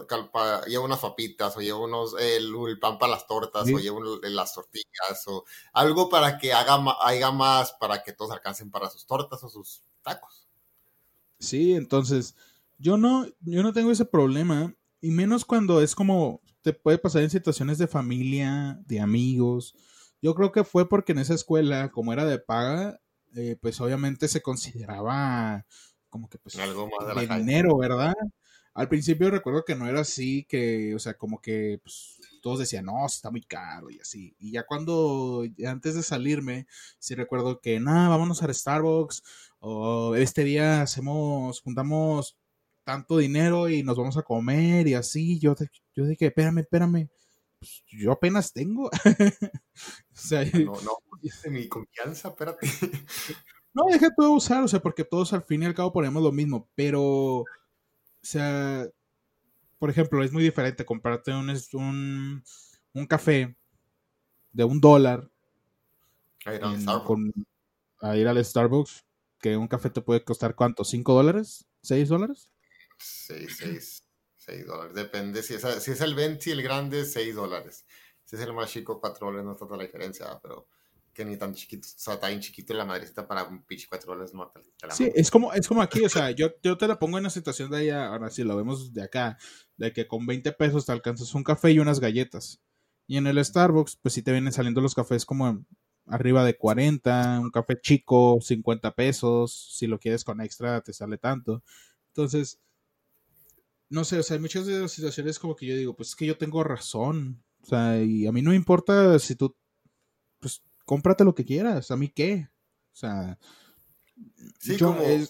llevo 0.66 0.84
unas 0.84 0.98
papitas, 0.98 1.56
o 1.56 1.60
llevo 1.60 1.84
unos, 1.84 2.16
el, 2.18 2.78
pan 2.80 2.98
para 2.98 3.12
las 3.12 3.26
tortas, 3.26 3.64
o 3.72 3.78
llevo 3.78 4.00
las 4.22 4.54
tortillas, 4.54 5.26
o 5.26 5.44
algo 5.72 6.08
para 6.08 6.38
que 6.38 6.52
haga, 6.52 6.74
haga 7.00 7.30
más, 7.30 7.72
para 7.72 8.02
que 8.02 8.12
todos 8.12 8.32
alcancen 8.32 8.70
para 8.70 8.90
sus 8.90 9.06
tortas 9.06 9.42
o 9.44 9.48
sus 9.48 9.82
tacos. 10.02 10.48
Sí, 11.38 11.74
entonces, 11.74 12.34
yo 12.78 12.96
no, 12.96 13.26
yo 13.40 13.62
no 13.62 13.72
tengo 13.72 13.92
ese 13.92 14.04
problema, 14.04 14.74
y 15.00 15.10
menos 15.10 15.44
cuando 15.44 15.80
es 15.80 15.94
como, 15.94 16.40
te 16.66 16.72
puede 16.72 16.98
pasar 16.98 17.22
en 17.22 17.30
situaciones 17.30 17.78
de 17.78 17.86
familia, 17.86 18.76
de 18.86 18.98
amigos. 18.98 19.76
Yo 20.20 20.34
creo 20.34 20.50
que 20.50 20.64
fue 20.64 20.88
porque 20.88 21.12
en 21.12 21.20
esa 21.20 21.32
escuela, 21.32 21.92
como 21.92 22.12
era 22.12 22.24
de 22.24 22.40
paga, 22.40 23.00
eh, 23.36 23.56
pues 23.62 23.80
obviamente 23.80 24.26
se 24.26 24.42
consideraba 24.42 25.64
como 26.08 26.28
que 26.28 26.38
pues 26.38 26.58
algo 26.58 26.88
más 26.88 27.14
de, 27.14 27.36
dinero, 27.36 27.76
¿verdad? 27.78 28.14
Al 28.74 28.88
principio 28.88 29.30
recuerdo 29.30 29.64
que 29.64 29.76
no 29.76 29.86
era 29.86 30.00
así, 30.00 30.44
que, 30.48 30.92
o 30.96 30.98
sea, 30.98 31.14
como 31.14 31.40
que 31.40 31.78
pues, 31.80 32.18
todos 32.42 32.58
decían, 32.58 32.86
no, 32.86 33.06
está 33.06 33.30
muy 33.30 33.42
caro 33.42 33.88
y 33.88 34.00
así. 34.00 34.34
Y 34.40 34.50
ya 34.50 34.66
cuando, 34.66 35.44
antes 35.68 35.94
de 35.94 36.02
salirme, 36.02 36.66
sí 36.98 37.14
recuerdo 37.14 37.60
que, 37.60 37.78
nada, 37.78 38.08
vámonos 38.08 38.42
a 38.42 38.52
Starbucks, 38.52 39.22
o 39.60 40.16
este 40.16 40.42
día 40.42 40.82
hacemos, 40.82 41.60
juntamos 41.60 42.36
tanto 42.86 43.18
dinero 43.18 43.68
y 43.68 43.82
nos 43.82 43.96
vamos 43.96 44.16
a 44.16 44.22
comer 44.22 44.86
y 44.86 44.94
así. 44.94 45.40
Yo, 45.40 45.56
yo 45.94 46.06
dije, 46.06 46.26
espérame, 46.26 46.60
espérame. 46.60 47.08
Pues, 47.58 47.82
yo 47.88 48.12
apenas 48.12 48.52
tengo. 48.52 48.88
o 49.52 50.14
sea, 50.14 50.44
no, 50.44 50.72
no, 50.82 50.98
mi 51.50 51.66
confianza, 51.68 52.28
espérate. 52.28 52.68
no, 53.74 53.86
deja 53.90 54.14
todo 54.14 54.30
usar, 54.34 54.62
o 54.62 54.68
sea, 54.68 54.78
porque 54.78 55.02
todos 55.02 55.32
al 55.32 55.42
fin 55.42 55.64
y 55.64 55.66
al 55.66 55.74
cabo 55.74 55.92
ponemos 55.92 56.22
lo 56.22 56.30
mismo, 56.30 56.68
pero, 56.76 57.02
o 57.38 57.46
sea, 58.22 58.86
por 59.80 59.90
ejemplo, 59.90 60.22
es 60.22 60.32
muy 60.32 60.44
diferente 60.44 60.84
comprarte 60.84 61.32
un, 61.32 61.50
un, 61.72 62.44
un 62.92 63.06
café 63.06 63.56
de 64.52 64.62
un 64.62 64.80
dólar 64.80 65.28
a 66.44 66.54
ir, 66.54 66.62
al 66.62 67.32
a 68.00 68.16
ir 68.16 68.28
al 68.28 68.44
Starbucks, 68.44 69.04
que 69.40 69.56
un 69.56 69.66
café 69.66 69.90
te 69.90 70.02
puede 70.02 70.22
costar 70.22 70.54
cuánto, 70.54 70.84
¿5 70.84 71.02
dólares? 71.02 71.66
¿6 71.82 72.06
dólares? 72.06 72.52
6, 72.98 73.56
6, 73.58 74.04
6 74.36 74.66
dólares. 74.66 74.94
Depende. 74.94 75.42
Si 75.42 75.54
es, 75.54 75.62
si 75.82 75.90
es 75.90 76.00
el 76.00 76.14
20 76.14 76.50
y 76.50 76.52
el 76.52 76.62
grande, 76.62 77.04
6 77.04 77.34
dólares. 77.34 77.86
Si 78.24 78.36
es 78.36 78.42
el 78.42 78.52
más 78.52 78.70
chico, 78.70 79.00
4 79.00 79.26
dólares 79.26 79.44
no 79.44 79.52
está 79.52 79.66
toda 79.66 79.78
la 79.78 79.84
diferencia, 79.84 80.38
pero 80.42 80.68
que 81.16 81.24
ni 81.24 81.38
tan 81.38 81.54
chiquito, 81.54 81.88
o 81.88 81.98
sea, 81.98 82.14
está 82.14 82.28
bien 82.28 82.40
chiquito 82.40 82.74
la 82.74 82.84
madrecita 82.84 83.26
para 83.26 83.44
un 83.44 83.64
pinche 83.64 83.86
4 83.88 84.12
dólares 84.12 84.34
no 84.34 84.52
Sí, 84.90 85.10
es 85.14 85.30
como, 85.30 85.50
es 85.54 85.66
como 85.66 85.80
aquí, 85.80 86.04
o 86.04 86.10
sea, 86.10 86.30
yo, 86.30 86.50
yo 86.62 86.76
te 86.76 86.86
la 86.86 86.98
pongo 86.98 87.16
en 87.16 87.24
la 87.24 87.30
situación 87.30 87.70
de 87.70 87.78
allá, 87.78 88.08
ahora 88.08 88.28
sí 88.28 88.44
lo 88.44 88.54
vemos 88.54 88.92
de 88.92 89.02
acá, 89.02 89.38
de 89.78 89.94
que 89.94 90.06
con 90.06 90.26
20 90.26 90.52
pesos 90.52 90.84
te 90.84 90.92
alcanzas 90.92 91.34
un 91.34 91.42
café 91.42 91.70
y 91.70 91.78
unas 91.78 92.00
galletas. 92.00 92.60
Y 93.06 93.16
en 93.16 93.26
el 93.26 93.42
Starbucks, 93.42 93.96
pues 93.96 94.12
sí 94.12 94.22
te 94.22 94.32
vienen 94.32 94.52
saliendo 94.52 94.82
los 94.82 94.94
cafés 94.94 95.24
como 95.24 95.64
arriba 96.06 96.44
de 96.44 96.58
40, 96.58 97.40
un 97.40 97.50
café 97.50 97.80
chico, 97.80 98.38
50 98.42 98.94
pesos, 98.94 99.74
si 99.74 99.86
lo 99.86 99.98
quieres 99.98 100.22
con 100.22 100.42
extra 100.42 100.82
te 100.82 100.92
sale 100.92 101.16
tanto. 101.16 101.62
Entonces, 102.08 102.60
no 103.88 104.04
sé, 104.04 104.18
o 104.18 104.22
sea, 104.22 104.34
hay 104.34 104.40
muchas 104.40 104.66
de 104.66 104.80
las 104.80 104.92
situaciones 104.92 105.38
como 105.38 105.54
que 105.54 105.66
yo 105.66 105.76
digo, 105.76 105.94
pues 105.94 106.10
es 106.10 106.16
que 106.16 106.26
yo 106.26 106.36
tengo 106.36 106.64
razón. 106.64 107.42
O 107.62 107.66
sea, 107.66 108.02
y 108.02 108.26
a 108.26 108.32
mí 108.32 108.42
no 108.42 108.50
me 108.50 108.56
importa 108.56 109.18
si 109.18 109.34
tú, 109.36 109.56
pues 110.40 110.62
cómprate 110.84 111.24
lo 111.24 111.34
que 111.34 111.44
quieras, 111.44 111.90
a 111.90 111.96
mí 111.96 112.08
qué. 112.08 112.48
O 112.92 112.96
sea, 112.96 113.38
yo, 114.78 114.96
eh, 115.02 115.26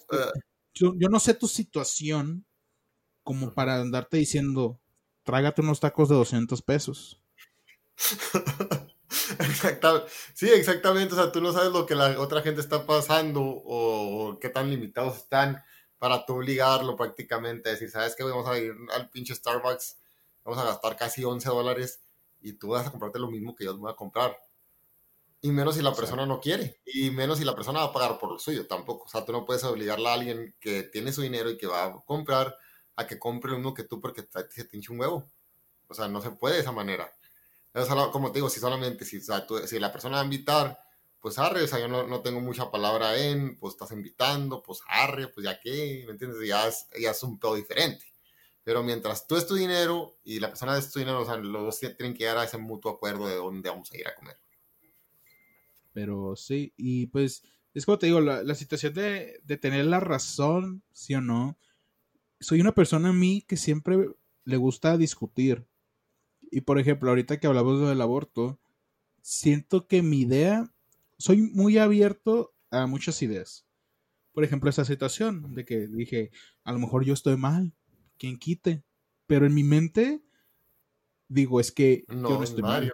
yo, 0.73 0.93
no 1.09 1.19
sé 1.19 1.33
tu 1.33 1.47
situación 1.47 2.45
como 3.23 3.53
para 3.53 3.81
andarte 3.81 4.17
diciendo, 4.17 4.79
trágate 5.23 5.61
unos 5.61 5.79
tacos 5.79 6.09
de 6.09 6.15
200 6.15 6.61
pesos. 6.61 7.21
Exactamente. 9.39 10.07
Sí, 10.33 10.49
exactamente. 10.49 11.13
O 11.13 11.17
sea, 11.17 11.31
tú 11.31 11.41
no 11.41 11.51
sabes 11.51 11.71
lo 11.71 11.85
que 11.85 11.95
la 11.95 12.19
otra 12.19 12.41
gente 12.41 12.61
está 12.61 12.85
pasando 12.85 13.41
o 13.43 14.37
qué 14.39 14.49
tan 14.49 14.69
limitados 14.69 15.17
están 15.17 15.63
para 15.99 16.25
tú 16.25 16.35
obligarlo 16.35 16.95
prácticamente 16.95 17.69
a 17.69 17.71
decir, 17.73 17.89
¿sabes 17.89 18.15
qué? 18.15 18.23
Vamos 18.23 18.47
a 18.47 18.57
ir 18.57 18.73
al 18.93 19.09
pinche 19.09 19.33
Starbucks, 19.33 19.97
vamos 20.43 20.59
a 20.59 20.65
gastar 20.65 20.95
casi 20.95 21.23
11 21.23 21.49
dólares 21.49 22.01
y 22.41 22.53
tú 22.53 22.69
vas 22.69 22.87
a 22.87 22.91
comprarte 22.91 23.19
lo 23.19 23.29
mismo 23.29 23.55
que 23.55 23.65
yo 23.65 23.75
voy 23.77 23.91
a 23.91 23.95
comprar. 23.95 24.37
Y 25.41 25.51
menos 25.51 25.75
si 25.75 25.81
la 25.81 25.93
persona 25.93 26.25
no 26.25 26.39
quiere. 26.39 26.81
Y 26.85 27.11
menos 27.11 27.37
si 27.37 27.45
la 27.45 27.55
persona 27.55 27.79
va 27.79 27.85
a 27.85 27.93
pagar 27.93 28.17
por 28.17 28.31
lo 28.31 28.39
suyo 28.39 28.65
tampoco. 28.67 29.05
O 29.05 29.07
sea, 29.07 29.23
tú 29.23 29.31
no 29.31 29.45
puedes 29.45 29.63
obligarle 29.63 30.09
a 30.09 30.13
alguien 30.13 30.55
que 30.59 30.83
tiene 30.83 31.13
su 31.13 31.21
dinero 31.21 31.49
y 31.51 31.57
que 31.57 31.67
va 31.67 31.85
a 31.85 31.93
comprar 32.05 32.57
a 32.95 33.05
que 33.05 33.19
compre 33.19 33.51
lo 33.51 33.57
mismo 33.57 33.73
que 33.73 33.83
tú 33.83 34.01
porque 34.01 34.27
se 34.49 34.63
te 34.65 34.77
hincha 34.77 34.93
un 34.93 34.99
huevo. 34.99 35.29
O 35.87 35.93
sea, 35.93 36.07
no 36.07 36.21
se 36.21 36.31
puede 36.31 36.55
de 36.55 36.61
esa 36.61 36.71
manera. 36.71 37.11
como 38.11 38.31
te 38.31 38.39
digo, 38.39 38.49
si 38.49 38.59
solamente, 38.59 39.05
si, 39.05 39.21
si 39.21 39.79
la 39.79 39.91
persona 39.91 40.15
va 40.15 40.21
a 40.21 40.25
invitar 40.25 40.79
pues 41.19 41.39
arre, 41.39 41.63
o 41.63 41.67
sea, 41.67 41.79
yo 41.79 41.87
no, 41.87 42.21
tengo 42.21 42.39
mucha 42.39 42.69
palabra 42.69 43.17
en, 43.17 43.57
pues 43.57 43.73
estás 43.73 43.91
invitando, 43.91 44.61
pues 44.61 44.81
arre, 44.87 45.27
pues 45.27 45.45
ya 45.45 45.59
qué, 45.59 46.03
¿me 46.05 46.11
entiendes? 46.11 46.47
Ya 46.47 46.67
es, 46.67 46.87
ya 46.99 47.11
es 47.11 47.23
un 47.23 47.39
pedo 47.39 47.55
diferente. 47.55 48.05
Pero 48.63 48.83
mientras 48.83 49.27
tú 49.27 49.35
es 49.35 49.47
tu 49.47 49.55
dinero 49.55 50.19
y 50.23 50.39
la 50.39 50.49
persona 50.49 50.77
es 50.77 50.91
tu 50.91 50.99
dinero, 50.99 51.21
o 51.21 51.25
sea, 51.25 51.37
los 51.37 51.63
dos 51.63 51.79
tienen 51.79 52.13
que 52.13 52.19
llegar 52.19 52.37
a 52.37 52.43
ese 52.43 52.57
mutuo 52.57 52.91
acuerdo 52.91 53.27
de 53.27 53.35
dónde 53.35 53.69
vamos 53.69 53.91
a 53.91 53.97
ir 53.97 54.07
a 54.07 54.15
comer. 54.15 54.37
Pero 55.93 56.35
sí, 56.35 56.73
y 56.77 57.07
pues 57.07 57.43
es 57.73 57.85
como 57.85 57.97
te 57.97 58.07
digo, 58.07 58.19
la, 58.19 58.55
situación 58.55 58.93
de, 58.93 59.39
de, 59.43 59.57
tener 59.57 59.85
la 59.85 59.99
razón, 59.99 60.83
sí 60.91 61.15
o 61.15 61.21
no. 61.21 61.57
Soy 62.39 62.61
una 62.61 62.73
persona 62.73 63.09
a 63.09 63.13
mí 63.13 63.43
que 63.47 63.57
siempre 63.57 64.09
le 64.43 64.57
gusta 64.57 64.97
discutir. 64.97 65.65
Y 66.51 66.61
por 66.61 66.79
ejemplo, 66.79 67.09
ahorita 67.09 67.39
que 67.39 67.47
hablamos 67.47 67.87
del 67.87 68.01
aborto, 68.01 68.59
siento 69.21 69.87
que 69.87 70.01
mi 70.01 70.21
idea 70.21 70.71
soy 71.17 71.41
muy 71.41 71.77
abierto 71.77 72.53
a 72.71 72.87
muchas 72.87 73.21
ideas. 73.21 73.65
Por 74.33 74.43
ejemplo, 74.43 74.69
esa 74.69 74.85
situación 74.85 75.55
de 75.55 75.65
que 75.65 75.87
dije, 75.87 76.31
a 76.63 76.71
lo 76.71 76.79
mejor 76.79 77.03
yo 77.03 77.13
estoy 77.13 77.37
mal, 77.37 77.73
quien 78.17 78.37
quite. 78.37 78.83
Pero 79.25 79.45
en 79.45 79.53
mi 79.53 79.63
mente 79.63 80.21
digo, 81.27 81.59
es 81.59 81.71
que 81.71 82.05
yo 82.07 82.15
no 82.15 82.43
estoy 82.43 82.63
mal. 82.63 82.91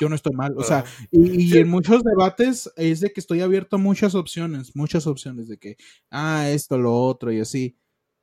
Yo 0.00 0.08
no 0.08 0.14
estoy 0.14 0.34
mal. 0.34 0.54
O 0.56 0.64
sea, 0.64 0.84
y, 1.10 1.56
en 1.56 1.68
muchos 1.68 2.02
debates 2.02 2.70
es 2.76 3.00
de 3.00 3.12
que 3.12 3.20
estoy 3.20 3.42
abierto 3.42 3.76
a 3.76 3.78
muchas 3.78 4.14
opciones, 4.14 4.74
muchas 4.74 5.06
opciones 5.06 5.48
de 5.48 5.58
que, 5.58 5.76
ah, 6.10 6.48
esto, 6.50 6.78
lo 6.78 6.94
otro 6.94 7.30
y 7.32 7.40
así. 7.40 7.76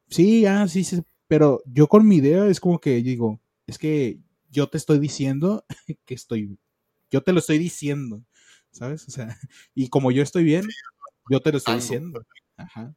Sí, 0.09 0.45
ah, 0.45 0.67
sí, 0.67 0.83
sí. 0.83 1.01
Pero 1.27 1.61
yo 1.65 1.87
con 1.87 2.07
mi 2.07 2.17
idea 2.17 2.47
es 2.47 2.59
como 2.59 2.79
que 2.79 2.95
digo, 3.01 3.39
es 3.67 3.77
que 3.77 4.19
yo 4.49 4.67
te 4.67 4.77
estoy 4.77 4.99
diciendo 4.99 5.65
que 6.05 6.13
estoy, 6.13 6.57
yo 7.09 7.23
te 7.23 7.33
lo 7.33 7.39
estoy 7.39 7.57
diciendo. 7.57 8.23
¿Sabes? 8.75 9.07
O 9.07 9.11
sea, 9.11 9.27
y 9.75 9.89
como 9.89 10.11
yo 10.11 10.21
estoy 10.21 10.43
bien, 10.43 10.67
yo 11.29 11.39
te 11.39 11.51
lo 11.51 11.57
estoy 11.57 11.75
diciendo. 11.75 12.21
Ajá. 12.57 12.93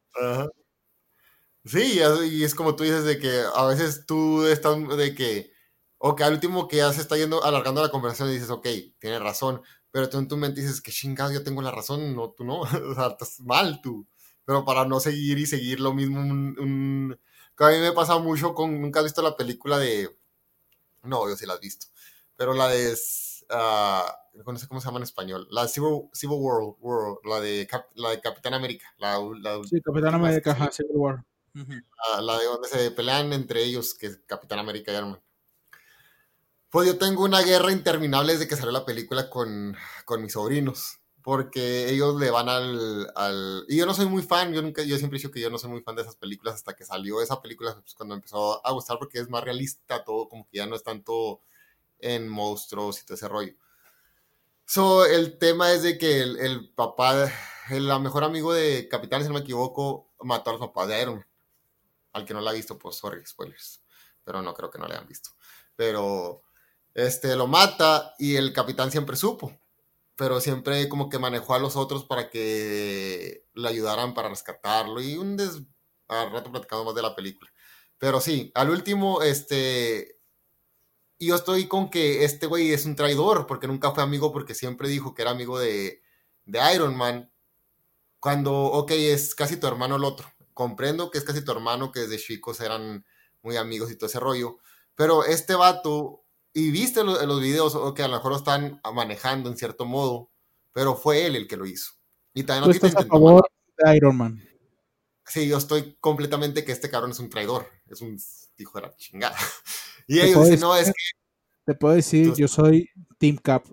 Sí, 1.65 1.99
y 2.31 2.43
es 2.43 2.55
como 2.55 2.75
tú 2.75 2.83
dices 2.83 3.03
de 3.03 3.19
que 3.19 3.43
a 3.53 3.65
veces 3.65 4.05
tú 4.05 4.45
estás 4.45 4.75
de 4.97 5.13
que, 5.13 5.51
ok, 5.97 6.21
al 6.21 6.33
último 6.33 6.67
que 6.67 6.77
ya 6.77 6.91
se 6.93 7.01
está 7.01 7.17
yendo, 7.17 7.43
alargando 7.43 7.81
la 7.81 7.91
conversación 7.91 8.29
y 8.29 8.33
dices, 8.33 8.49
ok, 8.49 8.67
tienes 8.99 9.21
razón, 9.21 9.61
pero 9.91 10.09
tú 10.09 10.17
en 10.17 10.27
tu 10.27 10.37
mente 10.37 10.61
dices 10.61 10.81
que 10.81 10.91
chingado, 10.91 11.31
yo 11.31 11.43
tengo 11.43 11.61
la 11.61 11.71
razón, 11.71 12.15
no, 12.15 12.31
tú 12.31 12.43
no, 12.43 12.61
o 12.61 12.95
sea, 12.95 13.07
estás 13.07 13.39
mal 13.41 13.81
tú. 13.81 14.07
Pero 14.45 14.65
para 14.65 14.85
no 14.85 14.99
seguir 14.99 15.37
y 15.37 15.45
seguir 15.45 15.79
lo 15.79 15.93
mismo, 15.93 16.19
un, 16.21 17.19
que 17.55 17.63
a 17.63 17.69
mí 17.69 17.79
me 17.79 17.91
pasa 17.91 18.17
mucho 18.19 18.53
con, 18.55 18.81
nunca 18.81 18.99
has 18.99 19.05
visto 19.05 19.21
la 19.21 19.35
película 19.35 19.77
de, 19.77 20.09
no, 21.03 21.29
yo 21.29 21.35
sí 21.35 21.45
la 21.45 21.53
has 21.53 21.59
visto, 21.59 21.87
pero 22.35 22.53
la 22.53 22.67
de 22.69 22.93
uh, 23.49 24.51
no 24.51 24.57
sé 24.57 24.67
cómo 24.67 24.79
se 24.79 24.87
llama 24.87 24.97
en 24.97 25.03
español, 25.03 25.47
la 25.51 25.67
Civil, 25.67 26.09
Civil 26.13 26.37
World, 26.39 26.75
World, 26.79 27.19
la, 27.25 27.39
de 27.39 27.67
la 27.95 28.09
de 28.11 28.21
Capitán 28.21 28.53
América. 28.53 28.85
La, 28.97 29.17
sí, 29.69 29.81
Capitán 29.81 30.15
América, 30.15 30.71
Civil 30.71 30.91
War. 30.95 31.25
la, 32.21 32.37
de 32.37 32.45
donde 32.45 32.67
se 32.69 32.91
pelean 32.91 33.33
entre 33.33 33.63
ellos, 33.63 33.93
que 33.93 34.07
es 34.07 34.19
Capitán 34.25 34.59
América 34.59 34.91
y 34.91 34.95
Iron 34.95 35.21
Pues 36.69 36.87
yo 36.87 36.97
tengo 36.97 37.23
una 37.23 37.41
guerra 37.41 37.71
interminable 37.71 38.33
desde 38.33 38.47
que 38.47 38.55
salió 38.55 38.71
la 38.71 38.85
película 38.85 39.29
con, 39.29 39.75
con 40.05 40.21
mis 40.21 40.33
sobrinos 40.33 40.99
porque 41.21 41.89
ellos 41.89 42.19
le 42.19 42.31
van 42.31 42.49
al, 42.49 43.11
al, 43.15 43.65
Y 43.67 43.77
yo 43.77 43.85
no 43.85 43.93
soy 43.93 44.05
muy 44.07 44.23
fan, 44.23 44.53
yo, 44.53 44.61
nunca, 44.61 44.83
yo 44.83 44.97
siempre 44.97 45.17
he 45.17 45.19
dicho 45.19 45.31
que 45.31 45.41
yo 45.41 45.49
no 45.49 45.57
soy 45.57 45.69
muy 45.69 45.81
fan 45.81 45.95
de 45.95 46.01
esas 46.01 46.15
películas 46.15 46.55
hasta 46.55 46.75
que 46.75 46.85
salió 46.85 47.21
esa 47.21 47.41
película, 47.41 47.75
pues, 47.79 47.93
cuando 47.93 48.15
empezó 48.15 48.65
a 48.65 48.71
gustar 48.71 48.97
porque 48.97 49.19
es 49.19 49.29
más 49.29 49.43
realista 49.43 50.03
todo, 50.03 50.29
como 50.29 50.47
que 50.47 50.57
ya 50.57 50.65
no 50.65 50.75
es 50.75 50.83
tanto 50.83 51.41
en 51.99 52.27
monstruos 52.27 53.01
y 53.01 53.05
todo 53.05 53.15
ese 53.15 53.27
rollo. 53.27 53.53
So, 54.65 55.03
el 55.05 55.39
tema 55.39 55.71
es 55.73 55.81
de 55.81 55.97
que 55.97 56.21
el, 56.21 56.71
papá, 56.75 57.31
el 57.71 57.87
mejor 58.01 58.23
amigo 58.23 58.53
de 58.53 58.87
Capitán, 58.87 59.23
si 59.23 59.27
no 59.27 59.33
me 59.33 59.39
equivoco, 59.39 60.13
mató 60.19 60.51
a 60.51 60.53
los 60.53 60.61
papás 60.61 60.87
de 60.87 61.01
Iron 61.01 61.25
Al 62.13 62.23
que 62.23 62.33
no 62.35 62.41
lo 62.41 62.49
ha 62.49 62.53
visto, 62.53 62.77
pues 62.77 62.97
sorry, 62.97 63.25
spoilers. 63.25 63.83
Pero 64.23 64.41
no 64.43 64.53
creo 64.53 64.69
que 64.69 64.77
no 64.77 64.87
le 64.87 64.93
hayan 64.93 65.07
visto. 65.07 65.31
Pero 65.75 66.43
este 66.93 67.35
lo 67.35 67.47
mata 67.47 68.13
y 68.19 68.35
el 68.35 68.53
capitán 68.53 68.91
siempre 68.91 69.15
supo. 69.15 69.57
Pero 70.15 70.39
siempre 70.39 70.87
como 70.87 71.09
que 71.09 71.17
manejó 71.17 71.55
a 71.55 71.59
los 71.59 71.75
otros 71.75 72.05
para 72.05 72.29
que 72.29 73.47
le 73.53 73.69
ayudaran 73.69 74.13
para 74.13 74.29
rescatarlo. 74.29 75.01
Y 75.01 75.17
un 75.17 75.35
des... 75.35 75.61
A 76.09 76.25
rato 76.25 76.51
platicando 76.51 76.85
más 76.85 76.95
de 76.95 77.03
la 77.03 77.15
película. 77.15 77.51
Pero 77.99 78.21
sí, 78.21 78.51
al 78.55 78.69
último, 78.69 79.21
este, 79.21 80.18
yo 81.27 81.35
estoy 81.35 81.67
con 81.67 81.89
que 81.89 82.23
este 82.23 82.47
güey 82.47 82.71
es 82.71 82.85
un 82.85 82.95
traidor, 82.95 83.45
porque 83.45 83.67
nunca 83.67 83.91
fue 83.91 84.03
amigo, 84.03 84.31
porque 84.31 84.55
siempre 84.55 84.87
dijo 84.87 85.13
que 85.13 85.21
era 85.21 85.31
amigo 85.31 85.59
de, 85.59 86.01
de 86.45 86.73
Iron 86.73 86.95
Man. 86.95 87.31
Cuando, 88.19 88.53
ok, 88.53 88.91
es 88.91 89.35
casi 89.35 89.57
tu 89.57 89.67
hermano 89.67 89.97
el 89.97 90.03
otro. 90.03 90.27
Comprendo 90.53 91.11
que 91.11 91.17
es 91.17 91.23
casi 91.23 91.43
tu 91.43 91.51
hermano, 91.51 91.91
que 91.91 92.01
desde 92.01 92.17
chicos 92.17 92.59
eran 92.61 93.05
muy 93.41 93.57
amigos 93.57 93.91
y 93.91 93.95
todo 93.95 94.07
ese 94.07 94.19
rollo. 94.19 94.57
Pero 94.95 95.25
este 95.25 95.55
vato, 95.55 96.23
y 96.53 96.71
viste 96.71 97.03
los, 97.03 97.21
los 97.25 97.41
videos, 97.41 97.77
que 97.93 98.03
a 98.03 98.07
lo 98.07 98.15
mejor 98.15 98.31
lo 98.31 98.37
están 98.37 98.81
manejando 98.93 99.49
en 99.49 99.57
cierto 99.57 99.85
modo, 99.85 100.31
pero 100.71 100.95
fue 100.95 101.25
él 101.25 101.35
el 101.35 101.47
que 101.47 101.57
lo 101.57 101.65
hizo. 101.65 101.93
Y 102.33 102.43
también 102.43 102.79
¿Tú 102.79 102.85
estás 102.85 103.03
a 103.03 103.07
favor 103.07 103.49
de 103.77 103.97
Iron 103.97 104.17
Man? 104.17 104.43
Sí, 105.25 105.47
yo 105.47 105.57
estoy 105.57 105.97
completamente 105.99 106.65
que 106.65 106.71
este 106.71 106.89
cabrón 106.89 107.11
es 107.11 107.19
un 107.19 107.29
traidor, 107.29 107.67
es 107.87 108.01
un 108.01 108.19
hijo 108.63 108.79
de 108.79 108.87
la 108.87 108.95
chingada. 108.95 109.37
Y 110.11 110.19
ellos 110.19 110.45
dicen, 110.45 110.61
no, 110.61 110.75
es 110.75 110.87
que... 110.87 110.93
Te 111.65 111.75
puedo 111.75 111.93
decir, 111.93 112.33
yo 112.33 112.47
soy 112.47 112.89
Team 113.19 113.37
Cap. 113.37 113.63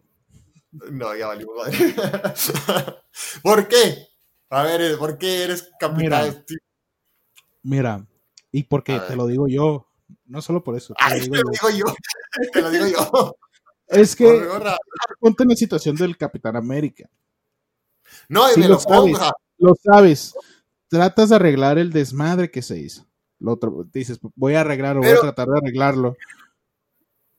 No, 0.71 1.17
ya 1.17 1.29
valió 1.29 1.47
madre. 1.57 1.95
¿Por 3.43 3.67
qué? 3.69 4.07
A 4.51 4.63
ver, 4.65 4.99
¿por 4.99 5.17
qué 5.17 5.45
eres 5.45 5.71
capitán? 5.81 6.45
Mira, 7.63 8.07
y 8.53 8.65
porque 8.65 9.01
te 9.01 9.17
lo 9.17 9.27
digo 9.27 9.49
yo, 9.49 9.89
no 10.27 10.43
solo 10.43 10.63
por 10.63 10.77
eso. 10.77 10.95
Te 10.95 11.19
lo 11.19 11.21
digo, 11.23 11.35
te 11.35 11.43
lo 11.43 11.51
digo 11.51 11.71
yo. 11.71 11.95
te 12.53 12.61
lo 12.61 12.71
digo 12.71 12.87
yo. 12.87 13.37
Es 13.87 14.17
que 14.17 14.49
ponte 15.21 15.45
en 15.45 15.49
la 15.51 15.57
situación 15.57 15.97
del 15.97 16.17
Capitán 16.17 16.57
América. 16.57 17.09
No, 18.29 18.53
y 18.53 18.59
me 18.59 18.69
lo, 18.69 18.79
sabes, 18.79 19.19
lo 19.59 19.75
sabes. 19.75 20.35
Tratas 20.89 21.31
de 21.31 21.37
arreglar 21.37 21.79
el 21.79 21.93
desmadre 21.93 22.51
que 22.51 22.63
se 22.63 22.79
hizo. 22.79 23.06
Lo 23.39 23.53
otro, 23.53 23.87
dices, 23.93 24.19
voy 24.35 24.55
a 24.55 24.63
arreglarlo, 24.63 25.03
voy 25.03 25.11
a 25.11 25.21
tratar 25.21 25.49
de 25.49 25.59
arreglarlo. 25.59 26.17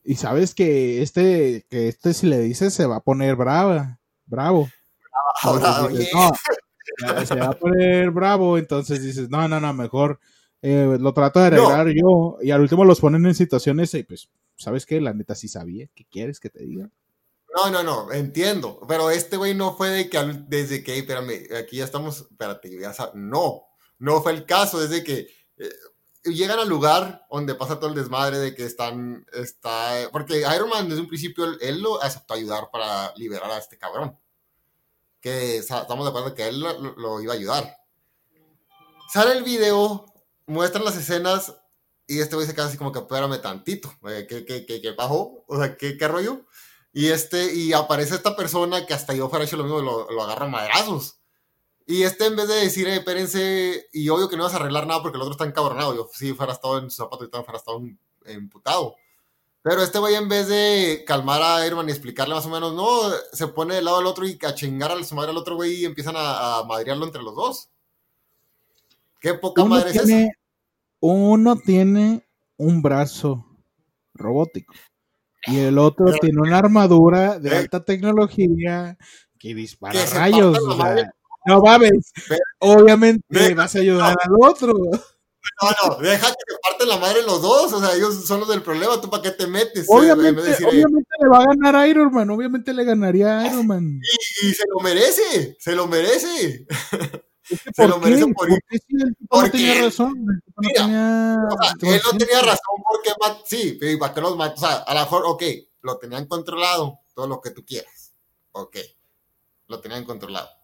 Y 0.04 0.16
sabes 0.16 0.56
que 0.56 1.02
este, 1.02 1.66
que 1.70 1.88
este 1.89 2.14
si 2.14 2.28
le 2.28 2.39
dices 2.39 2.74
se 2.74 2.86
va 2.86 2.98
a 2.98 3.04
poner 3.04 3.36
brava, 3.36 4.00
bravo. 4.26 4.70
no, 5.43 7.26
se 7.26 7.36
va 7.36 7.48
a 7.48 7.60
poner 7.60 8.12
bravo, 8.12 8.58
entonces 8.58 9.04
dices, 9.04 9.30
no, 9.30 9.48
no, 9.48 9.60
no, 9.60 9.74
mejor 9.74 10.20
eh, 10.62 10.98
lo 11.00 11.14
trato 11.14 11.39
de 11.39 11.48
arreglar 11.48 11.88
yo. 11.89 12.38
Y 12.41 12.52
al 12.52 12.62
último 12.62 12.86
los 12.86 13.00
ponen 13.00 13.26
en 13.26 13.36
situaciones 13.36 13.93
y 13.93 14.04
pues, 14.04 14.30
¿sabes 14.56 14.86
qué? 14.86 15.02
La 15.02 15.14
neta 15.14 15.36
sí 15.36 15.48
sabía. 15.48 15.88
¿Qué 15.93 16.06
quieres 16.06 16.39
que 16.39 16.50
te 16.50 16.64
diga? 16.64 16.89
No, 17.56 17.72
no, 17.72 17.84
no, 17.84 18.12
entiendo. 18.12 18.80
Pero 18.88 19.10
este 19.10 19.38
güey 19.38 19.56
no 19.56 19.76
fue 19.76 19.89
de 19.89 20.10
que 20.10 20.20
desde 20.48 20.84
que, 20.84 20.98
espérame, 20.98 21.48
aquí 21.60 21.78
ya 21.78 21.86
estamos, 21.86 22.28
espérate, 22.30 22.70
ya 22.80 22.93
no, 23.14 23.64
no 24.00 24.22
fue 24.22 24.34
el 24.34 24.45
caso, 24.45 24.80
desde 24.80 25.04
que 25.04 25.28
eh, 25.58 25.70
llegan 26.24 26.60
al 26.60 26.70
lugar 26.70 27.26
donde 27.30 27.55
pasa 27.55 27.80
todo 27.80 27.89
el 27.89 27.95
desmadre 27.95 28.38
de 28.39 28.55
que 28.55 28.66
están, 28.66 29.26
está, 29.34 30.10
porque 30.12 30.39
Iron 30.39 30.70
Man 30.70 30.89
desde 30.89 31.01
un 31.01 31.08
principio 31.08 31.45
él, 31.60 31.82
lo 31.82 32.01
aceptó 32.01 32.34
ayudar 32.34 32.70
para 32.72 33.14
liberar 33.16 33.51
a 33.51 33.58
este 33.58 33.78
cabrón. 33.78 34.18
Que 35.22 35.58
estamos 35.58 36.05
de 36.05 36.10
acuerdo 36.10 36.36
que 36.36 36.47
él 36.47 36.60
lo, 36.62 37.22
iba 37.22 37.34
a 37.34 37.36
ayudar. 37.36 37.78
Sale 39.12 39.34
el 39.34 39.43
video, 39.43 40.05
muestran 40.45 40.86
las 40.86 40.95
escenas 40.95 41.53
y 42.05 42.20
este 42.20 42.36
güey 42.36 42.47
se 42.47 42.53
queda 42.53 42.66
así 42.66 42.78
como 42.78 42.91
que 42.91 42.99
espérame 42.99 43.41
tantito, 43.41 43.93
¿qué, 44.03 44.45
qué, 44.45 44.66
qué, 44.66 44.82
qué 44.82 44.91
bajó? 44.91 45.43
O 45.47 45.58
sea, 45.58 45.76
¿qué, 45.76 45.97
¿qué 45.97 46.08
rollo? 46.08 46.45
Y 46.93 47.10
este, 47.10 47.53
y 47.53 47.74
aparece 47.74 48.16
esta 48.16 48.36
persona 48.36 48.86
que 48.86 48.93
hasta 48.93 49.14
yo 49.14 49.30
fuera 49.30 49.45
hecho 49.45 49.58
lo 49.58 49.64
mismo, 49.64 49.82
lo, 49.82 50.10
lo 50.10 50.24
agarra 50.24 50.47
madrazos. 50.47 51.16
Y 51.90 52.04
este, 52.04 52.26
en 52.26 52.36
vez 52.36 52.50
de 52.50 52.56
decir, 52.56 52.86
eh, 52.88 52.98
espérense, 52.98 53.88
y 53.94 54.10
obvio 54.10 54.28
que 54.28 54.36
no 54.36 54.44
vas 54.44 54.54
a 54.54 54.58
arreglar 54.58 54.86
nada 54.86 55.02
porque 55.02 55.16
el 55.16 55.22
otro 55.22 55.32
está 55.32 55.46
encabronado. 55.46 55.96
Yo, 55.96 56.10
si 56.14 56.34
fuera 56.34 56.52
estado 56.52 56.80
en 56.80 56.90
su 56.92 56.98
zapato 56.98 57.24
y 57.24 57.30
fuera 57.30 57.58
estado 57.58 57.82
emputado. 58.26 58.96
Pero 59.62 59.82
este 59.82 59.98
güey, 59.98 60.16
en 60.16 60.28
vez 60.28 60.50
de 60.50 61.06
calmar 61.08 61.42
a 61.42 61.66
Iron 61.66 61.88
y 61.88 61.92
explicarle 61.92 62.36
más 62.36 62.46
o 62.46 62.50
menos, 62.50 62.74
no, 62.74 63.10
se 63.32 63.48
pone 63.48 63.76
del 63.76 63.86
lado 63.86 63.98
del 63.98 64.08
otro 64.08 64.28
y 64.28 64.38
a 64.46 64.54
chingar 64.54 64.92
a 64.92 65.04
su 65.04 65.16
madre 65.16 65.32
al 65.32 65.38
otro 65.38 65.56
güey 65.56 65.76
y 65.76 65.86
empiezan 65.86 66.16
a, 66.18 66.60
a 66.60 66.64
madrearlo 66.66 67.06
entre 67.06 67.24
los 67.24 67.36
dos. 67.36 67.70
Qué 69.22 69.34
poca 69.34 69.64
madre 69.64 69.92
es 69.92 69.96
eso. 69.96 70.30
Uno 71.00 71.56
tiene 71.58 72.28
un 72.58 72.82
brazo 72.82 73.46
robótico 74.14 74.74
y 75.46 75.60
el 75.60 75.78
otro 75.78 76.12
tiene 76.20 76.42
una 76.42 76.58
armadura 76.58 77.40
de 77.40 77.56
alta 77.56 77.84
tecnología 77.86 78.98
que 79.40 79.56
dispara 79.56 80.06
rayos. 80.14 80.58
No 81.48 81.62
mames. 81.62 82.12
Obviamente 82.60 83.54
vas 83.54 83.76
a 83.76 83.80
ayudar 83.80 84.16
al 84.22 84.32
otro. 84.39 84.74
No, 85.62 85.70
no, 85.89 85.95
deja 85.98 86.28
que 86.28 86.43
te 86.45 86.60
parten 86.62 86.89
la 86.89 86.98
madre 86.98 87.24
los 87.24 87.41
dos. 87.41 87.74
O 87.74 87.80
sea, 87.80 87.95
ellos 87.95 88.26
son 88.26 88.41
los 88.41 88.50
del 88.50 88.62
problema. 88.62 89.00
¿Tú 89.00 89.10
para 89.10 89.24
qué 89.24 89.32
te 89.32 89.48
metes? 89.48 89.86
Obviamente, 89.88 90.41
obviamente 90.41 91.10
le 91.22 91.30
va 91.30 91.39
a 91.39 91.45
ganar 91.45 91.88
Iron 91.88 92.14
Man. 92.14 92.30
Obviamente 92.30 92.74
le 92.74 92.84
ganaría 92.84 93.39
a 93.39 93.48
Iron 93.48 93.66
Man. 93.66 94.00
Y, 94.43 94.54
se 94.54 94.64
lo 94.70 94.80
merece. 94.82 95.58
Se 95.60 95.74
lo 95.74 95.88
merece. 95.88 96.68
se 97.76 97.88
lo 97.88 97.98
merece 98.00 98.28
por 98.34 98.52
ir. 98.52 98.60
Porque 99.30 99.48
no 99.48 99.52
tenía 99.52 99.82
razón. 99.82 100.14
no 100.26 100.70
tenía... 100.74 101.38
él 101.82 102.02
no 102.04 102.18
tenía 102.18 102.41
razón 102.41 102.76
porque 102.86 103.12
sí, 103.45 103.80
¿para 103.98 104.14
qué 104.14 104.22
los 104.22 104.36
mató? 104.36 104.56
O 104.56 104.60
sea, 104.60 104.78
a 104.80 104.93
lo 104.93 105.00
mejor, 105.00 105.24
ok, 105.26 105.43
lo 105.82 105.98
tenían 105.98 106.26
controlado, 106.28 107.00
todo 107.16 107.28
lo 107.28 107.41
que 107.41 107.52
tú 107.52 107.66
quieras. 107.66 108.14
Ok, 108.52 108.78
lo 109.68 109.80
tenían 109.80 110.04
controlado. 110.04 110.57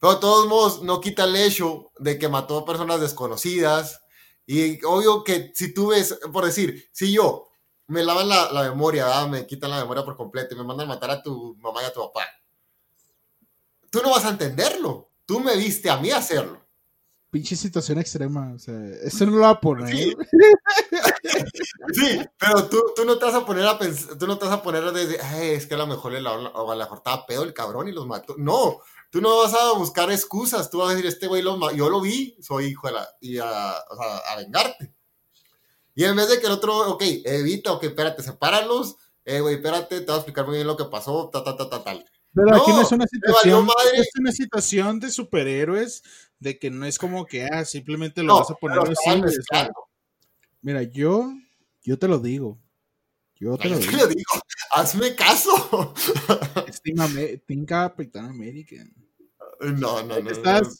Pero 0.00 0.14
de 0.14 0.20
todos 0.20 0.48
modos, 0.48 0.82
no 0.82 1.00
quita 1.00 1.24
el 1.24 1.36
hecho 1.36 1.92
de 1.98 2.18
que 2.18 2.28
mató 2.28 2.58
a 2.58 2.64
personas 2.64 3.00
desconocidas. 3.00 4.00
Y 4.46 4.82
obvio 4.84 5.22
que 5.22 5.52
si 5.54 5.74
tú 5.74 5.88
ves, 5.88 6.18
por 6.32 6.44
decir, 6.44 6.88
si 6.90 7.12
yo 7.12 7.48
me 7.86 8.02
lavan 8.02 8.28
la, 8.28 8.50
la 8.50 8.62
memoria, 8.62 9.26
me 9.26 9.46
quitan 9.46 9.70
la 9.70 9.80
memoria 9.80 10.04
por 10.04 10.16
completo 10.16 10.54
y 10.54 10.58
me 10.58 10.64
mandan 10.64 10.86
a 10.86 10.94
matar 10.94 11.10
a 11.10 11.22
tu 11.22 11.54
mamá 11.60 11.82
y 11.82 11.86
a 11.86 11.92
tu 11.92 12.00
papá, 12.00 12.22
tú 13.90 14.00
no 14.02 14.10
vas 14.10 14.24
a 14.24 14.30
entenderlo. 14.30 15.10
Tú 15.26 15.38
me 15.38 15.56
viste 15.56 15.90
a 15.90 15.98
mí 15.98 16.10
hacerlo. 16.10 16.66
Pinche 17.30 17.54
situación 17.54 17.98
extrema, 17.98 18.54
o 18.54 18.58
sea, 18.58 18.74
eso 19.04 19.26
no 19.26 19.36
lo 19.36 19.42
va 19.42 19.50
a 19.50 19.60
poner. 19.60 19.86
Sí, 19.86 20.16
pero 22.38 22.68
tú, 22.68 22.82
tú, 22.96 23.04
no 23.04 23.18
te 23.18 23.26
vas 23.26 23.34
a 23.34 23.46
poner 23.46 23.64
a 23.66 23.78
pensar, 23.78 24.18
tú 24.18 24.26
no 24.26 24.36
te 24.36 24.46
vas 24.46 24.54
a 24.54 24.62
poner 24.64 24.82
a 24.82 24.90
decir, 24.90 25.20
es 25.40 25.66
que 25.66 25.74
a 25.74 25.78
lo 25.78 25.86
mejor 25.86 26.10
le 26.10 26.20
la, 26.20 26.32
o 26.32 26.72
a 26.72 26.74
la 26.74 26.90
estaba 26.92 27.24
pedo 27.26 27.44
el 27.44 27.54
cabrón 27.54 27.86
y 27.86 27.92
los 27.92 28.04
mató. 28.04 28.34
No, 28.36 28.80
tú 29.10 29.20
no 29.20 29.38
vas 29.38 29.52
a 29.54 29.72
buscar 29.72 30.10
excusas, 30.10 30.70
tú 30.70 30.78
vas 30.78 30.88
a 30.88 30.90
decir, 30.92 31.06
este 31.06 31.26
güey, 31.26 31.42
yo 31.42 31.90
lo 31.90 32.00
vi, 32.00 32.36
soy 32.40 32.66
hijo 32.66 32.86
de 32.86 32.94
la, 32.94 33.08
y 33.20 33.38
a, 33.38 33.74
o 33.90 33.96
sea, 33.96 34.16
a 34.32 34.36
vengarte. 34.36 34.94
Y 35.94 36.04
en 36.04 36.16
vez 36.16 36.28
de 36.28 36.40
que 36.40 36.46
el 36.46 36.52
otro, 36.52 36.92
ok, 36.92 37.02
evita, 37.24 37.72
ok, 37.72 37.84
espérate, 37.84 38.22
sepáralos, 38.22 38.96
eh, 39.24 39.40
güey, 39.40 39.56
espérate, 39.56 40.00
te 40.00 40.06
voy 40.06 40.14
a 40.14 40.18
explicar 40.18 40.46
muy 40.46 40.54
bien 40.54 40.66
lo 40.66 40.76
que 40.76 40.84
pasó, 40.84 41.28
ta, 41.30 41.44
ta, 41.44 41.56
ta, 41.56 41.68
ta, 41.68 41.84
tal. 41.84 42.04
Pero 42.32 42.56
aquí 42.56 42.70
no 42.70 42.82
es 42.82 42.92
una 42.92 43.06
situación, 43.06 43.68
es 43.94 44.08
una 44.18 44.32
situación 44.32 45.00
de 45.00 45.10
superhéroes, 45.10 46.02
de 46.38 46.58
que 46.58 46.70
no 46.70 46.86
es 46.86 46.98
como 46.98 47.26
que, 47.26 47.44
ah, 47.44 47.64
simplemente 47.64 48.22
lo 48.22 48.36
vas 48.36 48.50
a 48.50 48.54
poner 48.54 48.78
así. 48.78 49.22
Mira, 50.62 50.82
yo, 50.84 51.32
yo 51.82 51.98
te 51.98 52.06
lo 52.06 52.18
digo, 52.20 52.58
yo 53.40 53.56
te 53.56 53.68
lo 53.68 53.78
digo. 53.78 53.90
Te 53.90 53.96
lo 53.96 54.06
digo. 54.06 54.30
Hazme 54.72 55.14
caso. 55.14 55.94
Team 57.46 57.66
Capitán 57.66 58.26
América. 58.26 58.76
No, 59.60 60.02
no, 60.02 60.20
no. 60.20 60.30
Estás, 60.30 60.76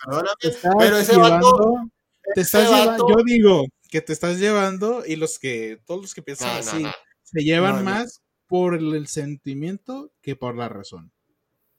pero 0.78 0.96
ese 0.96 1.12
llevando, 1.12 1.90
te 2.34 2.40
estás 2.40 2.70
llevando, 2.70 3.08
yo 3.08 3.16
digo 3.24 3.64
que 3.90 4.00
te 4.00 4.12
estás 4.12 4.38
llevando 4.38 5.04
y 5.04 5.16
los 5.16 5.38
que, 5.38 5.82
todos 5.86 6.00
los 6.00 6.14
que 6.14 6.22
piensan 6.22 6.58
así, 6.58 6.84
se 7.22 7.40
llevan 7.42 7.84
más 7.84 8.22
por 8.46 8.74
el 8.74 9.06
sentimiento 9.06 10.12
que 10.22 10.36
por 10.36 10.56
la 10.56 10.68
razón. 10.68 11.12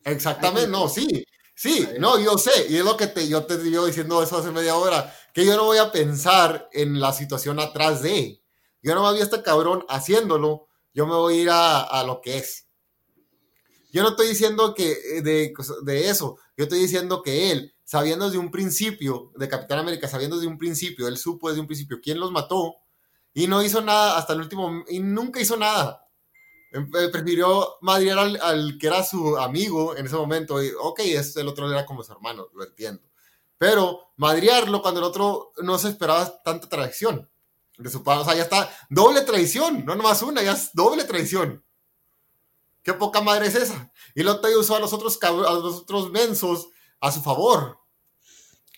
Exactamente, 0.04 0.70
no, 0.70 0.88
sí. 0.88 1.26
Sí, 1.54 1.88
no, 2.00 2.20
yo 2.20 2.40
sé, 2.40 2.68
y 2.70 2.78
es 2.78 2.84
lo 2.84 2.98
que 2.98 3.06
te, 3.06 3.28
yo 3.28 3.46
te 3.46 3.58
digo 3.58 3.86
diciendo 3.86 4.24
eso 4.24 4.38
hace 4.38 4.50
media 4.50 4.76
hora, 4.76 5.14
que 5.32 5.46
yo 5.46 5.56
no 5.56 5.66
voy 5.66 5.78
a 5.78 5.92
pensar 5.92 6.68
en 6.72 7.00
la 7.00 7.14
situación 7.14 7.60
atrás 7.60 8.02
de. 8.02 8.42
Yo 8.82 8.96
no 8.96 9.04
me 9.04 9.10
había 9.10 9.24
este 9.24 9.44
cabrón 9.44 9.86
haciéndolo, 9.88 10.68
yo 10.94 11.06
me 11.06 11.14
voy 11.14 11.36
a 11.36 11.42
ir 11.42 11.50
a, 11.52 12.04
lo 12.04 12.20
que 12.20 12.38
es. 12.38 12.68
Yo 13.92 14.02
no 14.02 14.10
estoy 14.10 14.30
diciendo 14.30 14.74
que 14.74 14.92
eh, 14.92 15.22
de, 15.22 15.54
de, 15.84 16.10
eso, 16.10 16.38
yo 16.62 16.66
estoy 16.66 16.80
diciendo 16.80 17.24
que 17.24 17.52
él, 17.52 17.74
sabiendo 17.84 18.26
desde 18.26 18.38
un 18.38 18.52
principio, 18.52 19.32
de 19.36 19.48
Capitán 19.48 19.80
América, 19.80 20.08
sabiendo 20.08 20.36
desde 20.36 20.48
un 20.48 20.60
principio, 20.60 21.08
él 21.08 21.18
supo 21.18 21.50
desde 21.50 21.60
un 21.60 21.66
principio 21.66 22.00
quién 22.00 22.20
los 22.20 22.32
mató 22.32 22.76
y 23.34 23.48
no 23.48 23.64
hizo 23.64 23.82
nada 23.82 24.16
hasta 24.16 24.34
el 24.34 24.42
último, 24.42 24.84
y 24.88 25.00
nunca 25.00 25.42
hizo 25.42 25.58
nada. 25.58 26.08
Em, 26.72 26.88
eh, 26.96 27.10
prefirió 27.12 27.78
madrear 27.82 28.20
al, 28.20 28.78
que 28.78 28.86
era 28.86 29.04
su 29.04 29.36
amigo 29.40 29.98
en 29.98 30.06
ese 30.06 30.16
momento. 30.16 30.62
Y, 30.64 30.70
ok, 30.80 31.00
el 31.36 31.48
otro 31.48 31.68
era 31.68 31.84
como 31.84 32.04
su 32.04 32.12
hermano, 32.12 32.46
lo 32.54 32.64
entiendo. 32.64 33.02
Pero 33.58 34.12
madrearlo 34.18 34.84
cuando 34.84 35.00
el 35.00 35.06
otro 35.08 35.54
no 35.64 35.80
se 35.80 35.90
esperaba 35.90 36.44
tanta 36.44 36.70
traición 36.70 37.28
de 37.76 37.90
su 37.90 38.04
padre. 38.04 38.22
O 38.22 38.26
sea, 38.26 38.36
ya 38.36 38.44
está 38.44 38.70
doble 38.88 39.22
traición, 39.22 39.84
no 39.84 39.96
nomás 39.96 40.22
una, 40.22 40.44
ya 40.44 40.52
es 40.52 40.70
doble 40.76 41.06
traición. 41.06 41.66
Qué 42.84 42.94
poca 42.94 43.22
madre 43.22 43.48
es 43.48 43.56
esa. 43.56 43.92
Y 44.16 44.24
te 44.24 44.58
usó 44.58 44.76
a 44.76 44.80
los 44.80 44.94
otros, 44.94 45.20
a 45.22 45.32
los 45.32 45.76
otros 45.82 46.12
mensos 46.12 46.70
a 47.00 47.12
su 47.12 47.22
favor. 47.22 47.80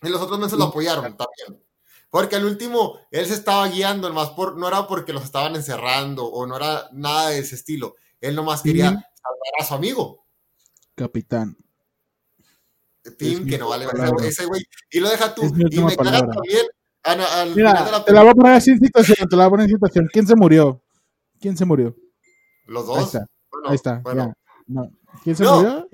Y 0.01 0.09
los 0.09 0.21
otros 0.21 0.39
mensos 0.39 0.59
lo 0.59 0.65
apoyaron 0.65 1.15
también. 1.15 1.63
Porque 2.09 2.35
al 2.35 2.45
último, 2.45 2.99
él 3.09 3.25
se 3.25 3.33
estaba 3.33 3.67
guiando, 3.67 4.11
más 4.13 4.31
por, 4.31 4.57
no 4.57 4.67
era 4.67 4.87
porque 4.87 5.13
los 5.13 5.23
estaban 5.23 5.55
encerrando 5.55 6.25
o 6.25 6.45
no 6.45 6.57
era 6.57 6.87
nada 6.91 7.29
de 7.29 7.39
ese 7.39 7.55
estilo. 7.55 7.95
Él 8.21 8.35
nomás 8.35 8.61
quería 8.61 8.89
salvar 8.89 9.53
a 9.59 9.63
su 9.65 9.73
amigo. 9.73 10.25
Capitán. 10.95 11.57
Tim, 13.17 13.47
que 13.47 13.57
no 13.57 13.69
vale 13.69 13.87
ese 14.25 14.45
güey. 14.45 14.63
Y 14.91 14.99
lo 14.99 15.09
deja 15.09 15.33
tú. 15.33 15.43
Y 15.43 15.79
me 15.79 15.95
caga 15.95 16.19
también. 16.19 16.65
Al, 17.03 17.53
Mira, 17.53 17.71
final 17.71 17.85
de 17.85 17.91
la 17.91 18.05
te 18.05 18.13
la 18.13 18.21
voy 18.21 18.31
a 18.31 18.33
poner 18.33 18.53
así 18.53 18.71
en 18.71 18.79
situación, 18.79 19.27
te 19.27 19.35
la 19.35 19.43
voy 19.43 19.47
a 19.47 19.49
poner 19.49 19.63
en 19.65 19.75
situación. 19.75 20.09
¿Quién 20.11 20.25
se 20.25 20.35
murió? 20.35 20.81
¿Quién 21.41 21.57
se 21.57 21.65
murió? 21.65 21.95
Los 22.65 22.87
dos. 22.87 23.17
Ahí 23.69 23.75
está. 23.75 23.99
Bueno, 24.03 24.23
Ahí 24.23 24.29
está. 24.29 24.43
bueno. 24.67 24.91
No. 25.13 25.19
¿Quién 25.23 25.35
se 25.35 25.43
murió? 25.45 25.87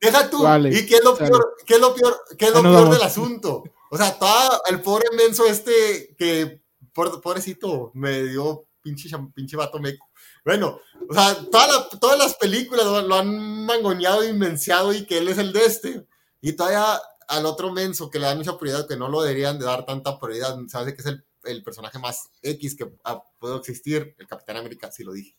Deja 0.00 0.30
tú. 0.30 0.42
Vale, 0.42 0.68
¿Y 0.70 0.86
qué 0.86 0.96
es 0.96 1.04
lo 1.04 1.16
sale. 1.16 1.30
peor, 1.30 1.56
qué 1.64 1.74
es 1.74 1.80
lo 1.80 1.94
peor, 1.94 2.16
qué 2.38 2.44
es 2.46 2.52
lo 2.54 2.62
peor 2.62 2.90
del 2.90 3.02
asunto? 3.02 3.64
O 3.90 3.96
sea, 3.96 4.18
todo 4.18 4.62
el 4.68 4.80
pobre 4.82 5.06
menso 5.16 5.46
este 5.46 6.14
que, 6.18 6.60
pobrecito, 6.92 7.90
me 7.94 8.22
dio 8.24 8.66
pinche, 8.82 9.08
pinche 9.34 9.56
vato 9.56 9.78
meco. 9.78 10.06
Bueno, 10.44 10.78
o 11.08 11.14
sea, 11.14 11.34
toda 11.50 11.66
la- 11.66 11.88
todas 11.98 12.18
las 12.18 12.34
películas 12.34 12.84
lo, 12.84 13.02
lo 13.02 13.14
han 13.16 13.64
mangoneado 13.64 14.24
y 14.26 14.32
menciado 14.32 14.92
y 14.92 15.06
que 15.06 15.18
él 15.18 15.28
es 15.28 15.38
el 15.38 15.52
de 15.52 15.64
este. 15.64 16.06
Y 16.40 16.52
todavía 16.52 17.00
al 17.28 17.46
otro 17.46 17.72
menso 17.72 18.10
que 18.10 18.18
le 18.18 18.26
dan 18.26 18.38
mucha 18.38 18.56
prioridad, 18.58 18.86
que 18.86 18.96
no 18.96 19.08
lo 19.08 19.22
deberían 19.22 19.58
de 19.58 19.64
dar 19.64 19.84
tanta 19.84 20.18
prioridad, 20.20 20.56
sabe 20.68 20.94
que 20.94 21.00
es 21.00 21.06
el, 21.06 21.24
el 21.44 21.62
personaje 21.64 21.98
más 21.98 22.28
X 22.42 22.76
que 22.76 22.86
ha 23.04 23.20
existir, 23.58 24.14
el 24.18 24.26
Capitán 24.26 24.56
América, 24.58 24.90
sí 24.92 25.02
lo 25.04 25.12
dije. 25.12 25.34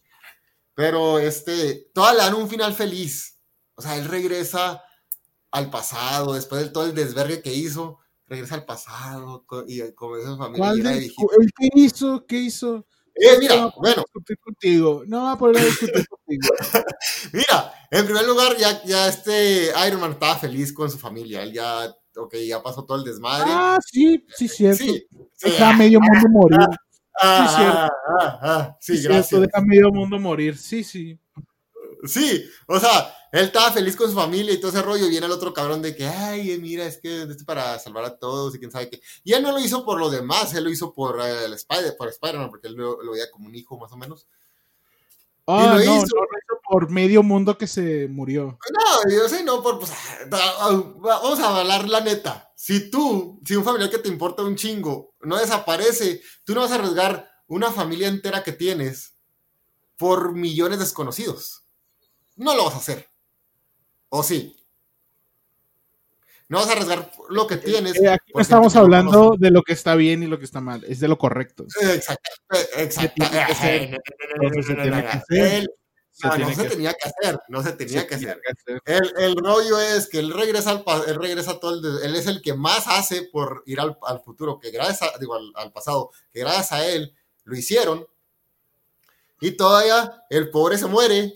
Pero 0.78 1.17
este, 1.17 1.89
todas 1.91 2.13
le 2.15 2.21
dan 2.21 2.36
un 2.36 2.47
final 2.47 2.71
feliz. 2.71 3.39
O 3.73 3.82
sea, 3.82 3.95
él 3.97 4.05
regresa 4.05 4.84
al 5.49 5.71
pasado, 5.71 6.36
después 6.36 6.61
de 6.61 6.69
todo 6.69 6.86
el 6.86 6.93
desvergue 6.93 7.41
que 7.41 7.51
hizo, 7.51 7.97
regresa 8.28 8.53
al 8.53 8.63
pasado 8.65 9.43
y 9.67 9.91
con 9.93 10.19
esa 10.19 10.38
familia 10.38 10.57
¿Cuál 10.59 10.78
llena 10.78 10.89
de 10.91 10.95
de- 10.97 11.01
viejitos. 11.01 11.32
¿El 11.41 11.51
qué 11.57 11.69
hizo? 11.73 12.25
¿Qué 12.28 12.36
hizo? 12.38 12.86
Eh, 13.15 13.34
No 13.34 13.39
mira, 13.39 13.55
poder 13.71 13.95
bueno, 13.95 14.05
contigo. 14.43 15.03
No 15.07 15.23
va 15.23 15.32
a 15.32 15.38
poder 15.39 15.65
discutir 15.65 16.07
contigo. 16.09 16.47
mira, 17.34 17.73
en 17.89 18.05
primer 18.05 18.28
lugar, 18.28 18.55
ya, 18.57 18.84
ya 18.84 19.07
este 19.07 19.71
Iron 19.88 19.99
Man 19.99 20.11
estaba 20.11 20.38
feliz 20.38 20.71
con 20.71 20.91
su 20.91 20.99
familia. 20.99 21.41
Él 21.41 21.53
ya, 21.53 21.91
ok, 22.15 22.36
ya 22.47 22.61
pasó 22.61 22.86
todo 22.86 22.99
el 22.99 23.03
desmadre. 23.03 23.49
Ah, 23.49 23.80
sí, 23.84 24.23
sí, 24.36 24.47
cierto. 24.47 24.84
sí, 24.84 25.07
a 25.59 25.73
medio 25.73 25.99
mundo 25.99 26.28
morir. 26.30 26.59
Ah, 27.22 27.88
ah, 27.88 27.89
ah, 28.22 28.39
ah, 28.41 28.78
sí, 28.80 28.97
Sí, 28.97 29.01
cierto, 29.03 29.13
gracias. 29.15 29.41
deja 29.41 29.61
medio 29.61 29.91
mundo 29.91 30.20
morir. 30.20 30.57
Sí, 30.57 30.84
sí. 30.84 31.20
Sí, 32.03 32.45
o 32.68 32.80
sea, 32.80 33.13
él 33.32 33.45
estaba 33.45 33.72
feliz 33.72 33.95
con 33.95 34.09
su 34.09 34.15
familia 34.15 34.53
y 34.53 34.59
todo 34.59 34.70
ese 34.72 34.84
rollo, 34.84 35.07
y 35.07 35.09
viene 35.09 35.26
el 35.26 35.32
otro 35.32 35.51
cabrón 35.53 35.82
de 35.82 35.95
que, 35.95 36.05
ay, 36.05 36.57
mira, 36.59 36.86
es 36.86 36.99
que 36.99 37.24
esto 37.24 37.34
es 37.34 37.43
para 37.43 37.80
salvar 37.80 38.05
a 38.05 38.18
todos 38.18 38.53
y 38.55 38.59
quién 38.59 38.72
sabe 38.72 38.89
qué. 38.89 39.01
Y 39.24 39.34
él 39.34 39.41
no 39.41 39.51
lo 39.51 39.59
hizo 39.59 39.84
por 39.84 39.99
lo 39.99 40.09
demás, 40.09 40.53
él 40.53 40.63
lo 40.63 40.70
hizo 40.70 40.93
por 40.93 41.20
eh, 41.20 41.45
el 41.45 41.53
Spider, 41.53 41.95
por 41.97 42.07
Spider-Man, 42.09 42.49
porque 42.49 42.68
él 42.68 42.76
lo, 42.76 43.01
lo 43.01 43.13
veía 43.13 43.32
como 43.32 43.47
un 43.47 43.55
hijo 43.55 43.78
más 43.80 43.91
o 43.91 43.97
menos. 43.97 44.28
Ah, 45.47 45.74
lo 45.74 45.74
no, 45.76 45.82
hizo. 45.82 45.89
no 45.91 46.22
lo 46.22 46.38
hizo 46.38 46.61
por 46.70 46.91
medio 46.91 47.24
mundo 47.24 47.57
que 47.57 47.68
se 47.68 48.07
murió. 48.09 48.59
No, 48.72 49.11
yo 49.11 49.28
sé, 49.30 49.43
no, 49.43 49.63
por, 49.63 49.80
pues, 49.80 49.91
ah, 50.32 50.84
vamos 50.97 51.39
a 51.39 51.57
hablar 51.59 51.88
la 51.88 52.01
neta. 52.01 52.47
Si 52.60 52.89
tú, 52.89 53.39
si 53.45 53.55
un 53.55 53.64
familiar 53.64 53.91
que 53.91 53.99
te 53.99 54.10
importa 54.10 54.41
un 54.41 54.55
chingo 54.55 55.14
no 55.22 55.38
desaparece, 55.38 56.24
tú 56.43 56.55
no 56.55 56.62
vas 56.62 56.72
a 56.72 56.76
arriesgar 56.76 57.30
una 57.45 57.72
familia 57.72 58.08
entera 58.08 58.43
que 58.43 58.51
tienes 58.51 59.14
por 59.95 60.34
millones 60.34 60.80
desconocidos. 60.80 61.68
No 62.36 62.55
lo 62.55 62.66
vas 62.66 62.74
a 62.74 62.78
hacer. 62.78 63.08
¿O 64.10 64.24
sí? 64.24 64.58
No 66.49 66.58
vas 66.58 66.70
a 66.70 66.72
arriesgar 66.72 67.12
lo 67.30 67.45
que 67.45 67.58
tienes. 67.58 67.95
Eh, 68.01 68.10
aquí 68.10 68.32
no 68.34 68.41
estamos 68.41 68.76
hablando 68.76 69.36
de 69.38 69.51
lo 69.51 69.62
que 69.62 69.74
está 69.74 69.93
bien 69.93 70.24
y 70.24 70.26
lo 70.26 70.39
que 70.39 70.45
está 70.45 70.60
mal, 70.60 70.84
es 70.86 70.99
de 70.99 71.08
lo 71.08 71.20
correcto. 71.20 71.68
Exacto, 71.80 72.32
exacto. 72.76 73.24
Se 76.18 76.22
Se 76.24 76.28
no, 76.30 76.34
tiene 76.36 76.49
no 76.49 76.55
se 76.57 76.63
que- 76.63 76.70
tenía 76.70 76.93
que 76.93 77.09
hacer, 77.09 77.39
no 77.47 77.61
se 77.61 77.72
tenía 77.74 78.01
se 78.01 78.07
que 78.07 78.15
tenía 78.18 78.32
hacer. 78.32 78.41
que 78.41 78.91
hacer. 78.95 79.13
El, 79.15 79.24
el 79.24 79.36
rollo 79.36 79.80
es 79.80 80.07
que 80.09 80.18
él 80.18 80.34
regresa 80.34 80.72
al 80.72 80.84
él 81.07 81.15
regresa 81.15 81.59
todo 81.59 81.76
el 81.76 82.03
él 82.03 82.15
es 82.15 82.26
el 82.26 82.41
que 82.41 82.55
más 82.55 82.88
hace 82.88 83.22
por 83.32 83.61
ir 83.68 83.80
al, 83.80 83.95
al 84.01 84.22
futuro, 84.22 84.57
que 84.57 84.72
gracias 84.72 85.13
a, 85.13 85.18
digo, 85.20 85.36
al, 85.36 85.51
al 85.55 85.72
pasado, 85.72 86.09
que 86.34 86.39
gracias 86.39 86.72
a 86.72 86.88
él 86.88 87.15
lo 87.43 87.55
hicieron. 87.55 88.07
Y 89.41 89.51
todavía 89.51 90.24
el 90.32 90.49
pobre 90.49 90.80
se 90.80 90.88
muere 90.88 91.36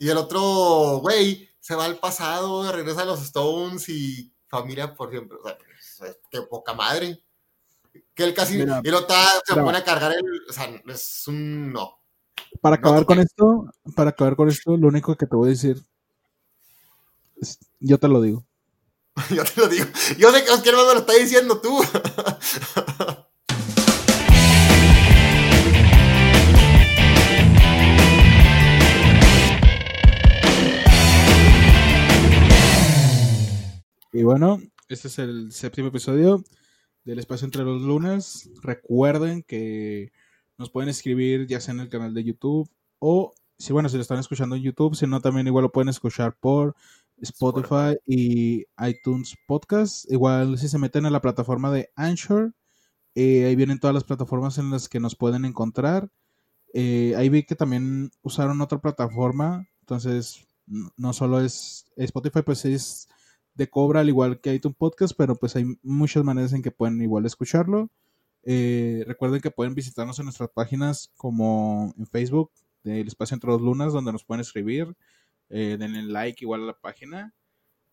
y 0.00 0.08
el 0.08 0.16
otro 0.16 0.98
güey 0.98 1.48
se 1.60 1.76
va 1.76 1.84
al 1.84 1.98
pasado, 1.98 2.72
regresa 2.72 3.02
a 3.02 3.04
los 3.04 3.22
Stones 3.22 3.88
y 3.88 4.32
familia 4.48 4.92
por 4.92 5.10
siempre. 5.10 5.38
O 5.40 5.42
sea, 5.44 5.56
es- 6.08 6.18
qué 6.28 6.42
poca 6.42 6.74
madre. 6.74 7.22
Que 8.12 8.24
él 8.24 8.34
casi 8.34 8.54
Mira, 8.56 8.80
y 8.82 8.90
lo 8.90 9.00
está, 9.00 9.40
se 9.46 9.54
pone 9.54 9.78
a 9.78 9.84
cargar 9.84 10.10
el, 10.12 10.24
o 10.48 10.52
sea, 10.52 10.64
es 10.88 11.22
un 11.28 11.72
no. 11.72 11.99
Para 12.60 12.76
No, 12.76 12.80
acabar 12.80 13.04
con 13.06 13.18
esto, 13.20 13.64
para 13.96 14.10
acabar 14.10 14.36
con 14.36 14.48
esto, 14.48 14.76
lo 14.76 14.88
único 14.88 15.16
que 15.16 15.26
te 15.26 15.36
voy 15.36 15.48
a 15.48 15.50
decir, 15.50 15.82
es- 17.40 17.58
yo 17.80 17.98
te 17.98 18.08
lo 18.08 18.20
digo. 18.20 18.44
Yo 19.30 19.44
te 19.44 19.60
lo 19.60 19.68
digo. 19.68 19.86
Yo 20.18 20.30
sé 20.32 20.44
que 20.44 20.50
Oscar 20.52 20.74
me 20.74 20.82
lo 20.94 20.98
está 21.00 21.12
diciendo 21.14 21.60
tú. 21.60 21.80
Y 34.12 34.22
bueno, 34.22 34.60
este 34.88 35.08
es 35.08 35.18
el 35.18 35.52
séptimo 35.52 35.88
episodio 35.88 36.42
del 37.04 37.18
Espacio 37.18 37.44
entre 37.44 37.64
los 37.64 37.82
Lunas. 37.82 38.48
Recuerden 38.62 39.42
que 39.42 40.12
nos 40.60 40.70
pueden 40.70 40.90
escribir 40.90 41.46
ya 41.46 41.58
sea 41.58 41.72
en 41.72 41.80
el 41.80 41.88
canal 41.88 42.12
de 42.12 42.22
YouTube 42.22 42.70
o, 42.98 43.32
si 43.58 43.72
bueno, 43.72 43.88
si 43.88 43.96
lo 43.96 44.02
están 44.02 44.18
escuchando 44.18 44.56
en 44.56 44.62
YouTube, 44.62 44.94
si 44.94 45.06
no, 45.06 45.22
también 45.22 45.46
igual 45.46 45.62
lo 45.62 45.72
pueden 45.72 45.88
escuchar 45.88 46.36
por 46.38 46.76
Spotify 47.16 47.96
y 48.06 48.66
iTunes 48.78 49.36
Podcast. 49.46 50.04
Igual 50.12 50.58
si 50.58 50.68
se 50.68 50.78
meten 50.78 51.06
a 51.06 51.10
la 51.10 51.22
plataforma 51.22 51.70
de 51.70 51.90
Anchor, 51.96 52.52
eh, 53.14 53.46
ahí 53.46 53.56
vienen 53.56 53.80
todas 53.80 53.94
las 53.94 54.04
plataformas 54.04 54.58
en 54.58 54.68
las 54.70 54.90
que 54.90 55.00
nos 55.00 55.16
pueden 55.16 55.46
encontrar. 55.46 56.10
Eh, 56.74 57.14
ahí 57.16 57.30
vi 57.30 57.44
que 57.44 57.56
también 57.56 58.10
usaron 58.20 58.60
otra 58.60 58.82
plataforma, 58.82 59.66
entonces 59.80 60.46
no 60.66 61.14
solo 61.14 61.40
es 61.40 61.86
Spotify, 61.96 62.42
pues 62.44 62.66
es 62.66 63.08
de 63.54 63.70
cobra 63.70 64.00
al 64.00 64.10
igual 64.10 64.40
que 64.40 64.52
iTunes 64.52 64.76
Podcast, 64.76 65.14
pero 65.16 65.36
pues 65.36 65.56
hay 65.56 65.64
muchas 65.82 66.22
maneras 66.22 66.52
en 66.52 66.60
que 66.60 66.70
pueden 66.70 67.00
igual 67.00 67.24
escucharlo. 67.24 67.88
Eh, 68.42 69.04
recuerden 69.06 69.40
que 69.40 69.50
pueden 69.50 69.74
visitarnos 69.74 70.18
en 70.18 70.26
nuestras 70.26 70.50
páginas 70.50 71.12
como 71.16 71.94
en 71.98 72.06
Facebook 72.06 72.50
del 72.82 73.06
Espacio 73.06 73.34
Entre 73.34 73.50
dos 73.50 73.60
Lunas, 73.60 73.92
donde 73.92 74.12
nos 74.12 74.24
pueden 74.24 74.40
escribir. 74.40 74.96
Eh, 75.50 75.76
denle 75.78 76.02
like 76.02 76.42
igual 76.44 76.62
a 76.62 76.66
la 76.66 76.78
página. 76.78 77.34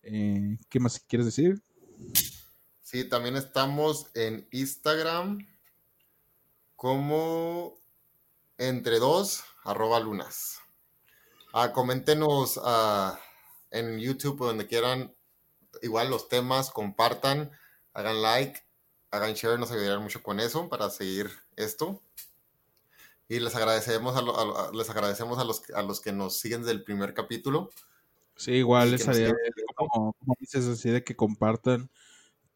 Eh, 0.02 0.56
¿Qué 0.68 0.80
más 0.80 1.00
quieres 1.00 1.26
decir? 1.26 1.62
Sí, 2.80 3.04
también 3.04 3.36
estamos 3.36 4.06
en 4.14 4.48
Instagram 4.52 5.46
como 6.76 7.78
entre 8.56 8.98
dos 8.98 9.44
arroba 9.64 10.00
lunas. 10.00 10.60
Ah, 11.52 11.72
coméntenos 11.72 12.60
ah, 12.62 13.18
en 13.70 13.98
YouTube 13.98 14.40
o 14.40 14.46
donde 14.46 14.66
quieran 14.66 15.14
igual 15.82 16.10
los 16.10 16.28
temas, 16.28 16.70
compartan, 16.70 17.50
hagan 17.92 18.22
like, 18.22 18.60
hagan 19.10 19.34
share, 19.34 19.58
nos 19.58 19.70
ayudarán 19.70 20.02
mucho 20.02 20.22
con 20.22 20.40
eso 20.40 20.68
para 20.68 20.90
seguir 20.90 21.30
esto. 21.56 22.02
Y 23.28 23.40
les 23.40 23.54
agradecemos 23.54 24.16
a, 24.16 24.22
lo- 24.22 24.38
a- 24.38 24.68
a- 24.68 24.72
les 24.72 24.88
agradecemos 24.88 25.38
a 25.38 25.44
los, 25.44 25.68
a 25.70 25.82
los 25.82 26.00
que 26.00 26.12
nos 26.12 26.38
siguen 26.38 26.60
desde 26.62 26.72
el 26.72 26.84
primer 26.84 27.12
capítulo. 27.14 27.70
Sí, 28.36 28.52
igual 28.52 28.92
les 28.92 29.06
haría, 29.08 29.34
como 29.76 30.14
dices, 30.38 30.66
así 30.66 30.90
de 30.90 31.02
que 31.02 31.16
compartan, 31.16 31.90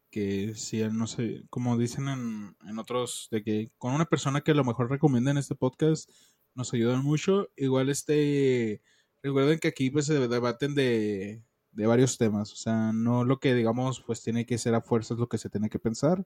que 0.09 0.55
si, 0.55 0.81
no 0.83 1.07
sé, 1.07 1.43
como 1.49 1.77
dicen 1.77 2.07
en, 2.07 2.55
en 2.67 2.79
otros, 2.79 3.27
de 3.31 3.43
que 3.43 3.71
con 3.77 3.93
una 3.93 4.05
persona 4.05 4.41
que 4.41 4.51
a 4.51 4.55
lo 4.55 4.63
mejor 4.63 4.89
recomienden 4.89 5.37
este 5.37 5.55
podcast, 5.55 6.09
nos 6.55 6.73
ayudan 6.73 7.03
mucho. 7.03 7.49
Igual 7.55 7.89
este, 7.89 8.81
recuerden 9.21 9.59
que 9.59 9.67
aquí 9.67 9.89
pues 9.89 10.05
se 10.05 10.27
debaten 10.27 10.73
de, 10.73 11.43
de 11.73 11.87
varios 11.87 12.17
temas, 12.17 12.51
o 12.53 12.55
sea, 12.55 12.91
no 12.93 13.23
lo 13.23 13.39
que 13.39 13.53
digamos 13.53 14.01
pues 14.05 14.21
tiene 14.21 14.45
que 14.45 14.57
ser 14.57 14.75
a 14.75 14.81
fuerzas 14.81 15.17
lo 15.17 15.27
que 15.27 15.37
se 15.37 15.49
tiene 15.49 15.69
que 15.69 15.79
pensar. 15.79 16.25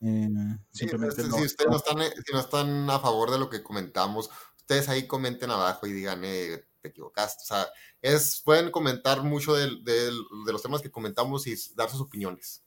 Eh, 0.00 0.28
Sí, 0.72 0.80
simplemente 0.80 1.22
este, 1.22 1.30
no- 1.30 1.36
si 1.38 1.44
ustedes 1.44 1.70
no 1.70 1.76
están, 1.76 1.98
si 2.02 2.32
no 2.32 2.40
están 2.40 2.90
a 2.90 2.98
favor 2.98 3.30
de 3.30 3.38
lo 3.38 3.48
que 3.48 3.62
comentamos, 3.62 4.28
ustedes 4.56 4.88
ahí 4.88 5.06
comenten 5.06 5.50
abajo 5.50 5.86
y 5.86 5.92
digan, 5.92 6.22
eh, 6.24 6.64
te 6.82 6.88
equivocaste. 6.88 7.42
O 7.42 7.46
sea, 7.46 7.66
es, 8.02 8.42
pueden 8.44 8.70
comentar 8.70 9.22
mucho 9.22 9.54
del- 9.54 9.82
del- 9.84 10.20
de, 10.46 10.52
los 10.52 10.62
temas 10.62 10.82
que 10.82 10.90
comentamos 10.90 11.46
y 11.46 11.54
dar 11.74 11.88
sus 11.90 12.00
opiniones. 12.02 12.62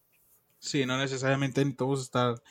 Sí, 0.60 0.86
no 0.86 0.97
necesariamente 0.97 1.64
todos 1.74 2.01
estar 2.01 2.41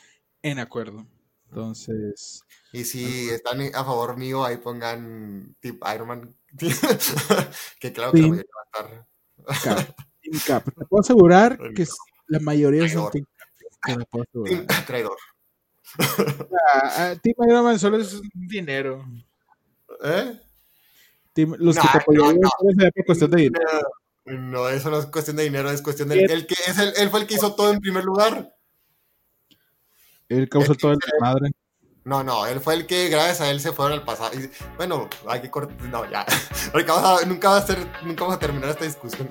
en 0.41 0.59
acuerdo. 0.59 1.05
Entonces, 1.49 2.43
Y 2.73 2.83
si 2.85 3.29
están 3.29 3.61
a 3.73 3.83
favor 3.83 4.17
mío, 4.17 4.45
ahí 4.45 4.57
pongan 4.57 5.55
tip 5.59 5.81
Iron 5.93 6.07
Man. 6.07 6.35
que 7.79 7.93
claro 7.93 8.11
que 8.11 8.19
la 8.19 8.23
Sí. 8.23 8.29
mayoría 8.29 8.51
va 8.55 8.61
a 8.61 8.83
estar. 8.85 9.07
Cap. 9.63 9.77
Team 10.21 10.39
Cap. 10.45 10.63
Te 10.65 10.85
puedo 10.85 11.01
asegurar 11.01 11.57
que 11.75 11.83
no. 11.83 11.89
la 12.27 12.39
mayoría 12.39 12.87
son. 12.89 13.09
Team 13.11 13.25
Cap. 13.81 13.99
Team 14.45 14.65
traidor. 14.85 15.17
Ah, 15.99 17.15
Team 17.21 17.35
Iron 17.47 17.63
Man 17.63 17.79
solo 17.79 17.97
es 17.97 18.19
dinero. 18.33 19.05
¿Eh? 20.03 20.39
Team- 21.33 21.55
los 21.59 21.75
que 21.77 21.87
te 21.91 21.97
apoyaron 21.97 22.39
no, 22.39 22.49
por 22.93 23.05
cuestión 23.05 23.31
de 23.31 23.37
dinero. 23.43 23.65
No, 24.25 24.33
no, 24.37 24.69
eso 24.69 24.89
no 24.89 24.99
es 24.99 25.05
cuestión 25.05 25.37
de 25.37 25.43
dinero, 25.43 25.71
es 25.71 25.81
cuestión 25.81 26.09
de... 26.09 26.19
El 26.19 26.45
que, 26.47 26.55
es 26.67 26.77
el, 26.79 26.93
él 26.97 27.09
fue 27.09 27.21
el 27.21 27.27
que 27.27 27.35
hizo 27.35 27.55
todo 27.55 27.71
en 27.71 27.79
primer 27.79 28.03
lugar. 28.03 28.53
Él 30.27 30.49
causó 30.49 30.75
todo 30.75 30.91
el 30.91 30.97
se- 30.97 31.19
madre. 31.21 31.51
No, 32.07 32.23
no, 32.23 32.45
él 32.45 32.61
fue 32.61 32.73
el 32.75 32.85
que 32.85 33.09
gracias 33.09 33.41
a 33.41 33.49
él 33.49 33.59
se 33.59 33.73
fueron 33.73 33.99
al 33.99 34.05
pasado. 34.05 34.31
Bueno, 34.77 35.09
hay 35.27 35.41
que 35.41 35.51
cortar. 35.51 35.75
No, 35.89 36.09
ya. 36.09 36.25
Porque 36.71 36.89
nunca, 37.25 37.49
va 37.49 37.57
a 37.57 37.67
ser, 37.67 37.85
nunca 38.01 38.21
vamos 38.23 38.37
a 38.37 38.39
terminar 38.39 38.69
esta 38.69 38.85
discusión. 38.85 39.27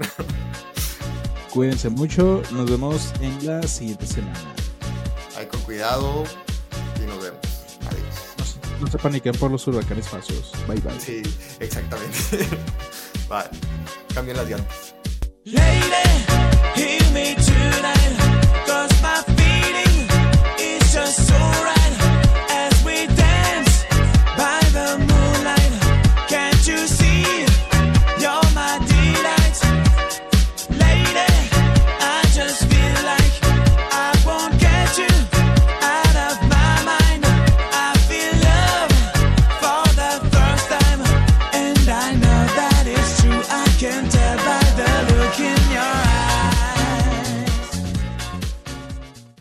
Cuídense 1.54 1.88
mucho. 1.88 2.42
Nos 2.50 2.70
vemos 2.70 3.14
en 3.22 3.46
la 3.46 3.62
siguiente 3.66 4.06
semana. 4.06 4.38
Hay 5.38 5.46
con 5.46 5.58
cuidado 5.62 6.24
y 7.02 7.06
nos 7.06 7.22
vemos. 7.22 7.40
Adiós. 7.88 8.58
No, 8.72 8.84
no 8.84 8.86
se 8.88 8.98
paniquen 8.98 9.32
por 9.36 9.50
los 9.50 9.66
huracanes 9.66 10.06
falsos. 10.06 10.52
Bye 10.68 10.78
bye. 10.80 11.00
Sí, 11.00 11.22
exactamente. 11.60 12.46
vale. 13.26 13.48
Cambien 14.14 14.36
las 14.36 14.50
llantas. 14.50 14.94
Lady, 15.44 15.64
hear 16.74 17.10
me 17.14 17.36
tonight, 17.36 18.66
cause 18.66 18.92
my 19.00 19.22
feeling 19.34 20.10
is 20.58 20.92
just 20.92 21.30
right. 21.30 21.75